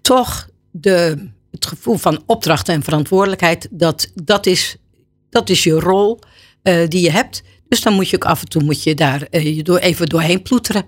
toch 0.00 0.48
de, 0.70 1.28
het 1.50 1.66
gevoel 1.66 1.96
van 1.96 2.22
opdracht 2.26 2.68
en 2.68 2.82
verantwoordelijkheid, 2.82 3.68
dat, 3.70 4.10
dat, 4.14 4.46
is, 4.46 4.76
dat 5.30 5.50
is 5.50 5.64
je 5.64 5.72
rol 5.72 6.18
eh, 6.62 6.88
die 6.88 7.02
je 7.02 7.10
hebt. 7.10 7.42
Dus 7.68 7.80
dan 7.80 7.92
moet 7.92 8.08
je 8.08 8.16
ook 8.16 8.24
af 8.24 8.40
en 8.40 8.48
toe 8.48 8.62
moet 8.62 8.82
je 8.82 8.94
daar 8.94 9.22
eh, 9.22 9.56
je 9.56 9.62
door, 9.62 9.78
even 9.78 10.06
doorheen 10.06 10.42
ploeteren. 10.42 10.84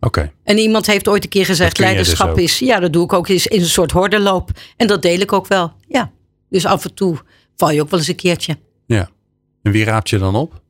Oké, 0.00 0.32
En 0.44 0.58
iemand 0.58 0.86
heeft 0.86 1.08
ooit 1.08 1.24
een 1.24 1.30
keer 1.30 1.44
gezegd: 1.44 1.76
dus 1.76 1.84
leiderschap 1.84 2.38
is, 2.38 2.58
ja, 2.58 2.80
dat 2.80 2.92
doe 2.92 3.04
ik 3.04 3.12
ook, 3.12 3.28
is 3.28 3.46
in 3.46 3.60
een 3.60 3.66
soort 3.66 3.90
hordenloop. 3.90 4.50
En 4.76 4.86
dat 4.86 5.02
deel 5.02 5.20
ik 5.20 5.32
ook 5.32 5.46
wel. 5.46 5.72
Ja. 5.88 6.12
Dus 6.48 6.64
af 6.64 6.84
en 6.84 6.94
toe 6.94 7.18
val 7.56 7.70
je 7.70 7.80
ook 7.82 7.90
wel 7.90 7.98
eens 7.98 8.08
een 8.08 8.14
keertje. 8.14 8.58
ja. 8.86 9.10
En 9.62 9.72
wie 9.72 9.84
raapt 9.84 10.08
je 10.08 10.18
dan 10.18 10.34
op? 10.34 10.62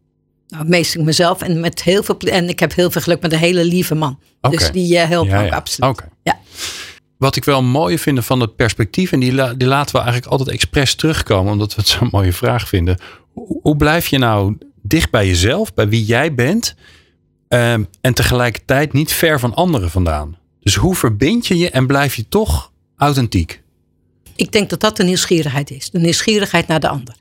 Nou, 0.49 0.69
meestal 0.69 1.03
mezelf 1.05 1.43
en 1.43 1.61
met 1.61 1.83
heel 1.83 2.03
veel 2.03 2.19
En 2.19 2.49
ik 2.49 2.59
heb 2.61 2.75
heel 2.75 2.91
veel 2.91 3.01
geluk 3.01 3.21
met 3.21 3.33
een 3.33 3.39
hele 3.39 3.65
lieve 3.65 3.95
man. 3.95 4.19
Dus 4.51 4.71
die 4.71 4.99
eh, 4.99 5.09
helpt 5.09 5.31
Ja, 5.31 5.41
ook 5.43 5.49
ja. 5.49 5.57
absoluut. 5.57 6.03
Ja. 6.23 6.39
Wat 7.19 7.37
ik 7.37 7.45
wel 7.45 7.63
mooi 7.63 7.99
vind 7.99 8.25
van 8.25 8.41
het 8.41 8.57
perspectief, 8.57 9.13
en 9.13 9.21
die, 9.21 9.33
la- 9.33 9.55
die 9.55 9.69
laten 9.69 9.93
we 9.93 9.99
eigenlijk 10.01 10.31
altijd 10.31 10.49
expres 10.51 10.95
terugkomen, 10.95 11.53
omdat 11.53 11.75
we 11.75 11.81
het 11.81 11.91
zo'n 11.91 12.09
mooie 12.11 12.33
vraag 12.33 12.69
vinden. 12.69 12.99
Hoe, 13.33 13.59
hoe 13.63 13.77
blijf 13.77 14.07
je 14.07 14.19
nou 14.19 14.57
dicht 14.83 15.11
bij 15.11 15.27
jezelf, 15.27 15.75
bij 15.75 15.89
wie 15.89 16.05
jij 16.05 16.35
bent, 16.35 16.75
ehm, 17.49 17.85
en 18.01 18.15
tegelijkertijd 18.15 18.93
niet 18.93 19.13
ver 19.13 19.41
van 19.41 19.55
anderen 19.55 19.91
vandaan? 19.91 20.37
Dus 20.61 20.75
hoe 20.75 20.95
verbind 20.95 21.47
je 21.47 21.59
je 21.59 21.71
en 21.71 21.87
blijf 21.87 22.15
je 22.15 22.29
toch 22.29 22.73
authentiek? 22.97 23.63
Ik 24.37 24.53
denk 24.53 24.71
dat 24.71 24.81
dat 24.81 24.97
de 24.97 25.05
nieuwsgierigheid 25.05 25.71
is. 25.71 25.91
De 25.91 25.99
nieuwsgierigheid 25.99 26.67
naar 26.67 26.81
de 26.81 26.89
ander. 26.89 27.15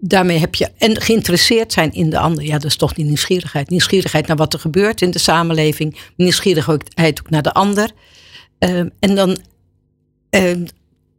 Daarmee 0.00 0.38
heb 0.38 0.54
je. 0.54 0.70
En 0.78 1.00
geïnteresseerd 1.00 1.72
zijn 1.72 1.92
in 1.92 2.10
de 2.10 2.18
ander. 2.18 2.44
Ja, 2.44 2.52
dat 2.52 2.64
is 2.64 2.76
toch 2.76 2.92
die 2.92 3.04
nieuwsgierigheid. 3.04 3.70
Nieuwsgierigheid 3.70 4.26
naar 4.26 4.36
wat 4.36 4.52
er 4.52 4.58
gebeurt 4.58 5.00
in 5.00 5.10
de 5.10 5.18
samenleving. 5.18 5.98
Nieuwsgierigheid 6.16 7.20
ook 7.20 7.30
naar 7.30 7.42
de 7.42 7.52
ander. 7.52 7.90
Ehm, 8.58 8.88
en 8.98 9.14
dan, 9.14 9.38
ehm, 10.30 10.64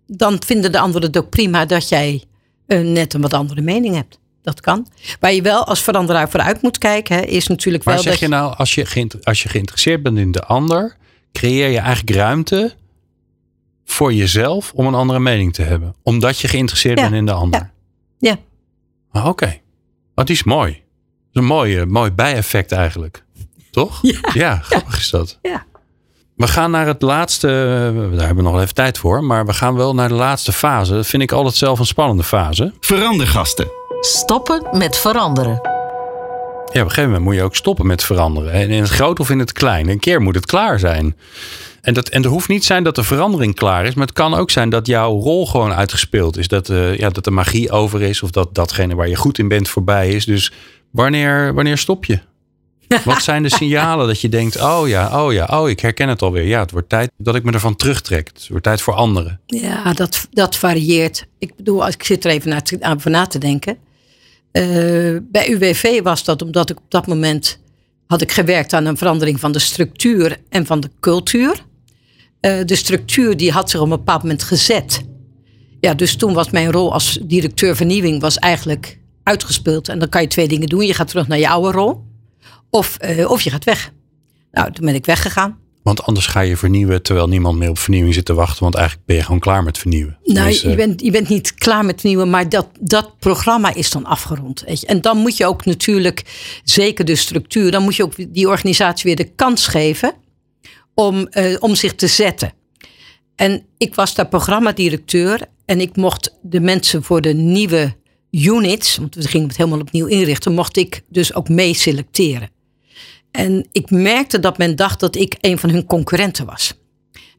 dan 0.07 0.41
vinden 0.45 0.71
de 0.71 0.79
anderen 0.79 1.07
het 1.07 1.17
ook 1.17 1.29
prima 1.29 1.65
dat 1.65 1.89
jij 1.89 2.23
een 2.67 2.91
net 2.91 3.13
een 3.13 3.21
wat 3.21 3.33
andere 3.33 3.61
mening 3.61 3.95
hebt. 3.95 4.19
Dat 4.41 4.61
kan. 4.61 4.87
Waar 5.19 5.33
je 5.33 5.41
wel 5.41 5.65
als 5.65 5.81
veranderaar 5.81 6.29
vooruit 6.29 6.61
moet 6.61 6.77
kijken, 6.77 7.15
hè, 7.15 7.21
is 7.21 7.47
natuurlijk 7.47 7.83
Maar 7.83 7.93
wel 7.93 8.03
zeg 8.03 8.11
dat 8.11 8.21
je 8.21 8.27
nou, 8.27 8.55
als 8.55 8.75
je, 8.75 9.07
als 9.23 9.43
je 9.43 9.49
geïnteresseerd 9.49 10.03
bent 10.03 10.17
in 10.17 10.31
de 10.31 10.43
ander, 10.43 10.97
creëer 11.31 11.69
je 11.69 11.79
eigenlijk 11.79 12.17
ruimte 12.17 12.73
voor 13.85 14.13
jezelf 14.13 14.71
om 14.75 14.87
een 14.87 14.93
andere 14.93 15.19
mening 15.19 15.53
te 15.53 15.61
hebben. 15.61 15.95
Omdat 16.03 16.39
je 16.39 16.47
geïnteresseerd 16.47 16.99
Ja, 16.99 17.03
bent 17.03 17.15
in 17.15 17.25
de 17.25 17.31
ander. 17.31 17.59
Ja. 17.59 17.73
Ah, 19.11 19.27
Oké. 19.27 19.59
Oh, 20.15 20.25
die 20.25 20.35
is 20.35 20.43
mooi. 20.43 20.71
Dat 20.71 20.81
is 21.31 21.41
een 21.41 21.45
mooi, 21.45 21.85
mooi 21.85 22.11
bijeffect 22.11 22.71
eigenlijk. 22.71 23.23
Toch? 23.71 23.99
Ja. 24.33 24.57
grappig 24.57 24.97
is 24.97 25.09
dat. 25.09 25.39
Ja. 25.41 25.65
We 26.35 26.47
gaan 26.47 26.71
naar 26.71 26.87
het 26.87 27.01
laatste, 27.01 27.47
daar 27.93 28.25
hebben 28.25 28.35
we 28.35 28.41
nog 28.41 28.51
wel 28.51 28.61
even 28.61 28.73
tijd 28.73 28.97
voor, 28.97 29.23
maar 29.23 29.45
we 29.45 29.53
gaan 29.53 29.75
wel 29.75 29.93
naar 29.93 30.07
de 30.07 30.13
laatste 30.13 30.51
fase. 30.51 30.93
Dat 30.93 31.07
vind 31.07 31.23
ik 31.23 31.31
altijd 31.31 31.55
zelf 31.55 31.79
een 31.79 31.85
spannende 31.85 32.23
fase. 32.23 32.73
Verandergasten. 32.79 33.67
Stoppen 33.99 34.77
met 34.77 34.97
veranderen. 34.97 35.59
Ja, 35.61 36.81
op 36.81 36.87
een 36.87 36.89
gegeven 36.89 37.03
moment 37.03 37.23
moet 37.23 37.35
je 37.35 37.43
ook 37.43 37.55
stoppen 37.55 37.85
met 37.87 38.03
veranderen. 38.03 38.51
En 38.51 38.69
in 38.69 38.81
het 38.81 38.91
groot 38.91 39.19
of 39.19 39.29
in 39.29 39.39
het 39.39 39.51
klein. 39.51 39.89
Een 39.89 39.99
keer 39.99 40.21
moet 40.21 40.35
het 40.35 40.45
klaar 40.45 40.79
zijn. 40.79 41.15
En, 41.85 41.93
dat, 41.93 42.09
en 42.09 42.23
er 42.23 42.29
hoeft 42.29 42.47
niet 42.47 42.65
zijn 42.65 42.83
dat 42.83 42.95
de 42.95 43.03
verandering 43.03 43.55
klaar 43.55 43.85
is. 43.85 43.93
Maar 43.93 44.05
het 44.05 44.15
kan 44.15 44.33
ook 44.33 44.51
zijn 44.51 44.69
dat 44.69 44.87
jouw 44.87 45.19
rol 45.19 45.47
gewoon 45.47 45.73
uitgespeeld 45.73 46.37
is. 46.37 46.47
Dat, 46.47 46.69
eh, 46.69 46.97
ja, 46.97 47.09
dat 47.09 47.23
de 47.23 47.31
magie 47.31 47.71
over 47.71 48.01
is. 48.01 48.23
Of 48.23 48.31
dat 48.31 48.55
datgene 48.55 48.95
waar 48.95 49.09
je 49.09 49.15
goed 49.15 49.37
in 49.37 49.47
bent 49.47 49.69
voorbij 49.69 50.09
is. 50.09 50.25
Dus 50.25 50.51
wanneer, 50.91 51.53
wanneer 51.53 51.77
stop 51.77 52.05
je? 52.05 52.19
Wat 53.03 53.21
zijn 53.21 53.43
de 53.43 53.49
signalen 53.49 54.07
dat 54.07 54.21
je 54.21 54.29
denkt: 54.29 54.61
oh 54.61 54.87
ja, 54.87 55.23
oh 55.23 55.33
ja, 55.33 55.45
oh 55.45 55.69
ik 55.69 55.79
herken 55.79 56.09
het 56.09 56.21
alweer. 56.21 56.47
Ja, 56.47 56.59
het 56.59 56.71
wordt 56.71 56.89
tijd 56.89 57.11
dat 57.17 57.35
ik 57.35 57.43
me 57.43 57.51
ervan 57.51 57.75
terugtrek. 57.75 58.27
Het 58.33 58.47
wordt 58.47 58.63
tijd 58.63 58.81
voor 58.81 58.93
anderen. 58.93 59.39
Ja, 59.45 59.93
dat, 59.93 60.27
dat 60.31 60.55
varieert. 60.55 61.25
Ik 61.39 61.55
bedoel, 61.55 61.85
als 61.85 61.93
ik 61.93 62.03
zit 62.03 62.25
er 62.25 62.31
even 62.31 62.81
aan 62.81 62.99
na 63.03 63.27
te 63.27 63.37
denken. 63.39 63.77
Eh, 64.51 64.63
bij 65.21 65.49
UWV 65.49 66.01
was 66.01 66.23
dat 66.23 66.41
omdat 66.41 66.69
ik 66.69 66.77
op 66.77 66.91
dat 66.91 67.07
moment 67.07 67.59
had 68.07 68.21
ik 68.21 68.31
gewerkt 68.31 68.73
aan 68.73 68.85
een 68.85 68.97
verandering 68.97 69.39
van 69.39 69.51
de 69.51 69.59
structuur 69.59 70.37
en 70.49 70.65
van 70.65 70.79
de 70.79 70.89
cultuur. 70.99 71.63
Eh, 72.45 72.59
de 72.65 72.75
structuur 72.75 73.37
die 73.37 73.51
had 73.51 73.69
zich 73.69 73.79
op 73.79 73.85
een 73.85 73.97
bepaald 73.97 74.21
moment 74.21 74.43
gezet. 74.43 75.01
Ja, 75.79 75.93
dus 75.93 76.15
toen 76.15 76.33
was 76.33 76.49
mijn 76.49 76.71
rol 76.71 76.93
als 76.93 77.19
directeur 77.21 77.75
vernieuwing 77.75 78.21
was 78.21 78.37
eigenlijk 78.37 78.99
uitgespeeld. 79.23 79.89
En 79.89 79.99
dan 79.99 80.09
kan 80.09 80.21
je 80.21 80.27
twee 80.27 80.47
dingen 80.47 80.67
doen. 80.67 80.85
Je 80.85 80.93
gaat 80.93 81.07
terug 81.07 81.27
naar 81.27 81.37
je 81.37 81.49
oude 81.49 81.71
rol. 81.71 82.03
Of, 82.69 82.97
eh, 82.97 83.29
of 83.29 83.41
je 83.41 83.49
gaat 83.49 83.63
weg. 83.63 83.91
Nou, 84.51 84.71
toen 84.71 84.85
ben 84.85 84.95
ik 84.95 85.05
weggegaan. 85.05 85.57
Want 85.83 86.03
anders 86.03 86.27
ga 86.27 86.39
je 86.39 86.57
vernieuwen 86.57 87.01
terwijl 87.01 87.27
niemand 87.27 87.57
meer 87.57 87.69
op 87.69 87.79
vernieuwing 87.79 88.13
zit 88.13 88.25
te 88.25 88.33
wachten. 88.33 88.63
Want 88.63 88.75
eigenlijk 88.75 89.07
ben 89.07 89.15
je 89.15 89.23
gewoon 89.23 89.39
klaar 89.39 89.63
met 89.63 89.77
vernieuwen. 89.77 90.17
Nou, 90.23 90.35
Tenminste, 90.35 90.69
je 90.69 90.75
bent, 90.75 91.01
je 91.01 91.11
bent 91.11 91.29
niet 91.29 91.53
klaar 91.53 91.85
met 91.85 92.03
nieuwe, 92.03 92.25
maar 92.25 92.49
dat, 92.49 92.67
dat 92.79 93.19
programma 93.19 93.73
is 93.73 93.89
dan 93.89 94.05
afgerond. 94.05 94.63
Weet 94.65 94.81
je. 94.81 94.87
En 94.87 95.01
dan 95.01 95.17
moet 95.17 95.37
je 95.37 95.45
ook 95.45 95.65
natuurlijk, 95.65 96.23
zeker 96.63 97.05
de 97.05 97.15
structuur, 97.15 97.71
dan 97.71 97.83
moet 97.83 97.95
je 97.95 98.03
ook 98.03 98.33
die 98.33 98.47
organisatie 98.47 99.03
weer 99.03 99.15
de 99.15 99.31
kans 99.35 99.67
geven 99.67 100.13
om, 100.95 101.27
eh, 101.27 101.55
om 101.59 101.75
zich 101.75 101.95
te 101.95 102.07
zetten. 102.07 102.53
En 103.35 103.65
ik 103.77 103.95
was 103.95 104.15
daar 104.15 104.27
programmadirecteur 104.27 105.41
en 105.65 105.81
ik 105.81 105.95
mocht 105.95 106.37
de 106.41 106.59
mensen 106.59 107.03
voor 107.03 107.21
de 107.21 107.33
nieuwe 107.33 107.95
units, 108.31 108.97
want 108.97 109.15
we 109.15 109.27
gingen 109.27 109.47
het 109.47 109.57
helemaal 109.57 109.79
opnieuw 109.79 110.05
inrichten, 110.05 110.53
mocht 110.53 110.77
ik 110.77 111.01
dus 111.09 111.33
ook 111.33 111.49
mee 111.49 111.73
selecteren. 111.73 112.49
En 113.31 113.67
ik 113.71 113.89
merkte 113.89 114.39
dat 114.39 114.57
men 114.57 114.75
dacht 114.75 114.99
dat 114.99 115.15
ik 115.15 115.37
een 115.41 115.57
van 115.57 115.69
hun 115.69 115.85
concurrenten 115.85 116.45
was. 116.45 116.73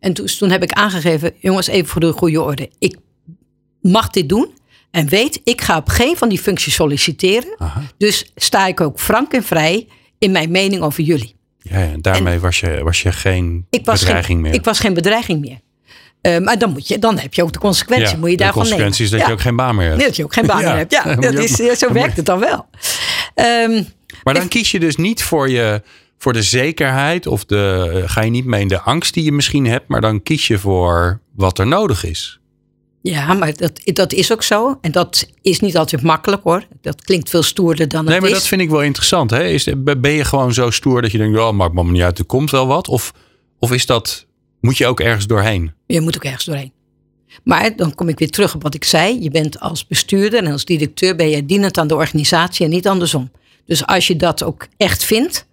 En 0.01 0.13
toen, 0.13 0.27
toen 0.27 0.51
heb 0.51 0.63
ik 0.63 0.73
aangegeven, 0.73 1.33
jongens, 1.39 1.67
even 1.67 1.89
voor 1.89 2.01
de 2.01 2.13
goede 2.13 2.43
orde. 2.43 2.71
Ik 2.79 2.97
mag 3.81 4.11
dit 4.11 4.29
doen. 4.29 4.55
En 4.91 5.09
weet, 5.09 5.41
ik 5.45 5.61
ga 5.61 5.77
op 5.77 5.89
geen 5.89 6.17
van 6.17 6.29
die 6.29 6.39
functies 6.39 6.75
solliciteren. 6.75 7.57
Dus 7.99 8.33
sta 8.35 8.67
ik 8.67 8.81
ook 8.81 9.01
frank 9.01 9.33
en 9.33 9.43
vrij 9.43 9.89
in 10.19 10.31
mijn 10.31 10.51
mening 10.51 10.83
over 10.83 11.03
jullie. 11.03 11.36
Ja, 11.71 11.79
ja, 11.79 11.93
daarmee 12.01 12.39
was, 12.39 12.61
je, 12.61 12.81
was 12.83 13.03
je 13.03 13.13
geen 13.13 13.67
Ik 13.71 13.85
was 13.85 14.01
bedreiging 14.01 14.39
geen, 14.39 14.41
meer. 14.41 14.55
Ik 14.55 14.65
was 14.65 14.81
geen 14.81 14.95
bedreiging 14.95 15.41
meer. 15.41 15.61
Eh, 16.21 16.39
maar 16.39 16.59
dan, 16.59 16.71
moet 16.71 16.89
je, 16.89 16.99
dan 16.99 17.19
heb 17.19 17.35
je 17.35 17.43
ook 17.43 17.53
de 17.53 17.59
consequentie. 17.59 18.09
Ja, 18.09 18.17
moet 18.17 18.31
je 18.31 18.37
de 18.37 18.43
daarvan 18.43 18.63
nemen. 18.63 18.79
consequentie 18.79 19.05
is 19.05 19.11
dat 19.11 19.27
je 19.27 19.33
ook 19.33 19.41
geen 19.41 19.57
baan 19.57 19.75
meer 19.75 19.85
hebt. 19.87 19.97
Nee, 19.97 20.07
dat 20.07 20.17
je 20.17 20.25
ook 20.25 20.33
geen 20.33 20.47
baan 20.47 20.65
meer 20.65 20.77
hebt. 20.77 20.93
Ja, 20.93 21.15
dat 21.31 21.35
is, 21.35 21.79
zo 21.79 21.93
werkt 21.93 22.17
het 22.17 22.27
dan 22.27 22.39
wel. 22.39 22.67
Ehm, 23.35 23.83
Maar 24.25 24.35
dan 24.35 24.49
kies 24.49 24.71
je 24.71 24.81
dus 24.81 24.97
niet 24.97 25.23
voor, 25.23 25.51
je, 25.51 25.83
voor 26.19 26.33
de 26.33 26.43
zekerheid 26.43 27.27
of 27.27 27.45
de, 27.45 28.03
ga 28.07 28.23
je 28.23 28.31
niet 28.31 28.45
mee 28.45 28.61
in 28.61 28.69
de 28.69 28.81
angst 28.81 29.15
die 29.15 29.25
je 29.25 29.33
misschien 29.33 29.67
hebt, 29.67 29.89
maar 29.89 30.01
dan 30.01 30.23
kies 30.23 30.47
je 30.47 30.59
voor 30.59 31.21
wat 31.35 31.59
er 31.59 31.67
nodig 31.67 32.05
is. 32.05 32.41
Ja, 33.11 33.33
maar 33.35 33.57
dat, 33.57 33.81
dat 33.85 34.13
is 34.13 34.33
ook 34.33 34.43
zo. 34.43 34.79
En 34.81 34.93
dat 34.93 35.29
is 35.43 35.61
niet 35.61 35.77
altijd 35.77 36.03
makkelijk 36.03 36.43
hoor. 36.43 36.67
Dat 36.81 37.03
klinkt 37.03 37.31
veel 37.31 37.43
stoerder 37.43 37.89
dan 37.89 38.05
Nee, 38.05 38.13
het 38.13 38.23
maar 38.23 38.31
is. 38.31 38.37
dat 38.39 38.47
vind 38.47 38.61
ik 38.61 38.71
wel 38.71 38.83
interessant. 38.83 39.31
Hè? 39.31 39.45
Is, 39.45 39.69
ben 39.99 40.11
je 40.11 40.25
gewoon 40.25 40.55
zo 40.55 40.71
stoer 40.71 41.03
dat 41.03 41.13
je 41.13 41.19
denkt, 41.19 41.39
oh, 41.39 41.53
maakt 41.53 41.75
me 41.75 41.85
niet 41.85 42.03
uit, 42.03 42.19
er 42.19 42.25
komt 42.25 42.51
wel 42.51 42.67
wat? 42.67 42.89
Of, 42.89 43.13
of 43.59 43.73
is 43.73 43.87
dat, 43.87 44.27
moet 44.61 44.77
je 44.77 44.87
ook 44.87 45.01
ergens 45.01 45.27
doorheen? 45.27 45.73
Je 45.87 46.01
moet 46.01 46.17
ook 46.17 46.25
ergens 46.25 46.45
doorheen. 46.45 46.73
Maar 47.45 47.77
dan 47.77 47.95
kom 47.95 48.09
ik 48.09 48.19
weer 48.19 48.31
terug 48.31 48.55
op 48.55 48.63
wat 48.63 48.75
ik 48.75 48.85
zei. 48.85 49.23
Je 49.23 49.31
bent 49.31 49.61
als 49.61 49.87
bestuurder 49.87 50.45
en 50.45 50.53
als 50.53 50.65
directeur 50.65 51.17
ben 51.17 51.29
je 51.29 51.47
dienend 51.47 51.79
aan 51.79 51.89
de 51.89 51.95
organisatie 51.95 52.65
en 52.65 52.71
niet 52.71 52.89
andersom. 52.89 53.31
Dus 53.67 53.87
als 53.87 54.07
je 54.07 54.17
dat 54.17 54.43
ook 54.43 54.67
echt 54.77 55.05
vindt, 55.05 55.47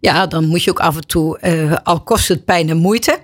ja, 0.00 0.26
dan 0.26 0.44
moet 0.44 0.64
je 0.64 0.70
ook 0.70 0.80
af 0.80 0.96
en 0.96 1.06
toe, 1.06 1.38
eh, 1.38 1.76
al 1.82 2.00
kost 2.00 2.28
het 2.28 2.44
pijn 2.44 2.68
en 2.68 2.76
moeite, 2.76 3.18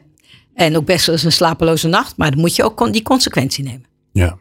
en 0.54 0.76
ook 0.76 0.84
best 0.84 1.06
wel 1.06 1.14
eens 1.14 1.24
een 1.24 1.32
slapeloze 1.32 1.88
nacht, 1.88 2.16
maar 2.16 2.30
dan 2.30 2.40
moet 2.40 2.56
je 2.56 2.62
ook 2.62 2.92
die 2.92 3.02
consequentie 3.02 3.64
nemen. 3.64 3.84
Ja. 4.12 4.38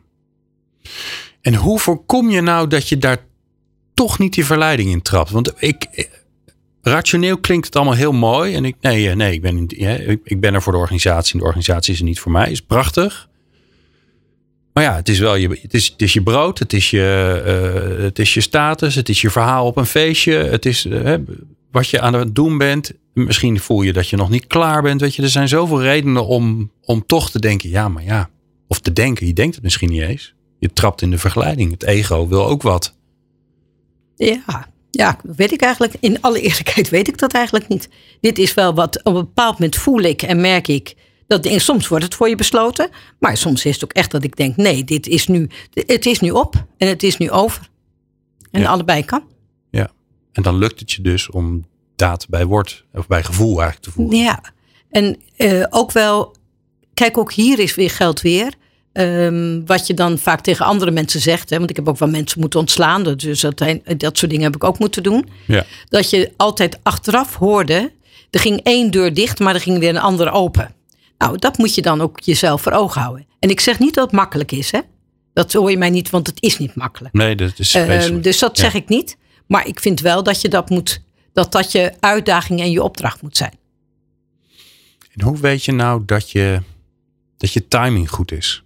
En 1.42 1.56
hoe 1.56 1.80
voorkom 1.80 2.30
je 2.30 2.42
nou 2.42 2.68
dat 2.68 2.90
je 2.90 2.98
daar 2.98 3.26
toch 3.94 4.20
niet 4.20 4.34
die 4.34 4.46
verleiding 4.46 4.90
in 4.90 5.02
trapt? 5.02 5.30
Want 5.30 5.54
ik, 5.58 6.10
rationeel 6.82 7.38
klinkt 7.38 7.66
het 7.66 7.76
allemaal 7.76 7.94
heel 7.94 8.12
mooi. 8.12 8.56
En 8.56 8.66
ik, 8.66 8.76
nee, 8.82 9.10
eh, 9.10 9.16
nee 9.16 9.34
ik, 9.34 9.42
ben, 9.42 9.68
ik, 10.24 10.40
ben 10.40 10.54
er 10.54 10.62
voor 10.62 10.74
de 10.74 10.80
organisatie. 10.80 11.40
De 11.40 11.46
organisatie 11.46 11.94
is 11.94 12.00
er 12.00 12.06
niet 12.06 12.20
voor 12.20 12.32
mij. 12.32 12.52
Is 12.52 12.62
prachtig. 12.62 13.30
Maar 14.74 14.84
ja, 14.84 14.96
het 14.96 15.10
is 15.10 15.20
wel 15.20 15.36
je, 15.36 15.60
het 15.62 15.74
is, 15.74 15.88
het 15.88 16.02
is 16.02 16.14
je 16.14 16.24
brood. 16.24 16.60
Het 16.60 16.74
is 16.74 16.90
je, 16.90 17.42
eh, 17.46 18.04
het 18.04 18.20
is 18.20 18.34
je 18.34 18.42
status. 18.42 18.96
Het 18.96 19.10
is 19.10 19.22
je 19.22 19.30
verhaal 19.30 19.66
op 19.66 19.78
een 19.78 19.86
feestje. 19.86 20.34
Het 20.34 20.66
is 20.66 20.86
eh, 20.86 21.16
wat 21.72 21.90
je 21.90 22.02
aan 22.02 22.14
het 22.14 22.36
doen 22.36 22.58
bent. 22.58 22.92
Misschien 23.14 23.60
voel 23.60 23.82
je 23.82 23.94
dat 23.94 24.10
je 24.10 24.16
nog 24.18 24.30
niet 24.30 24.48
klaar 24.48 24.82
bent. 24.82 25.02
Weet 25.02 25.16
je, 25.16 25.22
er 25.22 25.30
zijn 25.30 25.48
zoveel 25.48 25.82
redenen 25.82 26.26
om, 26.26 26.72
om 26.82 27.06
toch 27.06 27.32
te 27.32 27.40
denken. 27.40 27.70
Ja, 27.70 27.88
maar 27.90 28.04
ja. 28.04 28.30
Of 28.68 28.80
te 28.80 28.94
denken. 28.94 29.28
Je 29.28 29.34
denkt 29.34 29.56
het 29.56 29.64
misschien 29.64 29.90
niet 29.90 30.02
eens. 30.02 30.34
Je 30.60 30.74
trapt 30.74 31.02
in 31.02 31.12
de 31.12 31.18
vergelijking. 31.18 31.72
Het 31.72 31.84
ego 31.84 32.28
wil 32.28 32.46
ook 32.48 32.62
wat. 32.62 32.96
Ja, 34.16 34.70
ja, 34.92 35.20
weet 35.24 35.52
ik 35.52 35.62
eigenlijk. 35.62 35.94
In 36.00 36.22
alle 36.22 36.42
eerlijkheid 36.42 36.90
weet 36.90 37.08
ik 37.08 37.18
dat 37.18 37.34
eigenlijk 37.34 37.68
niet. 37.68 37.90
Dit 38.22 38.38
is 38.38 38.54
wel 38.54 38.74
wat, 38.74 38.98
op 39.04 39.06
een 39.16 39.26
bepaald 39.26 39.54
moment 39.54 39.76
voel 39.76 40.00
ik 40.00 40.22
en 40.22 40.42
merk 40.42 40.68
ik. 40.68 40.96
Dat, 41.28 41.46
en 41.46 41.62
soms 41.62 41.88
wordt 41.88 42.04
het 42.04 42.16
voor 42.16 42.30
je 42.30 42.36
besloten. 42.36 42.90
Maar 43.20 43.38
soms 43.38 43.66
is 43.66 43.74
het 43.74 43.84
ook 43.84 43.94
echt 43.94 44.12
dat 44.12 44.24
ik 44.24 44.36
denk, 44.36 44.56
nee, 44.56 44.84
dit 44.84 45.08
is 45.08 45.28
nu, 45.28 45.50
het 45.74 46.06
is 46.06 46.20
nu 46.20 46.30
op 46.32 46.66
en 46.78 46.88
het 46.88 47.04
is 47.04 47.18
nu 47.18 47.30
over. 47.32 47.70
En 48.52 48.62
Ja. 48.62 48.68
allebei 48.70 49.06
kan. 49.06 49.24
Ja. 49.72 49.92
En 50.32 50.44
dan 50.44 50.58
lukt 50.58 50.80
het 50.80 50.92
je 50.92 51.02
dus 51.02 51.30
om 51.30 51.66
daad 52.02 52.26
bij 52.30 52.46
woord. 52.46 52.86
Of 52.94 53.08
bij 53.08 53.24
gevoel 53.24 53.62
eigenlijk 53.62 53.82
te 53.82 53.92
voegen. 53.92 54.18
Ja, 54.18 54.42
en 54.90 55.18
eh, 55.38 55.66
ook 55.70 55.92
wel, 55.92 56.36
kijk, 56.94 57.18
ook 57.18 57.34
hier 57.34 57.60
is 57.60 57.76
weer 57.76 57.90
geld 57.90 58.22
weer. 58.22 58.54
Ehm, 58.94 59.66
wat 59.66 59.88
je 59.88 59.94
dan 59.94 60.18
vaak 60.18 60.42
tegen 60.42 60.66
andere 60.66 60.92
mensen 60.92 61.20
zegt. 61.22 61.50
Hè, 61.50 61.58
want 61.58 61.70
ik 61.70 61.76
heb 61.76 61.90
ook 61.90 61.98
wel 61.98 62.10
mensen 62.10 62.40
moeten 62.40 62.60
ontslaan. 62.60 63.04
Dus 63.04 63.40
dat, 63.40 63.64
dat 63.98 64.18
soort 64.18 64.32
dingen 64.32 64.46
heb 64.46 64.56
ik 64.56 64.64
ook 64.64 64.80
moeten 64.80 65.04
doen. 65.04 65.30
Ja. 65.48 65.66
Dat 65.90 66.10
je 66.10 66.32
altijd 66.38 66.80
achteraf 66.84 67.36
hoorde. 67.36 67.92
Er 68.30 68.40
ging 68.40 68.60
één 68.64 68.92
deur 68.92 69.14
dicht, 69.14 69.40
maar 69.40 69.54
er 69.56 69.62
ging 69.62 69.80
weer 69.80 69.90
een 69.90 69.98
andere 70.00 70.32
open. 70.32 70.74
Nou, 71.18 71.38
dat 71.38 71.58
moet 71.58 71.76
je 71.76 71.82
dan 71.82 72.02
ook 72.02 72.20
jezelf 72.20 72.62
voor 72.62 72.72
ogen 72.72 73.02
houden. 73.02 73.26
En 73.40 73.50
ik 73.50 73.60
zeg 73.60 73.80
niet 73.80 73.94
dat 73.94 74.04
het 74.04 74.14
makkelijk 74.14 74.52
is. 74.52 74.72
Hè? 74.72 74.80
Dat 75.34 75.54
hoor 75.54 75.72
je 75.72 75.78
mij 75.78 75.90
niet, 75.90 76.10
want 76.10 76.28
het 76.28 76.38
is 76.42 76.58
niet 76.58 76.76
makkelijk. 76.76 77.14
Nee, 77.14 77.36
dat 77.36 77.60
is 77.60 77.72
vreselijk. 77.72 78.24
dus 78.24 78.40
dat 78.40 78.58
Ja. 78.58 78.64
zeg 78.64 78.74
ik 78.74 78.90
niet. 78.90 79.18
Maar 79.48 79.68
ik 79.68 79.80
vind 79.80 80.00
wel 80.00 80.24
dat 80.24 80.42
je 80.42 80.50
dat 80.50 80.70
moet. 80.70 81.02
Dat 81.34 81.52
dat 81.52 81.72
je 81.72 81.94
uitdaging 82.00 82.60
en 82.60 82.72
je 82.72 82.84
opdracht 82.84 83.22
moet 83.22 83.38
zijn. 83.38 83.54
En 85.14 85.22
hoe 85.22 85.38
weet 85.38 85.66
je 85.66 85.72
nou 85.72 86.06
dat 86.06 86.32
je, 86.32 86.62
dat 87.38 87.54
je 87.54 87.68
timing 87.68 88.10
goed 88.10 88.32
is? 88.32 88.64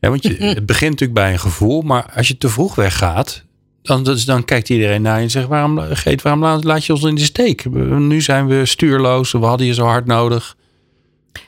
Ja, 0.00 0.08
want 0.08 0.22
je, 0.22 0.34
het 0.34 0.66
begint 0.66 0.90
natuurlijk 0.90 1.18
bij 1.18 1.32
een 1.32 1.38
gevoel, 1.38 1.82
maar 1.82 2.12
als 2.12 2.28
je 2.28 2.38
te 2.38 2.48
vroeg 2.48 2.74
weggaat, 2.74 3.44
dan, 3.82 4.04
dus 4.04 4.24
dan 4.24 4.44
kijkt 4.44 4.68
iedereen 4.68 5.02
naar 5.02 5.16
je 5.16 5.22
en 5.22 5.30
zegt: 5.30 5.48
waarom, 5.48 5.78
Geet, 5.78 6.22
waarom 6.22 6.42
laat, 6.42 6.64
laat 6.64 6.84
je 6.84 6.92
ons 6.92 7.02
in 7.02 7.14
de 7.14 7.20
steek? 7.20 7.64
Nu 7.70 8.20
zijn 8.20 8.46
we 8.46 8.66
stuurloos, 8.66 9.32
we 9.32 9.38
hadden 9.38 9.66
je 9.66 9.74
zo 9.74 9.84
hard 9.84 10.06
nodig. 10.06 10.56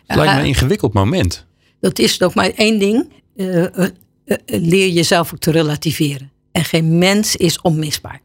Het 0.07 0.17
lijkt 0.17 0.35
me 0.35 0.41
een 0.41 0.47
ingewikkeld 0.47 0.93
moment. 0.93 1.47
Dat 1.81 1.99
is 1.99 2.23
ook 2.23 2.35
maar 2.35 2.51
één 2.51 2.79
ding. 2.79 3.13
eh, 3.37 3.65
eh, 3.65 3.91
eh, 4.25 4.37
leer 4.47 4.89
jezelf 4.89 5.33
ook 5.33 5.39
te 5.39 5.51
relativeren. 5.51 6.31
En 6.53 6.65
geen 6.65 6.99
mens 6.99 7.37
is 7.37 7.61
onmisbaar. 7.61 8.21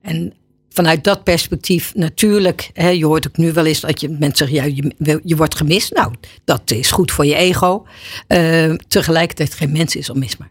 En 0.00 0.32
vanuit 0.72 1.04
dat 1.04 1.24
perspectief, 1.24 1.94
natuurlijk, 1.94 2.70
hè, 2.72 2.88
je 2.88 3.06
hoort 3.06 3.28
ook 3.28 3.36
nu 3.36 3.52
wel 3.52 3.66
eens 3.66 3.80
dat 3.80 4.00
je 4.00 4.08
mensen 4.08 4.48
zeggen, 4.48 4.74
ja, 4.74 4.92
je, 4.98 5.20
je 5.24 5.36
wordt 5.36 5.54
gemist. 5.54 5.94
Nou, 5.94 6.12
dat 6.44 6.70
is 6.70 6.90
goed 6.90 7.12
voor 7.12 7.26
je 7.26 7.34
ego. 7.34 7.86
Eh, 8.26 8.74
tegelijkertijd, 8.88 9.54
geen 9.54 9.72
mens 9.72 9.96
is 9.96 10.10
onmisbaar. 10.10 10.50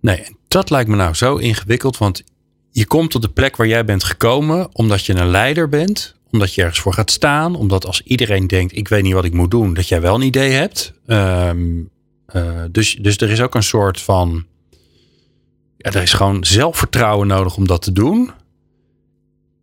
Nee, 0.00 0.26
dat 0.48 0.70
lijkt 0.70 0.88
me 0.88 0.96
nou 0.96 1.14
zo 1.14 1.36
ingewikkeld. 1.36 1.98
Want 1.98 2.22
je 2.70 2.86
komt 2.86 3.14
op 3.14 3.22
de 3.22 3.28
plek 3.28 3.56
waar 3.56 3.66
jij 3.66 3.84
bent 3.84 4.04
gekomen 4.04 4.68
omdat 4.72 5.06
je 5.06 5.14
een 5.14 5.30
leider 5.30 5.68
bent. 5.68 6.14
Omdat 6.30 6.54
je 6.54 6.60
ergens 6.60 6.80
voor 6.80 6.94
gaat 6.94 7.10
staan. 7.10 7.54
Omdat 7.54 7.86
als 7.86 8.02
iedereen 8.02 8.46
denkt, 8.46 8.76
ik 8.76 8.88
weet 8.88 9.02
niet 9.02 9.12
wat 9.12 9.24
ik 9.24 9.32
moet 9.32 9.50
doen, 9.50 9.74
dat 9.74 9.88
jij 9.88 10.00
wel 10.00 10.14
een 10.14 10.22
idee 10.22 10.50
hebt. 10.50 10.92
Ehm, 11.06 11.80
eh, 12.26 12.64
dus, 12.70 12.96
dus 13.00 13.16
er 13.16 13.30
is 13.30 13.40
ook 13.40 13.54
een 13.54 13.62
soort 13.62 14.00
van... 14.00 14.46
Ja, 15.76 15.90
er 15.92 16.02
is 16.02 16.12
gewoon 16.12 16.44
zelfvertrouwen 16.44 17.26
nodig 17.26 17.56
om 17.56 17.66
dat 17.66 17.82
te 17.82 17.92
doen. 17.92 18.30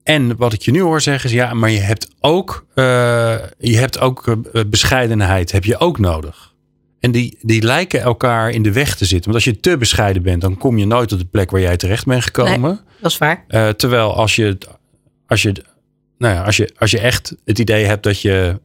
En 0.07 0.35
wat 0.35 0.53
ik 0.53 0.61
je 0.61 0.71
nu 0.71 0.81
hoor 0.81 1.01
zeggen 1.01 1.29
is, 1.29 1.35
ja, 1.35 1.53
maar 1.53 1.69
je 1.69 1.79
hebt 1.79 2.07
ook, 2.19 2.65
uh, 2.75 3.35
je 3.57 3.77
hebt 3.77 3.99
ook 3.99 4.27
uh, 4.27 4.63
bescheidenheid, 4.67 5.51
heb 5.51 5.63
je 5.63 5.77
ook 5.77 5.99
nodig. 5.99 6.53
En 6.99 7.11
die, 7.11 7.37
die 7.41 7.61
lijken 7.61 8.01
elkaar 8.01 8.49
in 8.49 8.63
de 8.63 8.71
weg 8.71 8.95
te 8.95 9.05
zitten. 9.05 9.31
Want 9.31 9.45
als 9.45 9.53
je 9.53 9.59
te 9.59 9.77
bescheiden 9.77 10.21
bent, 10.23 10.41
dan 10.41 10.57
kom 10.57 10.77
je 10.77 10.85
nooit 10.85 11.11
op 11.11 11.19
de 11.19 11.25
plek 11.25 11.51
waar 11.51 11.61
jij 11.61 11.77
terecht 11.77 12.05
bent 12.05 12.23
gekomen. 12.23 12.71
Nee, 12.71 12.79
dat 13.01 13.11
is 13.11 13.17
waar. 13.17 13.45
Uh, 13.49 13.69
terwijl 13.69 14.15
als 14.15 14.35
je, 14.35 14.57
als, 15.27 15.41
je, 15.41 15.63
nou 16.17 16.33
ja, 16.33 16.43
als, 16.43 16.57
je, 16.57 16.73
als 16.77 16.91
je 16.91 16.99
echt 16.99 17.35
het 17.45 17.59
idee 17.59 17.85
hebt 17.85 18.03
dat 18.03 18.21
je, 18.21 18.59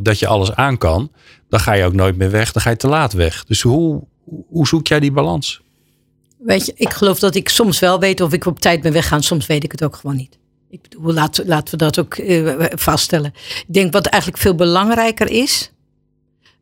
dat 0.00 0.18
je 0.18 0.26
alles 0.26 0.54
aan 0.54 0.78
kan, 0.78 1.12
dan 1.48 1.60
ga 1.60 1.72
je 1.72 1.84
ook 1.84 1.94
nooit 1.94 2.16
meer 2.16 2.30
weg. 2.30 2.52
Dan 2.52 2.62
ga 2.62 2.70
je 2.70 2.76
te 2.76 2.88
laat 2.88 3.12
weg. 3.12 3.44
Dus 3.44 3.60
hoe, 3.60 4.02
hoe 4.48 4.66
zoek 4.66 4.86
jij 4.86 5.00
die 5.00 5.12
balans? 5.12 5.62
Weet 6.38 6.66
je, 6.66 6.72
ik 6.76 6.90
geloof 6.92 7.18
dat 7.18 7.34
ik 7.34 7.48
soms 7.48 7.78
wel 7.78 8.00
weet 8.00 8.20
of 8.20 8.32
ik 8.32 8.46
op 8.46 8.60
tijd 8.60 8.82
ben 8.82 8.92
weggaan. 8.92 9.22
Soms 9.22 9.46
weet 9.46 9.64
ik 9.64 9.72
het 9.72 9.84
ook 9.84 9.96
gewoon 9.96 10.16
niet. 10.16 10.40
Ik 10.72 10.82
bedoel, 10.82 11.12
laten, 11.12 11.46
laten 11.46 11.70
we 11.70 11.84
dat 11.84 11.98
ook 11.98 12.18
uh, 12.18 12.64
vaststellen. 12.74 13.32
Ik 13.66 13.74
denk 13.74 13.92
wat 13.92 14.06
eigenlijk 14.06 14.42
veel 14.42 14.54
belangrijker 14.54 15.30
is, 15.30 15.72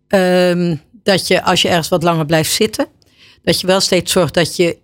um, 0.08 0.80
dat 1.02 1.26
je 1.26 1.42
als 1.42 1.62
je 1.62 1.68
ergens 1.68 1.88
wat 1.88 2.02
langer 2.02 2.26
blijft 2.26 2.52
zitten, 2.52 2.86
dat 3.42 3.60
je 3.60 3.66
wel 3.66 3.80
steeds 3.80 4.12
zorgt 4.12 4.34
dat 4.34 4.56
je 4.56 4.78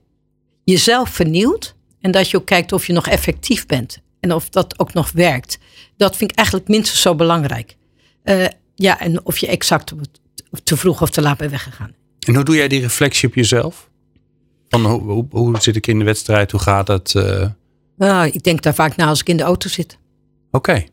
jezelf 0.64 1.10
vernieuwt 1.10 1.74
en 2.00 2.10
dat 2.10 2.30
je 2.30 2.36
ook 2.36 2.46
kijkt 2.46 2.72
of 2.72 2.86
je 2.86 2.92
nog 2.92 3.08
effectief 3.08 3.66
bent 3.66 3.98
en 4.20 4.32
of 4.32 4.48
dat 4.48 4.78
ook 4.78 4.92
nog 4.92 5.10
werkt. 5.12 5.58
Dat 5.96 6.16
vind 6.16 6.30
ik 6.30 6.36
eigenlijk 6.36 6.68
minstens 6.68 7.00
zo 7.00 7.14
belangrijk. 7.14 7.76
Uh, 8.24 8.46
ja, 8.74 9.00
en 9.00 9.24
of 9.24 9.38
je 9.38 9.46
exact 9.46 9.92
te 10.62 10.76
vroeg 10.76 11.02
of 11.02 11.10
te 11.10 11.22
laat 11.22 11.36
bent 11.36 11.50
weggegaan. 11.50 11.94
En 12.26 12.34
hoe 12.34 12.44
doe 12.44 12.56
jij 12.56 12.68
die 12.68 12.80
reflectie 12.80 13.28
op 13.28 13.34
jezelf? 13.34 13.88
Van 14.68 14.84
hoe, 14.84 15.26
hoe, 15.30 15.60
zit 15.60 15.76
ik 15.76 15.86
in 15.86 15.98
de 15.98 16.04
wedstrijd? 16.04 16.50
Hoe 16.50 16.60
gaat? 16.60 17.14
Uh... 17.14 17.46
Nou, 17.96 18.26
ik 18.26 18.42
denk 18.42 18.62
daar 18.62 18.74
vaak 18.74 18.96
na 18.96 19.06
als 19.06 19.20
ik 19.20 19.28
in 19.28 19.36
de 19.36 19.42
auto 19.42 19.68
zit. 19.68 19.98
Oké. 20.50 20.84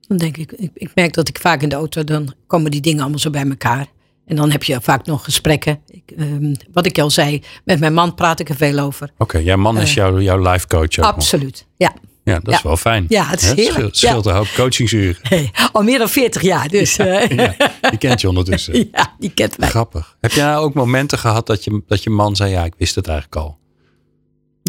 Dan 0.00 0.16
denk 0.16 0.36
ik, 0.36 0.52
ik, 0.52 0.70
ik, 0.74 0.90
merk 0.94 1.14
dat 1.14 1.28
ik 1.28 1.38
vaak 1.40 1.62
in 1.62 1.68
de 1.68 1.74
auto, 1.74 2.04
dan 2.04 2.34
komen 2.46 2.70
die 2.70 2.80
dingen 2.80 3.00
allemaal 3.00 3.18
zo 3.18 3.30
bij 3.30 3.48
elkaar. 3.48 3.86
En 4.26 4.36
dan 4.36 4.50
heb 4.50 4.62
je 4.62 4.80
vaak 4.80 5.06
nog 5.06 5.24
gesprekken. 5.24 5.80
Ik, 5.86 6.12
um, 6.18 6.56
wat 6.72 6.86
ik 6.86 6.98
al 6.98 7.10
zei, 7.10 7.42
met 7.64 7.80
mijn 7.80 7.94
man 7.94 8.14
praat 8.14 8.40
ik 8.40 8.48
er 8.48 8.56
veel 8.56 8.78
over. 8.78 9.10
Oké, 9.12 9.22
okay, 9.22 9.42
jouw 9.42 9.56
man 9.56 9.78
is 9.78 9.88
uh, 9.88 9.94
jouw, 9.94 10.20
jouw 10.20 10.52
life 10.52 10.66
coach 10.66 10.98
ook 10.98 11.04
Absoluut, 11.04 11.66
nog. 11.68 11.90
ja. 11.90 11.94
Ja, 12.24 12.40
dat 12.40 12.54
is 12.54 12.62
wel 12.62 12.76
fijn. 12.76 13.04
Ja, 13.08 13.24
het 13.24 13.42
is 13.42 13.48
He? 13.48 13.54
heerlijk. 13.54 13.84
Het 13.84 13.96
scheelt, 13.96 13.96
scheelt 13.96 14.26
een 14.26 14.34
hoop 14.34 14.52
coachingsuren. 14.54 15.16
Hey, 15.28 15.50
al 15.72 15.82
meer 15.82 15.98
dan 15.98 16.08
40 16.08 16.42
jaar, 16.42 16.68
dus. 16.68 16.96
Ja, 16.96 17.20
ja, 17.20 17.54
die 17.90 17.98
kent 17.98 18.20
je 18.20 18.28
ondertussen. 18.28 18.74
Ja, 18.92 19.14
die 19.18 19.30
kent 19.30 19.58
mij. 19.58 19.68
Grappig. 19.68 20.16
Heb 20.20 20.32
jij 20.32 20.44
nou 20.44 20.64
ook 20.64 20.74
momenten 20.74 21.18
gehad 21.18 21.46
dat 21.46 21.64
je, 21.64 21.82
dat 21.86 22.02
je 22.02 22.10
man 22.10 22.36
zei, 22.36 22.50
ja, 22.50 22.64
ik 22.64 22.74
wist 22.78 22.94
het 22.94 23.06
eigenlijk 23.06 23.36
al? 23.36 23.58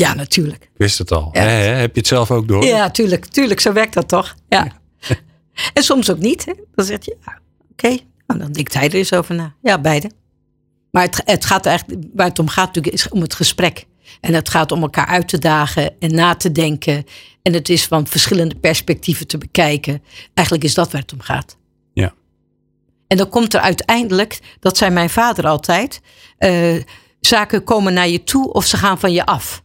Ja, 0.01 0.13
natuurlijk. 0.13 0.63
Ik 0.63 0.69
wist 0.77 0.97
het 0.97 1.11
al. 1.11 1.29
Ja. 1.31 1.41
He, 1.41 1.47
he, 1.47 1.75
heb 1.75 1.93
je 1.93 1.99
het 1.99 2.07
zelf 2.07 2.31
ook 2.31 2.47
door? 2.47 2.65
Ja, 2.65 2.91
tuurlijk. 2.91 3.25
Tuurlijk, 3.25 3.59
zo 3.59 3.73
werkt 3.73 3.93
dat 3.93 4.07
toch? 4.07 4.35
Ja. 4.49 4.67
en 5.73 5.83
soms 5.83 6.11
ook 6.11 6.19
niet. 6.19 6.45
Hè? 6.45 6.53
Dan 6.75 6.85
zeg 6.85 7.05
je, 7.05 7.17
ja, 7.25 7.39
oké. 7.71 7.85
Okay. 7.85 8.05
Nou, 8.27 8.39
dan 8.39 8.51
denkt 8.51 8.73
hij 8.73 8.87
er 8.87 8.93
eens 8.93 9.13
over 9.13 9.35
na. 9.35 9.55
Ja, 9.61 9.79
beide. 9.79 10.11
Maar 10.91 11.03
het, 11.03 11.21
het 11.25 11.45
gaat 11.45 11.65
eigenlijk, 11.65 12.03
waar 12.13 12.27
het 12.27 12.39
om 12.39 12.47
gaat 12.47 12.65
natuurlijk, 12.65 12.95
is 12.95 13.09
om 13.09 13.21
het 13.21 13.33
gesprek. 13.33 13.85
En 14.21 14.33
het 14.33 14.49
gaat 14.49 14.71
om 14.71 14.81
elkaar 14.81 15.07
uit 15.07 15.27
te 15.27 15.39
dagen 15.39 15.99
en 15.99 16.15
na 16.15 16.35
te 16.35 16.51
denken. 16.51 17.03
En 17.41 17.53
het 17.53 17.69
is 17.69 17.85
van 17.85 18.07
verschillende 18.07 18.55
perspectieven 18.55 19.27
te 19.27 19.37
bekijken. 19.37 20.03
Eigenlijk 20.33 20.67
is 20.67 20.73
dat 20.73 20.91
waar 20.91 21.01
het 21.01 21.13
om 21.13 21.21
gaat. 21.21 21.57
Ja. 21.93 22.13
En 23.07 23.17
dan 23.17 23.29
komt 23.29 23.53
er 23.53 23.59
uiteindelijk, 23.59 24.39
dat 24.59 24.77
zei 24.77 24.91
mijn 24.91 25.09
vader 25.09 25.47
altijd, 25.47 26.01
uh, 26.39 26.83
zaken 27.19 27.63
komen 27.63 27.93
naar 27.93 28.07
je 28.07 28.23
toe 28.23 28.53
of 28.53 28.65
ze 28.65 28.77
gaan 28.77 28.99
van 28.99 29.11
je 29.11 29.25
af. 29.25 29.63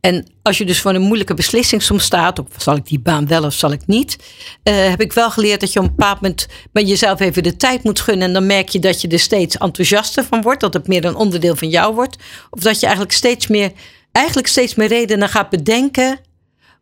En 0.00 0.26
als 0.42 0.58
je 0.58 0.64
dus 0.64 0.80
voor 0.80 0.94
een 0.94 1.02
moeilijke 1.02 1.34
beslissing 1.34 1.82
soms 1.82 2.04
staat, 2.04 2.38
of 2.38 2.46
zal 2.56 2.76
ik 2.76 2.86
die 2.86 2.98
baan 2.98 3.26
wel 3.26 3.44
of 3.44 3.52
zal 3.52 3.72
ik 3.72 3.86
niet, 3.86 4.16
uh, 4.64 4.88
heb 4.88 5.00
ik 5.00 5.12
wel 5.12 5.30
geleerd 5.30 5.60
dat 5.60 5.72
je 5.72 5.78
op 5.78 5.84
een 5.84 5.94
bepaald 5.96 6.20
moment 6.20 6.46
met 6.72 6.88
jezelf 6.88 7.20
even 7.20 7.42
de 7.42 7.56
tijd 7.56 7.82
moet 7.82 8.00
gunnen. 8.00 8.26
En 8.26 8.32
dan 8.32 8.46
merk 8.46 8.68
je 8.68 8.78
dat 8.78 9.00
je 9.00 9.08
er 9.08 9.18
steeds 9.18 9.56
enthousiaster 9.56 10.24
van 10.24 10.42
wordt, 10.42 10.60
dat 10.60 10.74
het 10.74 10.88
meer 10.88 11.04
een 11.04 11.14
onderdeel 11.14 11.56
van 11.56 11.68
jou 11.68 11.94
wordt. 11.94 12.16
Of 12.50 12.60
dat 12.60 12.80
je 12.80 12.86
eigenlijk 12.86 13.14
steeds 13.14 13.46
meer, 13.46 13.72
eigenlijk 14.12 14.48
steeds 14.48 14.74
meer 14.74 14.88
redenen 14.88 15.28
gaat 15.28 15.50
bedenken 15.50 16.20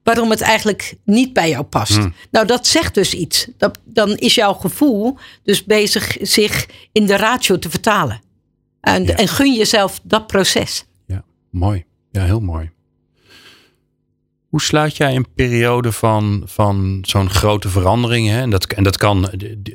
waarom 0.02 0.30
het 0.30 0.40
eigenlijk 0.40 0.94
niet 1.04 1.32
bij 1.32 1.48
jou 1.48 1.64
past. 1.64 1.96
Hmm. 1.96 2.14
Nou, 2.30 2.46
dat 2.46 2.66
zegt 2.66 2.94
dus 2.94 3.14
iets. 3.14 3.48
Dat, 3.56 3.78
dan 3.84 4.16
is 4.16 4.34
jouw 4.34 4.52
gevoel 4.52 5.18
dus 5.42 5.64
bezig 5.64 6.16
zich 6.20 6.66
in 6.92 7.06
de 7.06 7.16
ratio 7.16 7.58
te 7.58 7.70
vertalen. 7.70 8.20
En, 8.80 9.04
ja. 9.04 9.14
en 9.14 9.28
gun 9.28 9.54
jezelf 9.54 10.00
dat 10.02 10.26
proces. 10.26 10.84
Ja, 11.06 11.24
mooi. 11.50 11.84
Ja, 12.10 12.24
heel 12.24 12.40
mooi. 12.40 12.70
Hoe 14.48 14.60
sluit 14.60 14.96
jij 14.96 15.16
een 15.16 15.26
periode 15.34 15.92
van, 15.92 16.42
van 16.44 16.98
zo'n 17.02 17.30
grote 17.30 17.68
verandering? 17.68 18.28
Hè? 18.28 18.40
En, 18.40 18.50
dat, 18.50 18.64
en 18.64 18.82
dat 18.82 18.96
kan, 18.96 19.30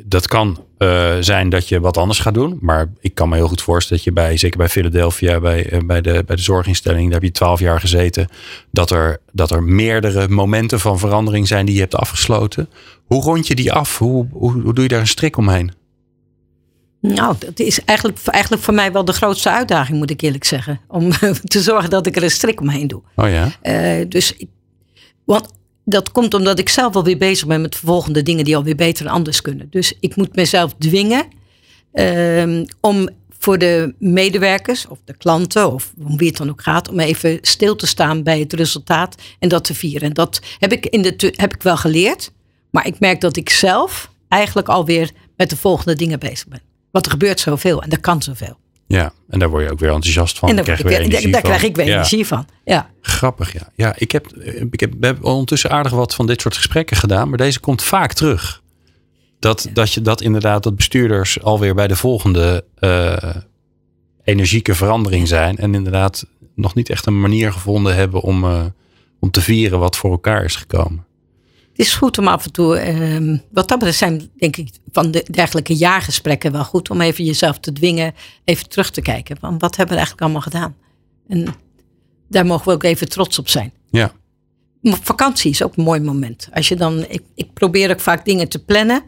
dat 0.05 0.28
kan 0.28 0.63
uh, 0.78 1.13
zijn 1.19 1.49
dat 1.49 1.67
je 1.67 1.80
wat 1.80 1.97
anders 1.97 2.19
gaat 2.19 2.34
doen. 2.34 2.57
Maar 2.61 2.89
ik 2.99 3.13
kan 3.13 3.30
me 3.30 3.36
heel 3.36 3.47
goed 3.47 3.61
voorstellen 3.61 4.03
dat 4.03 4.13
je 4.13 4.21
bij, 4.21 4.38
zeker 4.38 4.57
bij 4.57 4.69
Philadelphia, 4.69 5.39
bij, 5.39 5.74
uh, 5.74 5.80
bij, 5.86 6.01
de, 6.01 6.24
bij 6.26 6.36
de 6.36 6.41
zorginstelling, 6.41 7.03
daar 7.03 7.13
heb 7.13 7.24
je 7.24 7.32
twaalf 7.32 7.59
jaar 7.59 7.80
gezeten. 7.80 8.28
Dat 8.71 8.91
er, 8.91 9.17
dat 9.32 9.51
er 9.51 9.63
meerdere 9.63 10.28
momenten 10.28 10.80
van 10.80 10.99
verandering 10.99 11.47
zijn 11.47 11.65
die 11.65 11.76
je 11.76 11.82
hebt 11.82 11.95
afgesloten. 11.95 12.69
Hoe 13.05 13.21
rond 13.21 13.47
je 13.47 13.55
die 13.55 13.74
af? 13.74 13.97
Hoe, 13.97 14.28
hoe, 14.32 14.61
hoe 14.61 14.74
doe 14.74 14.84
je 14.84 14.89
daar 14.89 14.99
een 14.99 15.07
strik 15.07 15.38
omheen? 15.38 15.71
Nou, 17.01 17.36
dat 17.39 17.59
is 17.59 17.84
eigenlijk, 17.84 18.19
eigenlijk 18.26 18.63
voor 18.63 18.74
mij 18.74 18.91
wel 18.91 19.05
de 19.05 19.13
grootste 19.13 19.51
uitdaging, 19.51 19.97
moet 19.97 20.09
ik 20.09 20.21
eerlijk 20.21 20.43
zeggen. 20.43 20.80
Om 20.88 21.11
te 21.43 21.61
zorgen 21.61 21.89
dat 21.89 22.07
ik 22.07 22.15
er 22.15 22.24
een 22.24 22.32
strik 22.32 22.61
omheen 22.61 22.88
doe. 22.88 23.01
Oh 23.15 23.30
ja? 23.30 23.51
Uh, 23.99 24.05
dus 24.09 24.36
want 25.26 25.47
dat 25.86 26.11
komt 26.11 26.34
omdat 26.34 26.59
ik 26.59 26.69
zelf 26.69 26.95
alweer 26.95 27.17
bezig 27.17 27.47
ben 27.47 27.61
met 27.61 27.76
volgende 27.76 28.24
dingen 28.24 28.45
die 28.45 28.55
alweer 28.55 28.76
beter 28.76 29.05
en 29.05 29.11
anders 29.11 29.41
kunnen. 29.41 29.67
Dus 29.69 29.93
ik 29.99 30.15
moet 30.15 30.36
mezelf 30.36 30.74
dwingen 30.78 31.26
um, 31.93 32.65
om 32.82 33.09
voor 33.43 33.57
de 33.57 33.93
medewerkers 33.99 34.88
of 34.88 34.99
de 35.05 35.17
klanten 35.17 35.74
of 35.74 35.93
om 36.03 36.17
wie 36.17 36.28
het 36.28 36.38
dan 36.38 36.49
ook 36.49 36.61
gaat, 36.61 36.89
om 36.89 36.99
even 36.99 37.38
stil 37.41 37.76
te 37.76 37.88
staan 37.88 38.24
bij 38.24 38.39
het 38.39 38.53
resultaat 38.53 39.15
en 39.39 39.49
dat 39.49 39.63
te 39.63 39.74
vieren. 39.74 40.07
En 40.07 40.13
dat 40.13 40.41
heb 40.59 40.71
ik, 40.71 40.86
in 40.86 41.01
de, 41.01 41.34
heb 41.36 41.53
ik 41.53 41.61
wel 41.61 41.78
geleerd, 41.78 42.32
maar 42.69 42.88
ik 42.88 42.99
merk 42.99 43.21
dat 43.21 43.36
ik 43.36 43.49
zelf 43.49 44.11
eigenlijk 44.28 44.67
alweer 44.67 45.11
met 45.38 45.49
de 45.49 45.57
volgende 45.57 45.95
dingen 45.95 46.19
bezig 46.19 46.47
ben. 46.47 46.61
Want 46.91 47.05
er 47.05 47.11
gebeurt 47.11 47.39
zoveel 47.39 47.82
en 47.82 47.89
er 47.89 47.99
kan 47.99 48.21
zoveel. 48.21 48.57
Ja, 48.93 49.13
en 49.29 49.39
daar 49.39 49.49
word 49.49 49.63
je 49.63 49.71
ook 49.71 49.79
weer 49.79 49.91
enthousiast 49.91 50.39
van. 50.39 50.49
En 50.49 50.55
daar, 50.55 50.63
krijg, 50.63 50.79
ik 50.79 50.85
weer, 50.87 51.09
daar, 51.09 51.31
daar 51.31 51.41
krijg 51.41 51.63
ik 51.63 51.75
weer 51.75 51.85
ja. 51.85 51.93
energie 51.93 52.27
van. 52.27 52.45
Ja. 52.63 52.89
Grappig, 53.01 53.53
ja. 53.53 53.69
Ja, 53.75 53.93
ik 53.97 54.11
heb, 54.11 54.27
ik 54.71 54.79
heb, 54.79 54.93
we 54.99 55.05
hebben 55.05 55.23
ondertussen 55.23 55.69
aardig 55.69 55.91
wat 55.91 56.15
van 56.15 56.27
dit 56.27 56.41
soort 56.41 56.55
gesprekken 56.55 56.97
gedaan, 56.97 57.29
maar 57.29 57.37
deze 57.37 57.59
komt 57.59 57.83
vaak 57.83 58.13
terug. 58.13 58.61
Dat, 59.39 59.69
dat 59.73 59.93
je 59.93 60.01
dat 60.01 60.21
inderdaad, 60.21 60.63
dat 60.63 60.75
bestuurders 60.75 61.41
alweer 61.41 61.75
bij 61.75 61.87
de 61.87 61.95
volgende 61.95 62.65
uh, 62.79 63.35
energieke 64.23 64.75
verandering 64.75 65.27
zijn. 65.27 65.57
En 65.57 65.75
inderdaad 65.75 66.25
nog 66.55 66.75
niet 66.75 66.89
echt 66.89 67.05
een 67.05 67.21
manier 67.21 67.53
gevonden 67.53 67.95
hebben 67.95 68.21
om, 68.21 68.43
uh, 68.43 68.61
om 69.19 69.31
te 69.31 69.41
vieren 69.41 69.79
wat 69.79 69.97
voor 69.97 70.11
elkaar 70.11 70.43
is 70.43 70.55
gekomen. 70.55 71.05
Is 71.84 71.93
goed 71.93 72.17
om 72.17 72.27
af 72.27 72.45
en 72.45 72.51
toe, 72.51 72.88
um, 72.88 73.41
wat 73.51 73.67
dat 73.67 73.77
betreft 73.77 73.97
zijn 73.97 74.29
denk 74.38 74.57
ik 74.57 74.69
van 74.91 75.11
de 75.11 75.25
dergelijke 75.31 75.75
jaargesprekken 75.75 76.51
wel 76.51 76.63
goed 76.63 76.89
om 76.89 77.01
even 77.01 77.23
jezelf 77.23 77.59
te 77.59 77.71
dwingen, 77.71 78.13
even 78.43 78.69
terug 78.69 78.91
te 78.91 79.01
kijken. 79.01 79.38
Van 79.39 79.59
wat 79.59 79.75
hebben 79.75 79.95
we 79.95 80.01
eigenlijk 80.01 80.21
allemaal 80.21 80.41
gedaan? 80.41 80.75
En 81.27 81.55
daar 82.29 82.45
mogen 82.45 82.65
we 82.65 82.73
ook 82.73 82.84
even 82.84 83.09
trots 83.09 83.39
op 83.39 83.49
zijn. 83.49 83.73
Ja. 83.91 84.11
Vakantie 84.84 85.51
is 85.51 85.63
ook 85.63 85.77
een 85.77 85.84
mooi 85.84 85.99
moment. 85.99 86.49
Als 86.53 86.67
je 86.67 86.75
dan, 86.75 87.05
ik, 87.07 87.21
ik 87.36 87.53
probeer 87.53 87.91
ook 87.91 87.99
vaak 87.99 88.25
dingen 88.25 88.49
te 88.49 88.63
plannen. 88.63 89.03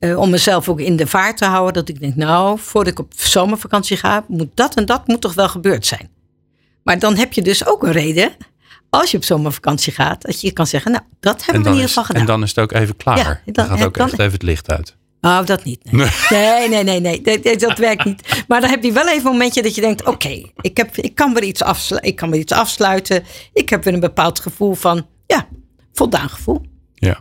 Uh, 0.00 0.18
om 0.18 0.30
mezelf 0.30 0.68
ook 0.68 0.80
in 0.80 0.96
de 0.96 1.06
vaart 1.06 1.36
te 1.36 1.44
houden. 1.44 1.74
Dat 1.74 1.88
ik 1.88 2.00
denk, 2.00 2.14
nou, 2.14 2.58
voordat 2.58 2.92
ik 2.92 2.98
op 2.98 3.12
zomervakantie 3.16 3.96
ga, 3.96 4.24
moet 4.28 4.50
dat 4.54 4.74
en 4.74 4.86
dat 4.86 5.06
moet 5.06 5.20
toch 5.20 5.34
wel 5.34 5.48
gebeurd 5.48 5.86
zijn. 5.86 6.10
Maar 6.82 6.98
dan 6.98 7.16
heb 7.16 7.32
je 7.32 7.42
dus 7.42 7.66
ook 7.66 7.82
een 7.82 7.92
reden 7.92 8.36
als 8.90 9.10
je 9.10 9.16
op 9.16 9.24
zomervakantie 9.24 9.92
gaat, 9.92 10.22
dat 10.22 10.40
je 10.40 10.52
kan 10.52 10.66
zeggen, 10.66 10.90
nou, 10.90 11.04
dat 11.20 11.44
hebben 11.44 11.62
we 11.62 11.68
in 11.68 11.74
ieder 11.74 11.88
geval 11.88 12.04
gedaan. 12.04 12.20
En 12.20 12.26
dan 12.26 12.42
is 12.42 12.48
het 12.48 12.58
ook 12.58 12.72
even 12.72 12.96
klaar. 12.96 13.18
Ja, 13.18 13.40
dan, 13.44 13.52
dan 13.52 13.66
gaat 13.66 13.86
ook 13.86 13.96
dan, 13.96 14.06
echt 14.06 14.18
even 14.18 14.32
het 14.32 14.42
licht 14.42 14.70
uit. 14.70 14.96
Oh, 15.20 15.44
dat 15.44 15.64
niet. 15.64 15.80
Nee, 16.30 16.68
nee, 16.68 16.84
nee, 16.84 17.00
nee, 17.00 17.20
nee. 17.20 17.56
Dat, 17.56 17.78
werkt 17.78 18.04
niet. 18.04 18.44
Maar 18.48 18.60
dan 18.60 18.70
heb 18.70 18.82
je 18.82 18.92
wel 18.92 19.08
even 19.08 19.26
een 19.26 19.32
momentje 19.32 19.62
dat 19.62 19.74
je 19.74 19.80
denkt, 19.80 20.00
oké, 20.00 20.10
okay, 20.10 20.52
ik, 20.60 20.76
heb, 20.76 20.96
ik, 20.96 21.14
kan 21.14 21.34
weer 21.34 21.42
iets 21.42 21.62
afsluiten. 21.62 22.10
ik 22.10 22.16
kan 22.16 22.30
weer 22.30 22.40
iets 22.40 22.52
afsluiten. 22.52 23.24
Ik 23.52 23.68
heb 23.68 23.84
weer 23.84 23.94
een 23.94 24.00
bepaald 24.00 24.40
gevoel 24.40 24.74
van, 24.74 25.06
ja, 25.26 25.48
voldaan 25.92 26.28
gevoel. 26.28 26.62
Ja. 26.94 27.20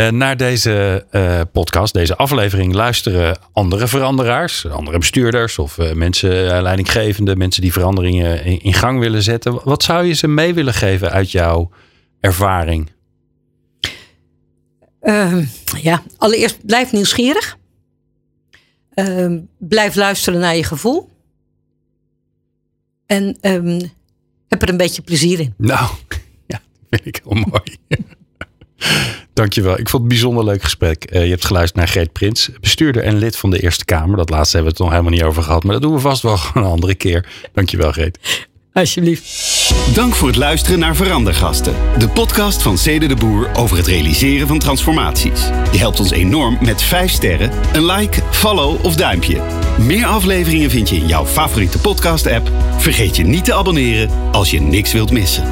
Uh, 0.00 0.08
naar 0.08 0.36
deze 0.36 1.06
uh, 1.12 1.40
podcast, 1.52 1.92
deze 1.92 2.16
aflevering, 2.16 2.74
luisteren 2.74 3.38
andere 3.52 3.88
veranderaars, 3.88 4.66
andere 4.66 4.98
bestuurders 4.98 5.58
of 5.58 5.78
uh, 5.78 5.92
mensen, 5.92 6.62
leidinggevende, 6.62 7.36
mensen 7.36 7.62
die 7.62 7.72
veranderingen 7.72 8.44
in, 8.44 8.62
in, 8.62 8.74
gang 8.74 8.98
willen 8.98 9.22
zetten. 9.22 9.60
Wat 9.64 9.82
zou 9.82 10.04
je 10.04 10.12
ze 10.12 10.28
mee 10.28 10.54
willen 10.54 10.74
geven 10.74 11.10
uit 11.10 11.30
jouw 11.30 11.70
ervaring? 12.20 12.90
Ehm, 15.00 15.44
ja, 15.82 16.02
allereerst 16.16 16.66
blijf 16.66 16.92
nieuwsgierig. 16.92 17.58
Ehm, 18.94 19.40
blijf 19.58 19.94
luisteren 19.94 20.40
naar 20.40 20.56
je 20.56 20.64
gevoel. 20.64 21.08
En 23.06 23.36
um, 23.40 23.90
heb 24.48 24.62
er 24.62 24.68
een 24.68 24.76
beetje 24.76 25.02
plezier 25.02 25.40
in. 25.40 25.54
Nou, 25.56 25.90
ja, 26.46 26.60
vind 26.90 27.06
ik 27.06 27.20
heel 27.24 27.34
mooi. 27.34 27.76
Dankjewel. 29.36 29.78
Ik 29.78 29.88
vond 29.88 29.92
het 29.92 30.02
een 30.02 30.08
bijzonder 30.08 30.44
leuk 30.44 30.62
gesprek. 30.62 31.10
Uh, 31.12 31.24
je 31.24 31.30
hebt 31.30 31.44
geluisterd 31.44 31.78
naar 31.78 31.88
Greet 31.88 32.12
Prins, 32.12 32.50
bestuurder 32.60 33.02
en 33.02 33.18
lid 33.18 33.36
van 33.36 33.50
de 33.50 33.60
Eerste 33.60 33.84
Kamer. 33.84 34.16
Dat 34.16 34.30
laatste 34.30 34.56
hebben 34.56 34.74
we 34.74 34.82
het 34.82 34.90
nog 34.90 34.98
helemaal 34.98 35.18
niet 35.18 35.28
over 35.28 35.42
gehad, 35.42 35.64
maar 35.64 35.72
dat 35.72 35.82
doen 35.82 35.92
we 35.92 36.00
vast 36.00 36.22
wel 36.22 36.38
een 36.54 36.62
andere 36.62 36.94
keer. 36.94 37.28
Dankjewel, 37.52 37.92
Greet. 37.92 38.18
Alsjeblieft. 38.72 39.74
Dank 39.94 40.14
voor 40.14 40.28
het 40.28 40.36
luisteren 40.36 40.78
naar 40.78 40.96
Verandergasten. 40.96 41.74
De 41.98 42.08
podcast 42.08 42.62
van 42.62 42.78
Cede 42.78 43.06
de 43.06 43.16
Boer 43.16 43.50
over 43.54 43.76
het 43.76 43.86
realiseren 43.86 44.46
van 44.46 44.58
transformaties. 44.58 45.40
Je 45.72 45.78
helpt 45.78 46.00
ons 46.00 46.10
enorm 46.10 46.58
met 46.60 46.82
5 46.82 47.10
sterren, 47.10 47.50
een 47.72 47.86
like, 47.86 48.22
follow 48.30 48.84
of 48.84 48.96
duimpje. 48.96 49.40
Meer 49.78 50.06
afleveringen 50.06 50.70
vind 50.70 50.88
je 50.88 50.96
in 50.96 51.06
jouw 51.06 51.26
favoriete 51.26 51.78
podcast 51.78 52.26
app. 52.26 52.50
Vergeet 52.76 53.16
je 53.16 53.24
niet 53.24 53.44
te 53.44 53.54
abonneren 53.54 54.10
als 54.32 54.50
je 54.50 54.60
niks 54.60 54.92
wilt 54.92 55.10
missen. 55.10 55.44